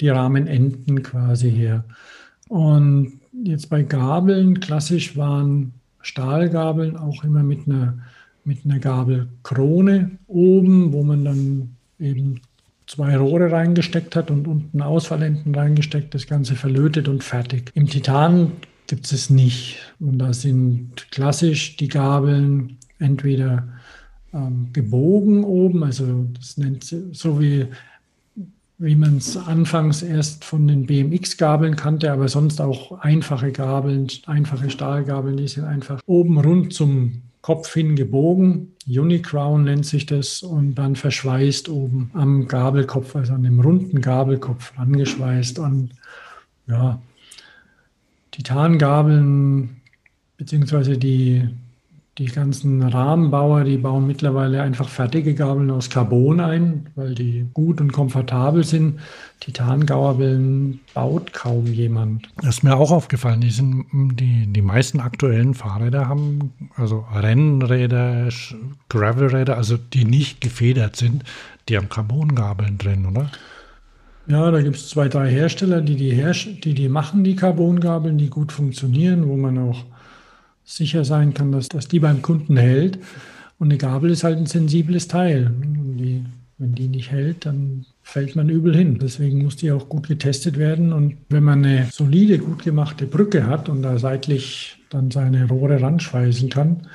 [0.00, 1.84] die Rahmenenden quasi her.
[2.48, 7.98] Und jetzt bei Gabeln, klassisch waren Stahlgabeln auch immer mit einer,
[8.44, 12.40] mit einer Gabelkrone oben, wo man dann eben
[12.90, 17.70] zwei Rohre reingesteckt hat und unten Ausfallenden reingesteckt, das Ganze verlötet und fertig.
[17.74, 18.52] Im Titan
[18.88, 19.78] gibt es nicht.
[20.00, 23.68] Und da sind klassisch die Gabeln entweder
[24.34, 27.68] ähm, gebogen oben, also das nennt so wie
[28.82, 34.70] wie man es anfangs erst von den BMX-Gabeln kannte, aber sonst auch einfache Gabeln, einfache
[34.70, 38.74] Stahlgabeln, die sind einfach oben rund zum Kopf hin gebogen.
[38.86, 44.72] Unicrown nennt sich das und dann verschweißt oben am Gabelkopf, also an dem runden Gabelkopf
[44.76, 45.58] angeschweißt.
[45.58, 45.90] Und
[46.66, 47.00] ja,
[48.30, 49.80] Titangabeln,
[50.36, 51.48] beziehungsweise die,
[52.20, 57.80] die ganzen Rahmenbauer, die bauen mittlerweile einfach fertige Gabeln aus Carbon ein, weil die gut
[57.80, 59.00] und komfortabel sind.
[59.40, 62.28] Titangabeln baut kaum jemand.
[62.36, 63.40] Das ist mir auch aufgefallen.
[63.40, 68.28] Die, sind, die, die meisten aktuellen Fahrräder haben, also Rennräder,
[68.90, 71.24] Gravelräder, also die nicht gefedert sind,
[71.70, 73.30] die haben Carbongabeln drin, oder?
[74.26, 78.18] Ja, da gibt es zwei, drei Hersteller, die die, Herst die die machen, die Carbongabeln,
[78.18, 79.86] die gut funktionieren, wo man auch
[80.64, 82.98] sicher sein kann, dass, dass die beim Kunden hält.
[83.58, 85.52] Und eine Gabel ist halt ein sensibles Teil.
[85.60, 86.24] Die,
[86.58, 88.98] wenn die nicht hält, dann fällt man übel hin.
[89.00, 90.92] Deswegen muss die auch gut getestet werden.
[90.92, 95.80] Und wenn man eine solide, gut gemachte Brücke hat und da seitlich dann seine Rohre
[95.80, 96.86] ranschweißen kann,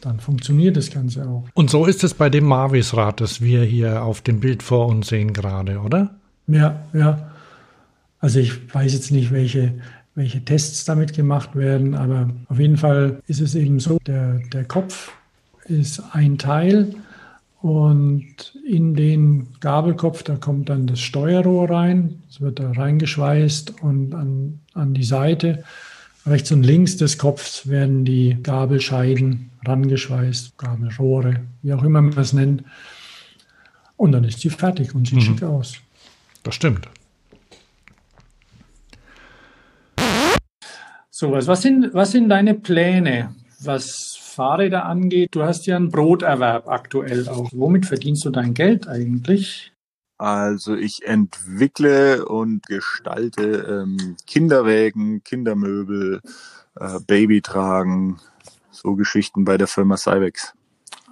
[0.00, 1.48] dann funktioniert das Ganze auch.
[1.54, 5.08] Und so ist es bei dem Mavis-Rad, das wir hier auf dem Bild vor uns
[5.08, 6.16] sehen gerade, oder?
[6.48, 7.30] Ja, ja.
[8.18, 9.74] Also ich weiß jetzt nicht, welche,
[10.14, 14.64] welche Tests damit gemacht werden, aber auf jeden Fall ist es eben so, der, der
[14.64, 15.12] Kopf
[15.64, 16.94] ist ein Teil
[17.62, 24.14] und in den Gabelkopf, da kommt dann das Steuerrohr rein, es wird da reingeschweißt und
[24.14, 25.62] an, an die Seite,
[26.26, 32.32] rechts und links des Kopfs werden die Gabelscheiden rangeschweißt, Gabelrohre, wie auch immer man es
[32.32, 32.64] nennt.
[33.96, 35.22] Und dann ist sie fertig und sieht mhm.
[35.22, 35.74] schick aus.
[36.42, 36.88] Das stimmt.
[41.22, 45.28] So, was, sind, was sind deine Pläne, was Fahrräder angeht?
[45.32, 47.48] Du hast ja einen Broterwerb aktuell auch.
[47.52, 49.70] Womit verdienst du dein Geld eigentlich?
[50.18, 56.22] Also ich entwickle und gestalte ähm, Kinderwägen, Kindermöbel,
[56.80, 58.18] äh, Babytragen,
[58.72, 60.54] so Geschichten bei der Firma Cybex.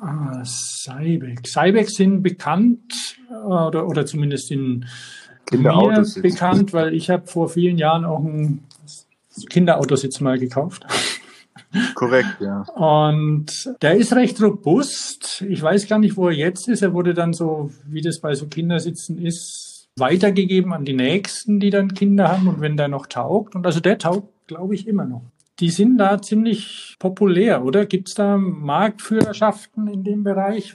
[0.00, 1.52] Ah, Cybex.
[1.52, 4.86] Cybex sind bekannt äh, oder, oder zumindest in,
[5.50, 8.24] Kinderautos mir bekannt, weil ich habe vor vielen Jahren auch
[9.44, 10.86] ein Kinderautositz mal gekauft.
[11.94, 12.62] Korrekt, ja.
[12.74, 15.44] Und der ist recht robust.
[15.48, 16.82] Ich weiß gar nicht, wo er jetzt ist.
[16.82, 21.70] Er wurde dann so, wie das bei so Kindersitzen ist, weitergegeben an die Nächsten, die
[21.70, 23.54] dann Kinder haben und wenn der noch taugt.
[23.54, 25.22] Und also der taugt, glaube ich, immer noch.
[25.60, 27.86] Die sind da ziemlich populär, oder?
[27.86, 30.74] Gibt es da Marktführerschaften in dem Bereich?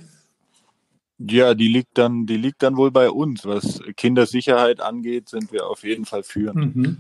[1.18, 3.46] Ja, die liegt dann, die liegt dann wohl bei uns.
[3.46, 6.76] Was Kindersicherheit angeht, sind wir auf jeden Fall führend.
[6.76, 6.98] Mhm.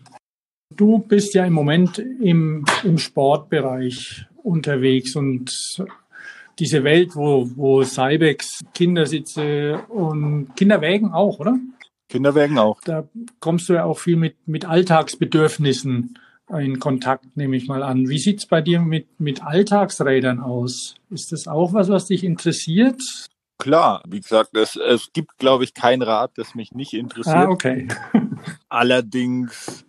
[0.73, 5.83] Du bist ja im Moment im, im Sportbereich unterwegs und
[6.59, 11.59] diese Welt, wo, wo Cybex Kindersitze und Kinderwägen auch, oder?
[12.09, 12.79] Kinderwägen auch.
[12.81, 13.07] Da
[13.39, 16.17] kommst du ja auch viel mit, mit Alltagsbedürfnissen
[16.49, 18.07] in Kontakt, nehme ich mal an.
[18.07, 20.95] Wie sieht's bei dir mit, mit Alltagsrädern aus?
[21.09, 23.01] Ist das auch was, was dich interessiert?
[23.57, 27.35] Klar, wie gesagt, es, es gibt, glaube ich, kein Rad, das mich nicht interessiert.
[27.35, 27.87] Ah, okay.
[28.69, 29.84] Allerdings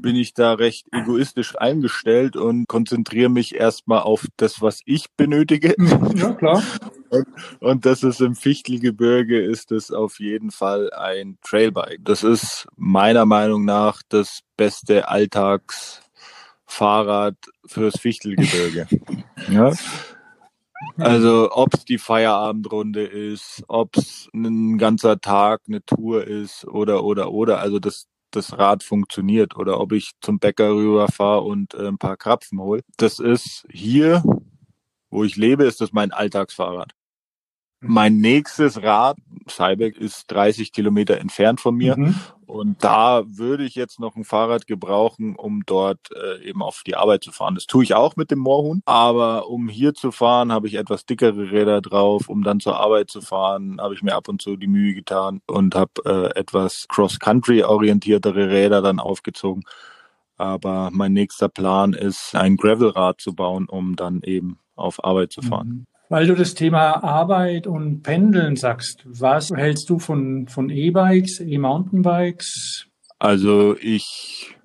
[0.00, 5.76] bin ich da recht egoistisch eingestellt und konzentriere mich erstmal auf das, was ich benötige.
[6.14, 6.62] Ja, klar.
[7.10, 7.26] Und,
[7.60, 12.04] und das ist im Fichtelgebirge, ist es auf jeden Fall ein Trailbike.
[12.04, 17.36] Das ist meiner Meinung nach das beste Alltagsfahrrad
[17.66, 18.86] fürs Fichtelgebirge.
[19.50, 19.72] ja.
[20.96, 27.04] Also ob es die Feierabendrunde ist, ob es ein ganzer Tag eine Tour ist oder
[27.04, 27.60] oder oder.
[27.60, 32.16] Also das das Rad funktioniert oder ob ich zum Bäcker rüberfahre und äh, ein paar
[32.16, 32.82] Krapfen hol.
[32.96, 34.22] Das ist hier,
[35.10, 36.92] wo ich lebe, ist das mein Alltagsfahrrad.
[37.80, 39.16] Mein nächstes Rad,
[39.48, 41.96] Cybeck, ist 30 Kilometer entfernt von mir.
[41.96, 42.14] Mhm.
[42.50, 46.96] Und da würde ich jetzt noch ein Fahrrad gebrauchen, um dort äh, eben auf die
[46.96, 47.54] Arbeit zu fahren.
[47.54, 48.82] Das tue ich auch mit dem Moorhuhn.
[48.86, 52.28] Aber um hier zu fahren, habe ich etwas dickere Räder drauf.
[52.28, 55.40] Um dann zur Arbeit zu fahren, habe ich mir ab und zu die Mühe getan
[55.46, 59.62] und habe äh, etwas Cross-Country-orientiertere Räder dann aufgezogen.
[60.36, 65.42] Aber mein nächster Plan ist, ein Gravelrad zu bauen, um dann eben auf Arbeit zu
[65.42, 65.86] fahren.
[66.10, 72.88] Weil du das Thema Arbeit und Pendeln sagst, was hältst du von, von E-Bikes, E-Mountainbikes?
[73.20, 74.56] Also ich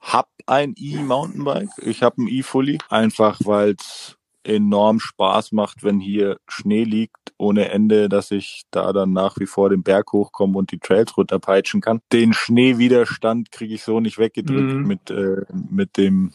[0.00, 6.38] habe ein E-Mountainbike, ich habe ein E-Fully, einfach weil es enorm Spaß macht, wenn hier
[6.46, 10.72] Schnee liegt ohne Ende, dass ich da dann nach wie vor den Berg hochkomme und
[10.72, 12.02] die Trails runterpeitschen kann.
[12.12, 14.86] Den Schneewiderstand kriege ich so nicht weggedrückt mhm.
[14.86, 16.32] mit, äh, mit dem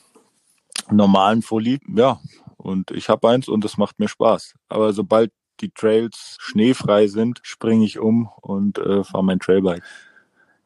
[0.90, 1.80] normalen Fully.
[1.96, 2.20] Ja,
[2.66, 4.56] und ich habe eins und es macht mir Spaß.
[4.70, 5.32] Aber sobald
[5.62, 9.84] die Trails schneefrei sind, springe ich um und äh, fahre mein Trailbike.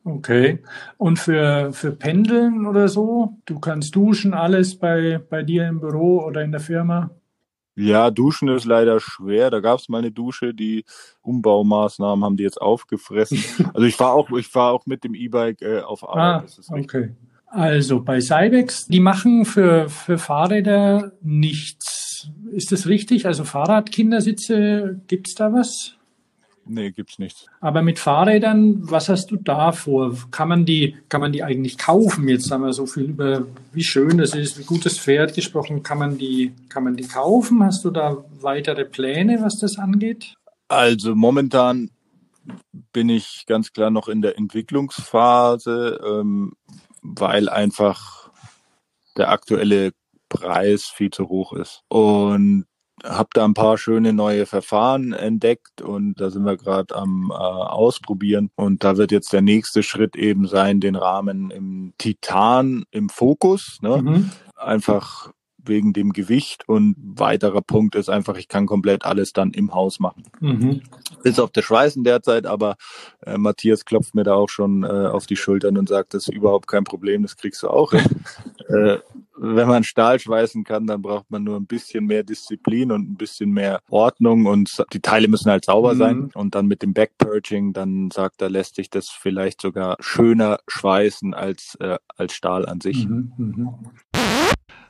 [0.06, 0.64] Okay.
[0.98, 3.38] Und für, für Pendeln oder so?
[3.46, 7.12] Du kannst duschen, alles bei, bei dir im Büro oder in der Firma?
[7.76, 9.50] Ja, duschen ist leider schwer.
[9.52, 10.86] Da gab es mal eine Dusche, die
[11.22, 13.44] Umbaumaßnahmen haben die jetzt aufgefressen.
[13.74, 16.50] Also ich fahre auch, ich fahre auch mit dem E-Bike äh, auf Arbeit.
[16.70, 17.12] Ah, okay.
[17.52, 22.30] Also bei Cybex, die machen für, für Fahrräder nichts.
[22.52, 23.26] Ist das richtig?
[23.26, 25.96] Also Fahrradkindersitze, gibt's da was?
[26.72, 27.48] Nee, gibt's nichts.
[27.62, 30.16] Aber mit Fahrrädern, was hast du da vor?
[30.30, 32.28] Kann man die, kann man die eigentlich kaufen?
[32.28, 35.82] Jetzt haben wir so viel über, wie schön das ist, wie gut das Pferd gesprochen.
[35.82, 37.64] Kann man die, kann man die kaufen?
[37.64, 40.36] Hast du da weitere Pläne, was das angeht?
[40.68, 41.90] Also momentan
[42.94, 46.00] bin ich ganz klar noch in der Entwicklungsphase.
[46.06, 46.54] Ähm,
[47.02, 48.30] weil einfach
[49.18, 49.92] der aktuelle
[50.30, 51.84] Preis viel zu hoch ist.
[51.88, 52.66] Und
[53.04, 57.34] habe da ein paar schöne neue Verfahren entdeckt und da sind wir gerade am äh,
[57.34, 58.50] Ausprobieren.
[58.56, 63.80] Und da wird jetzt der nächste Schritt eben sein, den Rahmen im Titan im Fokus.
[63.82, 64.02] Ne?
[64.02, 64.32] Mhm.
[64.56, 65.32] Einfach
[65.65, 66.68] wegen dem Gewicht.
[66.68, 70.23] Und weiterer Punkt ist einfach, ich kann komplett alles dann im Haus machen.
[70.40, 70.81] Mhm.
[71.23, 72.76] Bis auf das Schweißen derzeit, aber
[73.26, 76.34] äh, Matthias klopft mir da auch schon äh, auf die Schultern und sagt, das ist
[76.34, 77.94] überhaupt kein Problem, das kriegst du auch.
[78.68, 78.99] äh,
[79.41, 83.15] wenn man Stahl schweißen kann, dann braucht man nur ein bisschen mehr Disziplin und ein
[83.15, 85.98] bisschen mehr Ordnung und die Teile müssen halt sauber mhm.
[85.98, 86.31] sein.
[86.34, 91.34] Und dann mit dem Backpurging, dann sagt er, lässt sich das vielleicht sogar schöner schweißen
[91.34, 93.07] als, äh, als Stahl an sich.
[93.07, 93.80] Mhm, mh.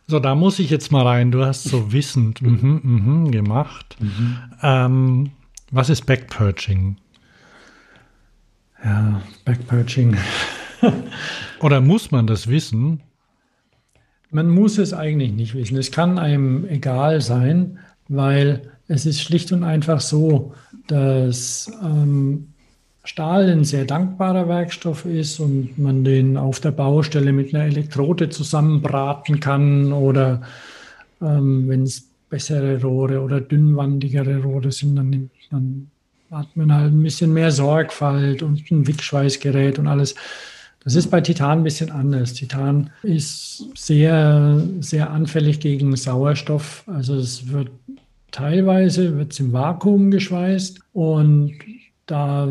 [0.09, 1.29] So, da muss ich jetzt mal rein.
[1.29, 3.95] Du hast so wissend mhm, mhm, gemacht.
[3.99, 4.37] Mhm.
[4.63, 5.29] Ähm,
[5.69, 6.97] was ist Backpurging?
[8.83, 10.17] Ja, Backpurging.
[11.59, 13.01] Oder muss man das wissen?
[14.31, 15.77] Man muss es eigentlich nicht wissen.
[15.77, 17.77] Es kann einem egal sein,
[18.07, 20.55] weil es ist schlicht und einfach so,
[20.87, 22.47] dass ähm,
[23.09, 28.29] Stahl ein sehr dankbarer Werkstoff ist und man den auf der Baustelle mit einer Elektrode
[28.29, 30.43] zusammenbraten kann oder
[31.19, 35.89] ähm, wenn es bessere Rohre oder dünnwandigere Rohre sind, dann man
[36.29, 40.13] hat man halt ein bisschen mehr Sorgfalt und ein Wickschweißgerät und alles.
[40.83, 42.33] Das ist bei Titan ein bisschen anders.
[42.33, 46.83] Titan ist sehr, sehr anfällig gegen Sauerstoff.
[46.85, 47.71] Also es wird
[48.29, 51.55] teilweise wird's im Vakuum geschweißt und
[52.05, 52.47] da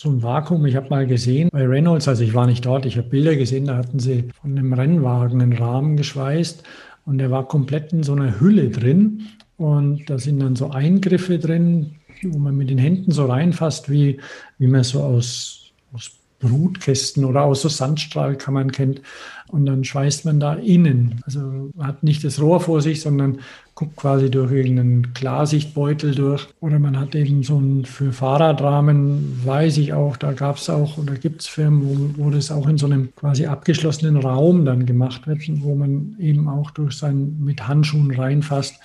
[0.00, 2.96] so ein Vakuum, ich habe mal gesehen bei Reynolds, also ich war nicht dort, ich
[2.96, 6.62] habe Bilder gesehen, da hatten sie von einem Rennwagen einen Rahmen geschweißt
[7.04, 9.26] und der war komplett in so einer Hülle drin.
[9.58, 14.18] Und da sind dann so Eingriffe drin, wo man mit den Händen so reinfasst, wie,
[14.56, 16.10] wie man so aus, aus
[16.40, 19.02] Brutkästen oder aus so Sandstrahlkammern kennt.
[19.48, 21.20] Und dann schweißt man da innen.
[21.24, 23.40] Also man hat nicht das Rohr vor sich, sondern
[23.74, 26.46] guckt quasi durch irgendeinen Klarsichtbeutel durch.
[26.60, 30.98] Oder man hat eben so ein, für Fahrradrahmen, weiß ich auch, da gab es auch
[30.98, 34.86] oder gibt es Firmen, wo, wo das auch in so einem quasi abgeschlossenen Raum dann
[34.86, 38.76] gemacht wird, wo man eben auch durch sein, mit Handschuhen reinfasst.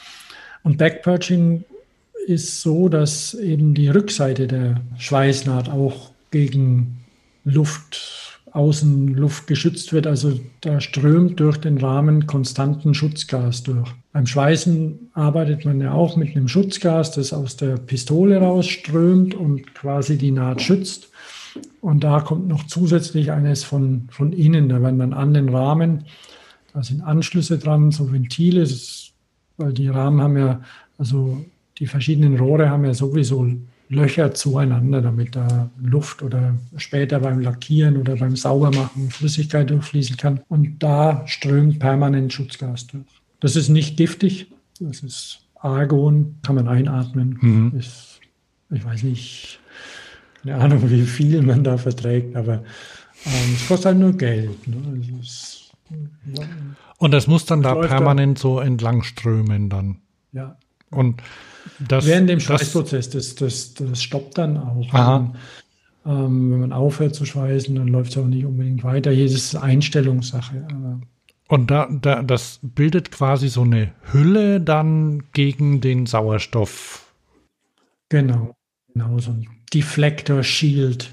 [0.64, 1.64] Und Backpurching
[2.26, 7.05] ist so, dass eben die Rückseite der Schweißnaht auch gegen
[7.46, 10.08] Luft, Außenluft geschützt wird.
[10.08, 13.90] Also da strömt durch den Rahmen konstanten Schutzgas durch.
[14.12, 19.74] Beim Schweißen arbeitet man ja auch mit einem Schutzgas, das aus der Pistole rausströmt und
[19.76, 21.10] quasi die Naht schützt.
[21.82, 24.70] Und da kommt noch zusätzlich eines von, von innen.
[24.70, 26.06] Da werden dann an den Rahmen,
[26.74, 29.12] da sind Anschlüsse dran, so Ventile, ist,
[29.58, 30.62] weil die Rahmen haben ja,
[30.98, 31.46] also
[31.78, 33.48] die verschiedenen Rohre haben ja sowieso
[33.90, 40.42] Löcher zueinander, damit da Luft oder später beim Lackieren oder beim Saubermachen Flüssigkeit durchfließen kann.
[40.48, 43.06] Und da strömt permanent Schutzgas durch.
[43.40, 44.48] Das ist nicht giftig,
[44.80, 47.38] das ist Argon, kann man einatmen.
[47.42, 47.78] Mhm.
[47.78, 48.20] Ist,
[48.72, 49.60] ich weiß nicht,
[50.44, 52.64] keine Ahnung, wie viel man da verträgt, aber
[53.26, 54.68] ähm, es kostet halt nur Geld.
[54.68, 54.78] Ne?
[54.92, 55.72] Also es,
[56.34, 56.44] ja,
[56.98, 59.98] Und das muss dann da permanent da, so entlang strömen dann.
[60.32, 60.58] Ja.
[60.90, 61.22] Und
[61.80, 65.34] das, Während dem Schweißprozess, das, das, das stoppt dann auch.
[66.06, 69.12] Ähm, wenn man aufhört zu schweißen, dann läuft es auch nicht unbedingt weiter.
[69.12, 70.68] Hier ist es Einstellungssache.
[71.48, 77.12] Und da, da, das bildet quasi so eine Hülle dann gegen den Sauerstoff.
[78.10, 78.56] Genau,
[78.94, 81.10] genau so ein Deflector Shield.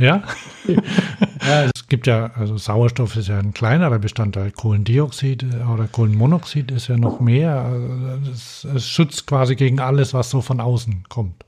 [0.00, 0.22] Ja?
[0.66, 1.64] ja?
[1.74, 4.50] Es gibt ja, also Sauerstoff ist ja ein kleinerer Bestandteil.
[4.50, 7.60] Kohlendioxid oder Kohlenmonoxid ist ja noch mehr.
[7.60, 11.44] Also es, es schützt quasi gegen alles, was so von außen kommt.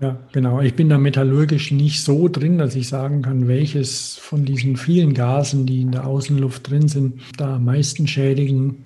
[0.00, 0.60] Ja, genau.
[0.60, 5.14] Ich bin da metallurgisch nicht so drin, dass ich sagen kann, welches von diesen vielen
[5.14, 8.84] Gasen, die in der Außenluft drin sind, da am meisten schädigen.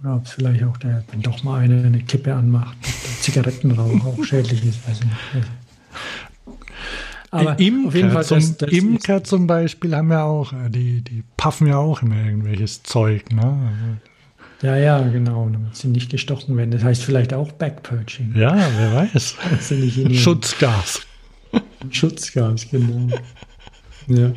[0.00, 4.04] Oder ob es vielleicht auch der, wenn doch mal eine, eine Kippe anmacht, der Zigarettenrauch
[4.04, 4.88] auch schädlich ist.
[4.88, 5.46] Weiß nicht.
[7.34, 10.68] Aber Imker, auf jeden Fall, zum, das, das Imker zum Beispiel haben ja auch, äh,
[10.68, 13.42] die, die puffen ja auch immer irgendwelches Zeug, ne?
[13.42, 16.70] Also, ja, ja, genau, damit sie nicht gestochen werden.
[16.70, 18.34] Das heißt vielleicht auch Backpurching.
[18.36, 19.36] Ja, wer weiß.
[20.12, 21.00] Schutzgas.
[21.90, 23.08] Schutzgas, genau.
[24.06, 24.32] Ja.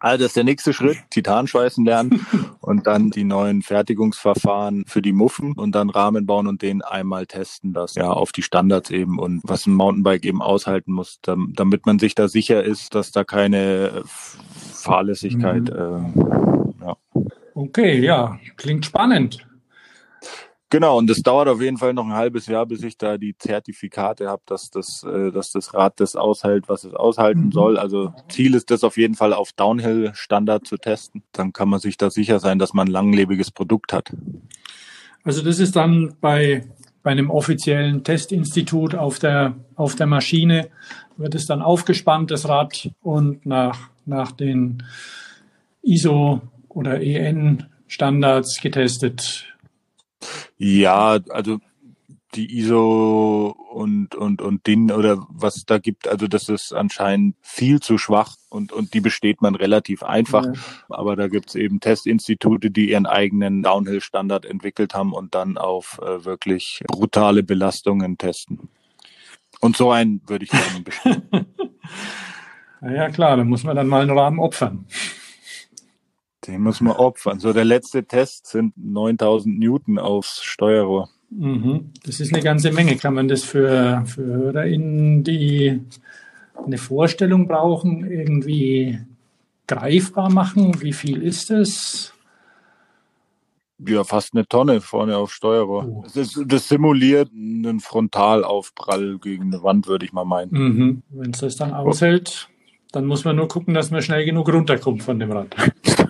[0.00, 2.26] Also das ist der nächste Schritt, Titanschweißen lernen
[2.66, 7.26] und dann die neuen Fertigungsverfahren für die Muffen und dann Rahmen bauen und den einmal
[7.26, 11.86] testen, das ja auf die Standards eben und was ein Mountainbike eben aushalten muss, damit
[11.86, 15.70] man sich da sicher ist, dass da keine Fahrlässigkeit.
[15.70, 16.14] Mhm.
[16.80, 16.96] Äh, ja.
[17.54, 19.46] Okay, ja, klingt spannend.
[20.68, 23.36] Genau, und es dauert auf jeden Fall noch ein halbes Jahr, bis ich da die
[23.38, 27.52] Zertifikate habe, dass das, äh, dass das Rad das aushält, was es aushalten mhm.
[27.52, 27.78] soll.
[27.78, 31.22] Also Ziel ist das auf jeden Fall auf Downhill-Standard zu testen.
[31.30, 34.12] Dann kann man sich da sicher sein, dass man ein langlebiges Produkt hat.
[35.22, 36.64] Also das ist dann bei,
[37.04, 40.68] bei einem offiziellen Testinstitut auf der, auf der Maschine,
[41.16, 44.82] wird es dann aufgespannt, das Rad, und nach, nach den
[45.82, 49.55] ISO oder EN Standards getestet
[50.56, 51.58] ja, also
[52.34, 57.80] die ISO und und und DIN oder was da gibt, also das ist anscheinend viel
[57.80, 60.44] zu schwach und und die besteht man relativ einfach.
[60.44, 60.52] Ja.
[60.88, 66.24] Aber da gibt's eben Testinstitute, die ihren eigenen Downhill-Standard entwickelt haben und dann auf äh,
[66.24, 68.68] wirklich brutale Belastungen testen.
[69.60, 71.46] Und so einen würde ich gerne bestimmen.
[72.82, 74.86] ja klar, da muss man dann mal einen Rahmen opfern.
[76.46, 77.40] Den muss man opfern.
[77.40, 81.08] So der letzte Test sind 9000 Newton aufs Steuerrohr.
[81.30, 81.90] Mhm.
[82.04, 82.96] Das ist eine ganze Menge.
[82.96, 85.80] Kann man das für, für HörerInnen, die
[86.64, 89.00] eine Vorstellung brauchen, irgendwie
[89.66, 90.80] greifbar machen?
[90.80, 92.12] Wie viel ist das?
[93.78, 95.86] Ja, fast eine Tonne vorne auf Steuerrohr.
[95.86, 96.04] Oh.
[96.14, 100.50] Das, das, simuliert einen Frontalaufprall gegen eine Wand, würde ich mal meinen.
[100.50, 101.02] Mhm.
[101.10, 102.48] Wenn es das dann aushält,
[102.92, 105.54] dann muss man nur gucken, dass man schnell genug runterkommt von dem Rad.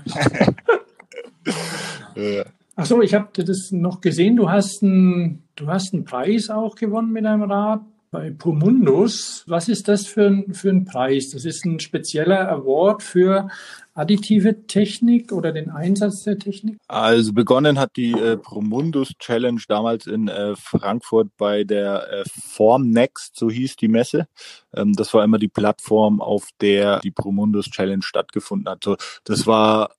[2.14, 2.44] ja.
[2.76, 4.36] Achso, ich habe das noch gesehen.
[4.36, 7.80] Du hast, ein, du hast einen Preis auch gewonnen mit deinem Rad
[8.10, 9.44] bei Pumundus.
[9.46, 11.30] Was ist das für ein, für ein Preis?
[11.30, 13.48] Das ist ein spezieller Award für
[13.96, 16.76] additive Technik oder den Einsatz der Technik?
[16.86, 23.36] Also begonnen hat die äh, Promundus Challenge damals in äh, Frankfurt bei der äh, Formnext,
[23.36, 24.28] so hieß die Messe.
[24.74, 28.84] Ähm, das war immer die Plattform, auf der die Promundus Challenge stattgefunden hat.
[28.84, 29.94] So, das war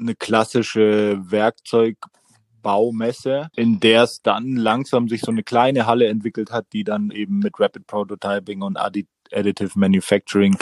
[0.00, 6.66] eine klassische Werkzeugbaumesse, in der es dann langsam sich so eine kleine Halle entwickelt hat,
[6.72, 10.56] die dann eben mit Rapid Prototyping und Additive Manufacturing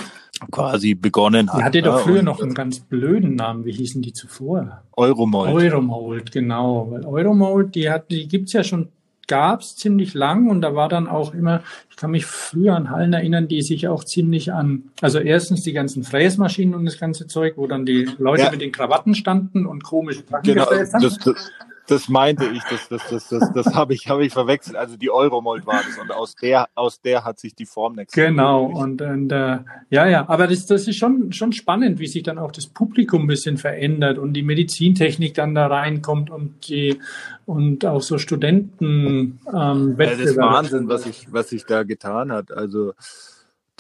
[0.51, 1.61] quasi begonnen hat.
[1.61, 3.65] Die hatte doch früher ja, noch einen ganz blöden Namen.
[3.65, 4.83] Wie hießen die zuvor?
[4.97, 5.53] Euromold.
[5.55, 6.91] Euromold, genau.
[6.91, 8.89] Weil Euromold, die hat, die gibt's ja schon
[9.31, 12.91] gab es ziemlich lang und da war dann auch immer, ich kann mich früher an
[12.91, 17.29] Hallen erinnern, die sich auch ziemlich an, also erstens die ganzen Fräsmaschinen und das ganze
[17.29, 18.51] Zeug, wo dann die Leute ja.
[18.51, 21.03] mit den Krawatten standen und komische Platten genau, gefräst haben.
[21.05, 21.53] Das, das,
[21.86, 24.77] das meinte ich, das, das, das, das, das habe ich, hab ich verwechselt.
[24.77, 28.15] Also die Euromold war das und aus der, aus der hat sich die Formnext.
[28.15, 29.59] Genau, und, und äh,
[29.90, 33.23] ja, ja, aber das, das ist schon, schon spannend, wie sich dann auch das Publikum
[33.23, 36.98] ein bisschen verändert und die Medizintechnik dann da reinkommt und die
[37.47, 42.31] und auch so Studenten ähm, ja, Das ist Wahnsinn, was sich was sich da getan
[42.31, 42.52] hat.
[42.52, 42.93] Also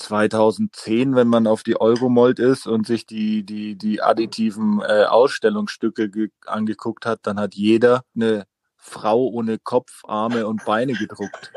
[0.00, 6.10] 2010, wenn man auf die Euromold ist und sich die, die, die additiven äh, Ausstellungsstücke
[6.46, 8.44] angeguckt hat, dann hat jeder eine
[8.76, 11.52] Frau ohne Kopf, Arme und Beine gedruckt.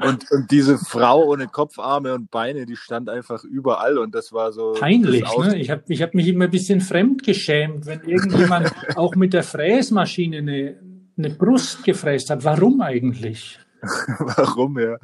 [0.00, 4.32] Und, und diese Frau ohne Kopf, Arme und Beine, die stand einfach überall und das
[4.32, 4.72] war so.
[4.72, 5.56] Peinlich, ne?
[5.56, 9.44] Ich habe ich hab mich immer ein bisschen fremd geschämt, wenn irgendjemand auch mit der
[9.44, 10.80] Fräsmaschine eine,
[11.16, 12.44] eine Brust gefräst hat.
[12.44, 13.60] Warum eigentlich?
[14.18, 14.96] Warum, ja.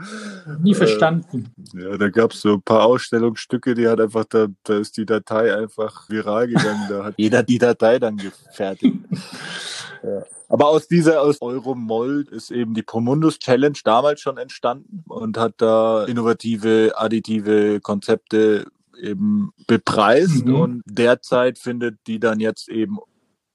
[0.61, 1.53] Nie verstanden.
[1.75, 4.97] Äh, ja, da gab es so ein paar Ausstellungsstücke, die hat einfach, da, da ist
[4.97, 6.87] die Datei einfach viral gegangen.
[6.89, 8.97] Da hat jeder die Datei dann gefertigt.
[10.03, 10.23] ja.
[10.49, 15.55] Aber aus dieser, aus Euromold ist eben die Promundus Challenge damals schon entstanden und hat
[15.59, 18.67] da innovative, additive Konzepte
[19.01, 20.55] eben bepreist mhm.
[20.55, 22.99] und derzeit findet die dann jetzt eben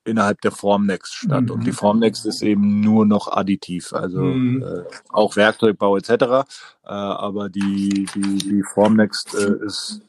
[0.05, 1.45] innerhalb der Formnext statt.
[1.45, 1.51] Mhm.
[1.51, 4.63] Und die Formnext ist eben nur noch additiv, also mhm.
[4.63, 6.09] äh, auch Werkzeugbau etc.
[6.11, 6.45] Äh,
[6.83, 10.01] aber die, die, die Formnext äh, ist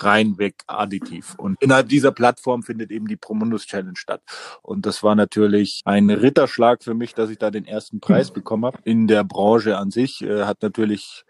[0.00, 1.34] reinweg additiv.
[1.38, 4.22] Und innerhalb dieser Plattform findet eben die Promundus Challenge statt.
[4.62, 8.34] Und das war natürlich ein Ritterschlag für mich, dass ich da den ersten Preis mhm.
[8.34, 8.78] bekommen habe.
[8.84, 11.24] In der Branche an sich äh, hat natürlich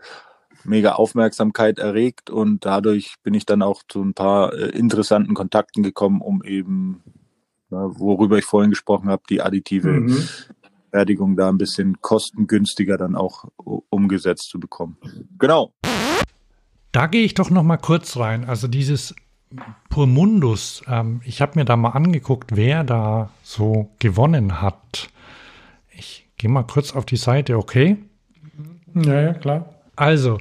[0.65, 5.83] mega Aufmerksamkeit erregt und dadurch bin ich dann auch zu ein paar äh, interessanten Kontakten
[5.83, 7.03] gekommen, um eben
[7.71, 10.29] Ne, worüber ich vorhin gesprochen habe, die additive mhm.
[10.91, 13.45] Fertigung da ein bisschen kostengünstiger dann auch
[13.91, 14.97] umgesetzt zu bekommen.
[15.39, 15.73] Genau.
[16.93, 18.47] Da gehe ich doch noch mal kurz rein.
[18.47, 19.15] Also dieses
[19.91, 25.09] Purmundus, ähm, ich habe mir da mal angeguckt, wer da so gewonnen hat.
[25.91, 27.99] Ich gehe mal kurz auf die Seite, okay?
[28.95, 29.75] Ja, ja, klar.
[29.97, 30.39] Also,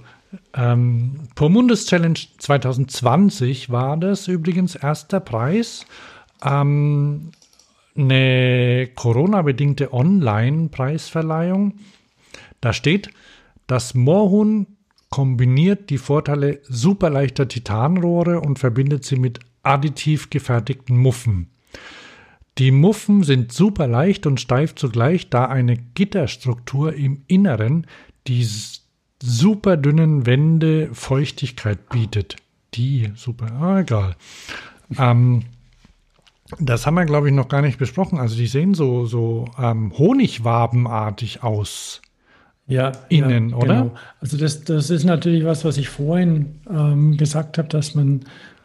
[0.54, 5.86] ähm, Purmundus Challenge 2020 war das übrigens erster Preis
[6.44, 7.32] ähm,
[7.96, 11.74] eine Corona-bedingte Online-Preisverleihung.
[12.62, 13.10] Da steht,
[13.66, 14.68] das Moorhuhn
[15.10, 21.50] kombiniert die Vorteile superleichter Titanrohre und verbindet sie mit additiv gefertigten Muffen.
[22.58, 27.86] Die Muffen sind super leicht und steif zugleich, da eine Gitterstruktur im Inneren
[28.28, 28.48] die
[29.22, 32.36] super dünnen Wände Feuchtigkeit bietet.
[32.74, 34.16] Die super, ah, egal.
[34.98, 35.44] Ähm,
[36.60, 38.20] das haben wir, glaube ich, noch gar nicht besprochen.
[38.20, 42.02] Also die sehen so, so ähm, Honigwabenartig aus.
[42.68, 43.82] Ja, innen, ja, oder?
[43.84, 43.96] Genau.
[44.20, 48.22] Also das, das ist natürlich was, was ich vorhin ähm, gesagt habe, dass man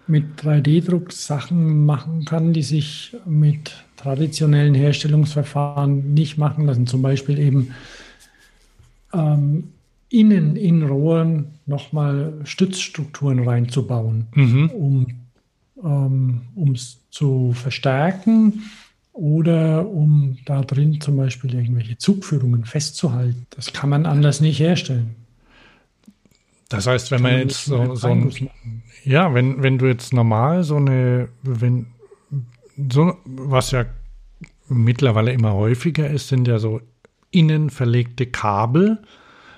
[0.09, 6.89] mit 3D-Druck Sachen machen kann, die sich mit traditionellen Herstellungsverfahren nicht machen lassen.
[6.89, 7.75] Zum Beispiel eben
[9.13, 9.69] ähm,
[10.09, 14.71] innen in Rohren nochmal Stützstrukturen reinzubauen, mhm.
[14.71, 15.07] um
[15.85, 16.43] ähm,
[16.75, 18.63] es zu verstärken
[19.13, 23.47] oder um da drin zum Beispiel irgendwelche Zugführungen festzuhalten.
[23.51, 25.15] Das kann man anders nicht herstellen.
[26.69, 28.33] Das heißt, wenn man, man jetzt so, so ein,
[29.05, 31.87] ja, wenn, wenn du jetzt normal so eine, wenn,
[32.91, 33.85] so, was ja
[34.69, 36.81] mittlerweile immer häufiger ist, sind ja so
[37.31, 39.03] innen verlegte Kabel.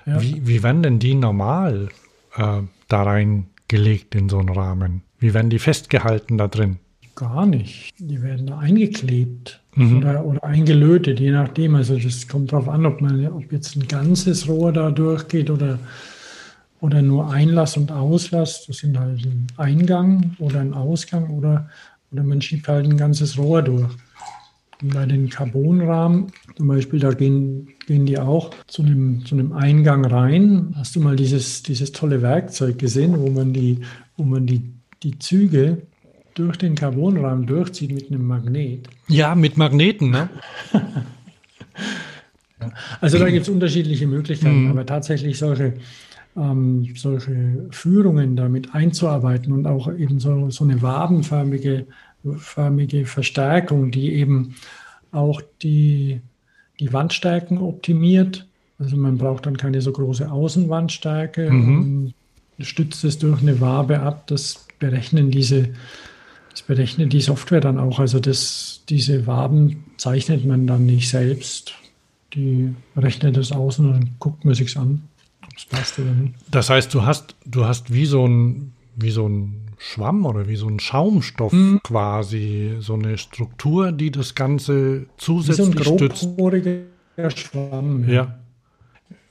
[0.05, 0.21] Ja.
[0.21, 1.87] Wie, wie werden denn die normal
[2.35, 5.04] äh, da reingelegt in so einen Rahmen?
[5.19, 6.77] Wie werden die festgehalten da drin?
[7.15, 7.93] Gar nicht.
[7.97, 9.97] Die werden eingeklebt mhm.
[9.97, 11.75] oder, oder, eingelötet, je nachdem.
[11.75, 15.79] Also das kommt darauf an, ob man, ob jetzt ein ganzes Rohr da durchgeht oder,
[16.81, 18.65] oder nur Einlass und Auslass.
[18.67, 21.69] Das sind halt ein Eingang oder ein Ausgang oder,
[22.11, 23.93] oder man schiebt halt ein ganzes Rohr durch.
[24.81, 30.03] bei den Carbonrahmen zum Beispiel, da gehen, gehen die auch zu einem, zu einem Eingang
[30.03, 30.73] rein.
[30.75, 33.79] Hast du mal dieses, dieses tolle Werkzeug gesehen, wo man die,
[34.17, 34.74] wo man die,
[35.05, 35.83] die Züge
[36.33, 38.89] durch den Carbonrahmen durchzieht mit einem Magnet?
[39.07, 40.29] Ja, mit Magneten, ne?
[42.99, 44.71] also da gibt es unterschiedliche Möglichkeiten, mhm.
[44.71, 45.75] aber tatsächlich solche,
[46.35, 51.85] ähm, solche Führungen damit einzuarbeiten und auch eben so, so eine wabenförmige
[52.37, 54.55] förmige Verstärkung, die eben
[55.11, 56.21] auch die,
[56.79, 58.47] die Wandstärken optimiert.
[58.79, 62.13] Also man braucht dann keine so große Außenwandstärke, mhm.
[62.59, 64.27] Stützt es durch eine Wabe ab.
[64.27, 65.69] Das berechnen diese,
[66.51, 67.99] das berechnet die Software dann auch.
[67.99, 71.73] Also das, diese Waben zeichnet man dann nicht selbst.
[72.33, 75.03] Die rechnet das aus und dann guckt man sich an,
[75.43, 76.35] ob es passt oder nicht.
[76.51, 80.55] Das heißt, du hast, du hast wie so ein, wie so ein Schwamm oder wie
[80.55, 81.79] so ein Schaumstoff mhm.
[81.83, 86.27] quasi, so eine Struktur, die das Ganze zusätzlich wie so ein stützt.
[87.37, 88.07] Schwamm.
[88.07, 88.13] Ja.
[88.13, 88.39] ja.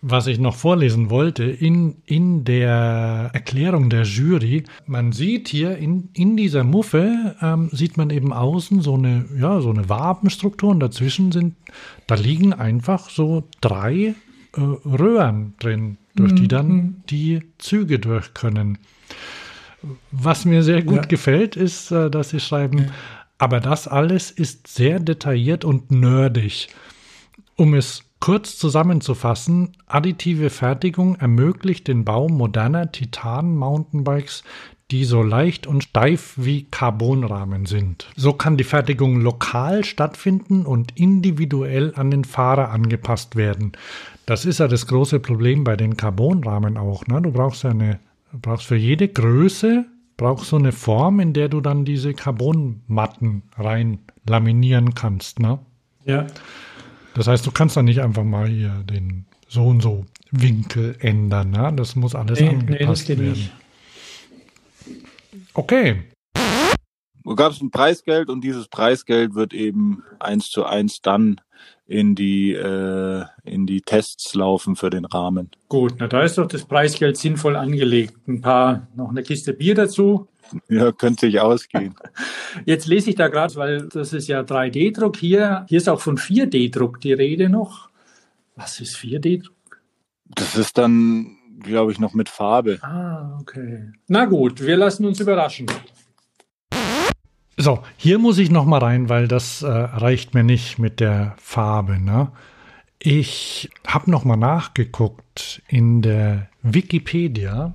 [0.06, 6.10] Was ich noch vorlesen wollte, in, in der Erklärung der Jury, man sieht hier in,
[6.12, 10.80] in dieser Muffe, ähm, sieht man eben außen so eine, ja, so eine Wabenstruktur und
[10.80, 11.54] dazwischen sind,
[12.06, 14.14] da liegen einfach so drei
[14.52, 16.36] äh, Röhren drin, durch mhm.
[16.36, 16.96] die dann mhm.
[17.08, 18.76] die Züge durch können.
[20.10, 21.06] Was mir sehr gut ja.
[21.06, 22.84] gefällt, ist, äh, dass Sie schreiben, ja.
[23.38, 26.68] aber das alles ist sehr detailliert und nerdig.
[27.56, 34.44] Um es kurz zusammenzufassen, additive Fertigung ermöglicht den Bau moderner Titan-Mountainbikes,
[34.90, 38.08] die so leicht und steif wie Carbonrahmen sind.
[38.16, 43.72] So kann die Fertigung lokal stattfinden und individuell an den Fahrer angepasst werden.
[44.24, 47.06] Das ist ja das große Problem bei den Carbonrahmen auch.
[47.06, 47.20] Ne?
[47.20, 48.00] Du brauchst eine
[48.32, 49.84] brauchst für jede Größe
[50.16, 55.58] brauchst so eine Form, in der du dann diese Carbonmatten rein laminieren kannst, ne?
[56.06, 56.26] Ja.
[57.14, 61.50] Das heißt, du kannst dann nicht einfach mal hier den so und so Winkel ändern,
[61.50, 61.72] ne?
[61.74, 63.32] Das muss alles nee, angepasst nee, das geht werden.
[63.32, 63.52] Nicht.
[65.54, 66.02] Okay.
[66.34, 71.40] Da gab es ein Preisgeld und dieses Preisgeld wird eben eins zu eins dann
[71.86, 75.50] in die, äh, in die Tests laufen für den Rahmen.
[75.68, 78.14] Gut, na da ist doch das Preisgeld sinnvoll angelegt.
[78.26, 80.28] Ein paar, noch eine Kiste Bier dazu.
[80.68, 81.94] Ja, könnte sich ausgehen.
[82.66, 85.64] Jetzt lese ich da gerade, weil das ist ja 3D-Druck hier.
[85.68, 87.88] Hier ist auch von 4D-Druck die Rede noch.
[88.54, 89.80] Was ist 4D-Druck?
[90.26, 92.78] Das ist dann, glaube ich, noch mit Farbe.
[92.82, 93.90] Ah, okay.
[94.06, 95.66] Na gut, wir lassen uns überraschen.
[97.56, 101.36] So, hier muss ich noch mal rein, weil das äh, reicht mir nicht mit der
[101.38, 102.00] Farbe.
[102.00, 102.32] Ne?
[102.98, 107.74] Ich habe noch mal nachgeguckt in der Wikipedia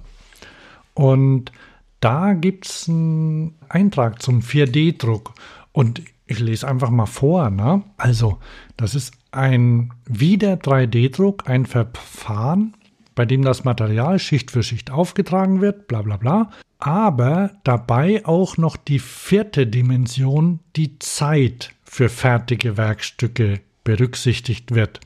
[0.95, 1.53] und
[2.01, 5.33] da gibt es einen Eintrag zum 4D-Druck
[5.71, 7.49] und ich lese einfach mal vor.
[7.49, 7.83] Ne?
[7.95, 8.37] Also,
[8.75, 12.73] das ist ein wieder 3D-Druck, ein Verfahren,
[13.15, 16.49] bei dem das Material Schicht für Schicht aufgetragen wird, bla bla bla
[16.79, 25.01] aber dabei auch noch die vierte Dimension, die Zeit für fertige Werkstücke berücksichtigt wird.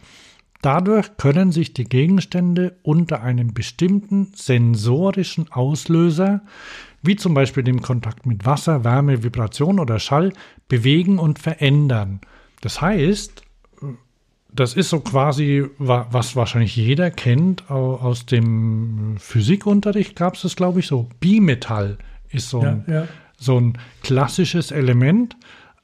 [0.61, 6.41] Dadurch können sich die Gegenstände unter einem bestimmten sensorischen Auslöser,
[7.01, 10.31] wie zum Beispiel dem Kontakt mit Wasser, Wärme, Vibration oder Schall,
[10.69, 12.21] bewegen und verändern.
[12.61, 13.42] Das heißt,
[14.55, 20.79] das ist so quasi, was wahrscheinlich jeder kennt aus dem Physikunterricht, gab es das, glaube
[20.79, 21.09] ich, so.
[21.19, 21.97] Bimetall
[22.29, 23.07] ist so ein, ja, ja.
[23.37, 25.35] so ein klassisches Element,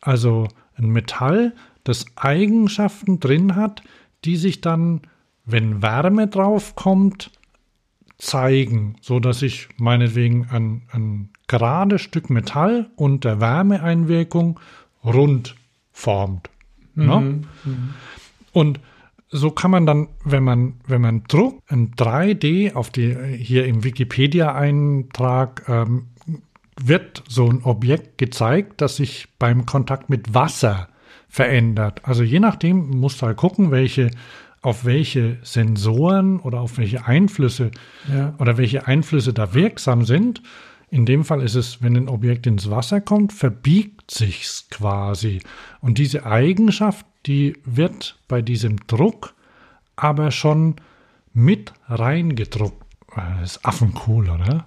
[0.01, 3.81] also ein Metall, das Eigenschaften drin hat,
[4.25, 5.01] die sich dann,
[5.45, 7.31] wenn Wärme draufkommt,
[8.19, 14.59] zeigen, so dass sich meinetwegen ein, ein gerades Stück Metall unter Wärmeeinwirkung
[15.03, 15.55] rund
[15.91, 16.49] formt.
[16.95, 17.05] Mhm.
[17.05, 17.19] Ne?
[17.63, 17.93] Mhm.
[18.51, 18.79] Und
[19.29, 23.83] so kann man dann, wenn man, wenn man druckt, ein 3D auf die, hier im
[23.83, 26.07] Wikipedia-Eintrag, ähm,
[26.81, 30.87] wird so ein Objekt gezeigt, das sich beim Kontakt mit Wasser
[31.27, 32.01] verändert.
[32.03, 34.09] Also je nachdem musst du halt gucken, welche,
[34.61, 37.71] auf welche Sensoren oder auf welche Einflüsse
[38.11, 38.33] ja.
[38.39, 40.41] oder welche Einflüsse da wirksam sind.
[40.89, 45.41] In dem Fall ist es, wenn ein Objekt ins Wasser kommt, verbiegt sich's quasi.
[45.81, 49.35] Und diese Eigenschaft die wird bei diesem Druck
[49.95, 50.75] aber schon
[51.31, 52.83] mit reingedruckt.
[53.15, 54.65] Das ist affencool, oder?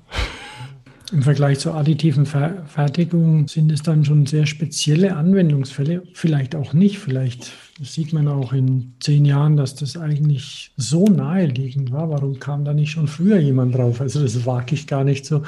[1.10, 6.04] Im Vergleich zur additiven Fertigung sind es dann schon sehr spezielle Anwendungsfälle.
[6.14, 6.98] Vielleicht auch nicht.
[6.98, 7.50] Vielleicht
[7.82, 12.08] sieht man auch in zehn Jahren, dass das eigentlich so naheliegend war.
[12.10, 14.00] Warum kam da nicht schon früher jemand drauf?
[14.00, 15.42] Also das wage ich gar nicht so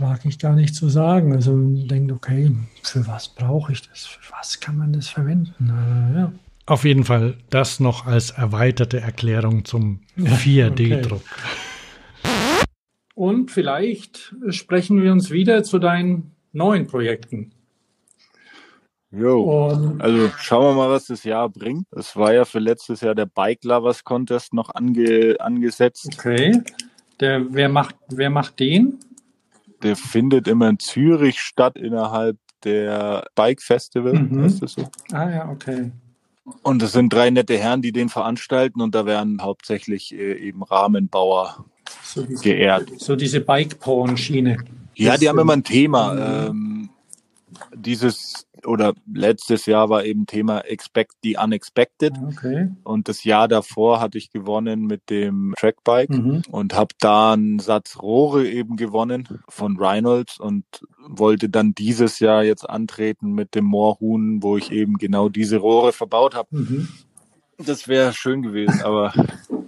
[0.00, 1.32] wage ich gar nicht zu sagen.
[1.32, 4.06] Also denkt, okay, für was brauche ich das?
[4.06, 5.70] Für was kann man das verwenden?
[5.70, 6.32] Äh, ja.
[6.66, 11.22] Auf jeden Fall das noch als erweiterte Erklärung zum 4D-Druck.
[11.22, 12.64] Okay.
[13.14, 17.52] Und vielleicht sprechen wir uns wieder zu deinen neuen Projekten.
[19.10, 21.86] Jo, also schauen wir mal, was das Jahr bringt.
[21.92, 26.10] Es war ja für letztes Jahr der Bike Lovers Contest noch ange, angesetzt.
[26.12, 26.62] Okay.
[27.18, 28.98] Der, wer macht, wer macht den?
[29.82, 34.14] Der findet immer in Zürich statt innerhalb der Bike Festival.
[34.14, 34.44] Mhm.
[34.44, 34.88] Ist das so?
[35.12, 35.92] Ah ja, okay.
[36.62, 40.62] Und es sind drei nette Herren, die den veranstalten und da werden hauptsächlich äh, eben
[40.62, 41.64] Rahmenbauer
[42.02, 42.90] so diese, geehrt.
[42.96, 44.58] So diese Bike-Porn-Schiene.
[44.94, 46.14] Ja, die haben immer ein Thema.
[46.14, 46.48] Mhm.
[46.48, 46.90] Ähm,
[47.74, 52.14] dieses oder letztes Jahr war eben Thema Expect the Unexpected.
[52.26, 52.70] Okay.
[52.84, 56.42] Und das Jahr davor hatte ich gewonnen mit dem Trackbike mhm.
[56.50, 60.64] und habe da einen Satz Rohre eben gewonnen von Reynolds und
[61.06, 65.92] wollte dann dieses Jahr jetzt antreten mit dem Moorhuhn, wo ich eben genau diese Rohre
[65.92, 66.48] verbaut habe.
[66.50, 66.88] Mhm.
[67.58, 69.12] Das wäre schön gewesen, aber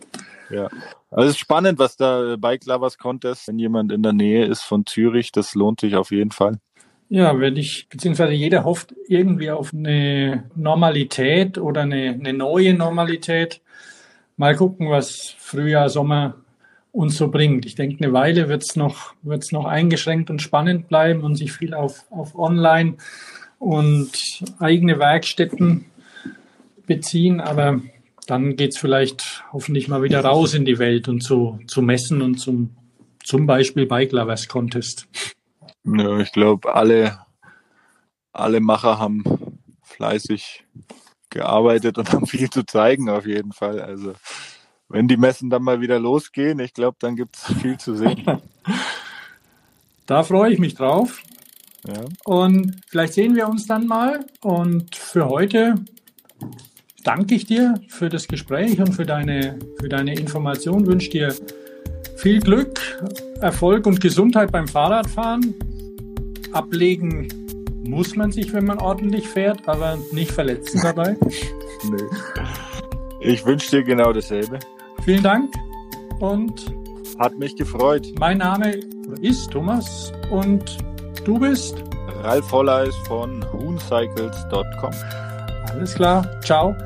[0.51, 0.69] ja.
[1.11, 4.63] Also es ist spannend, was da Bike Lovers Contest, wenn jemand in der Nähe ist
[4.63, 6.61] von Zürich, das lohnt sich auf jeden Fall.
[7.13, 13.61] Ja, wenn ich, beziehungsweise jeder hofft irgendwie auf eine Normalität oder eine, eine neue Normalität.
[14.37, 16.37] Mal gucken, was Frühjahr, Sommer
[16.93, 17.67] uns so bringt.
[17.67, 21.75] Ich denke, eine Weile wird's noch, wird's noch eingeschränkt und spannend bleiben und sich viel
[21.75, 22.95] auf, auf Online
[23.59, 24.13] und
[24.61, 25.87] eigene Werkstätten
[26.87, 27.41] beziehen.
[27.41, 27.81] Aber
[28.29, 32.37] dann geht's vielleicht hoffentlich mal wieder raus in die Welt und zu, zu messen und
[32.37, 32.71] zum,
[33.25, 35.09] zum Beispiel Bike Lovers Contest.
[35.85, 37.19] Ja, ich glaube, alle,
[38.33, 39.25] alle Macher haben
[39.83, 40.65] fleißig
[41.31, 43.81] gearbeitet und haben viel zu zeigen auf jeden Fall.
[43.81, 44.15] Also
[44.89, 48.25] wenn die Messen dann mal wieder losgehen, ich glaube, dann gibt es viel zu sehen.
[50.07, 51.23] Da freue ich mich drauf.
[51.87, 52.05] Ja.
[52.25, 54.27] Und vielleicht sehen wir uns dann mal.
[54.41, 55.77] Und für heute
[57.05, 60.89] danke ich dir für das Gespräch und für deine, für deine Information.
[60.89, 61.33] Wünsche dir
[62.21, 62.81] viel Glück,
[63.41, 65.55] Erfolg und Gesundheit beim Fahrradfahren.
[66.53, 67.29] Ablegen
[67.83, 71.17] muss man sich, wenn man ordentlich fährt, aber nicht verletzen dabei.
[71.91, 72.03] nee.
[73.21, 74.59] Ich wünsche dir genau dasselbe.
[75.05, 75.53] Vielen Dank
[76.21, 76.75] und
[77.19, 78.07] hat mich gefreut.
[78.19, 78.81] Mein Name
[79.21, 80.79] ist Thomas und
[81.25, 81.83] du bist
[82.23, 84.93] Ralf Holleis von hooncycles.com.
[85.73, 86.41] Alles klar.
[86.43, 86.77] Ciao.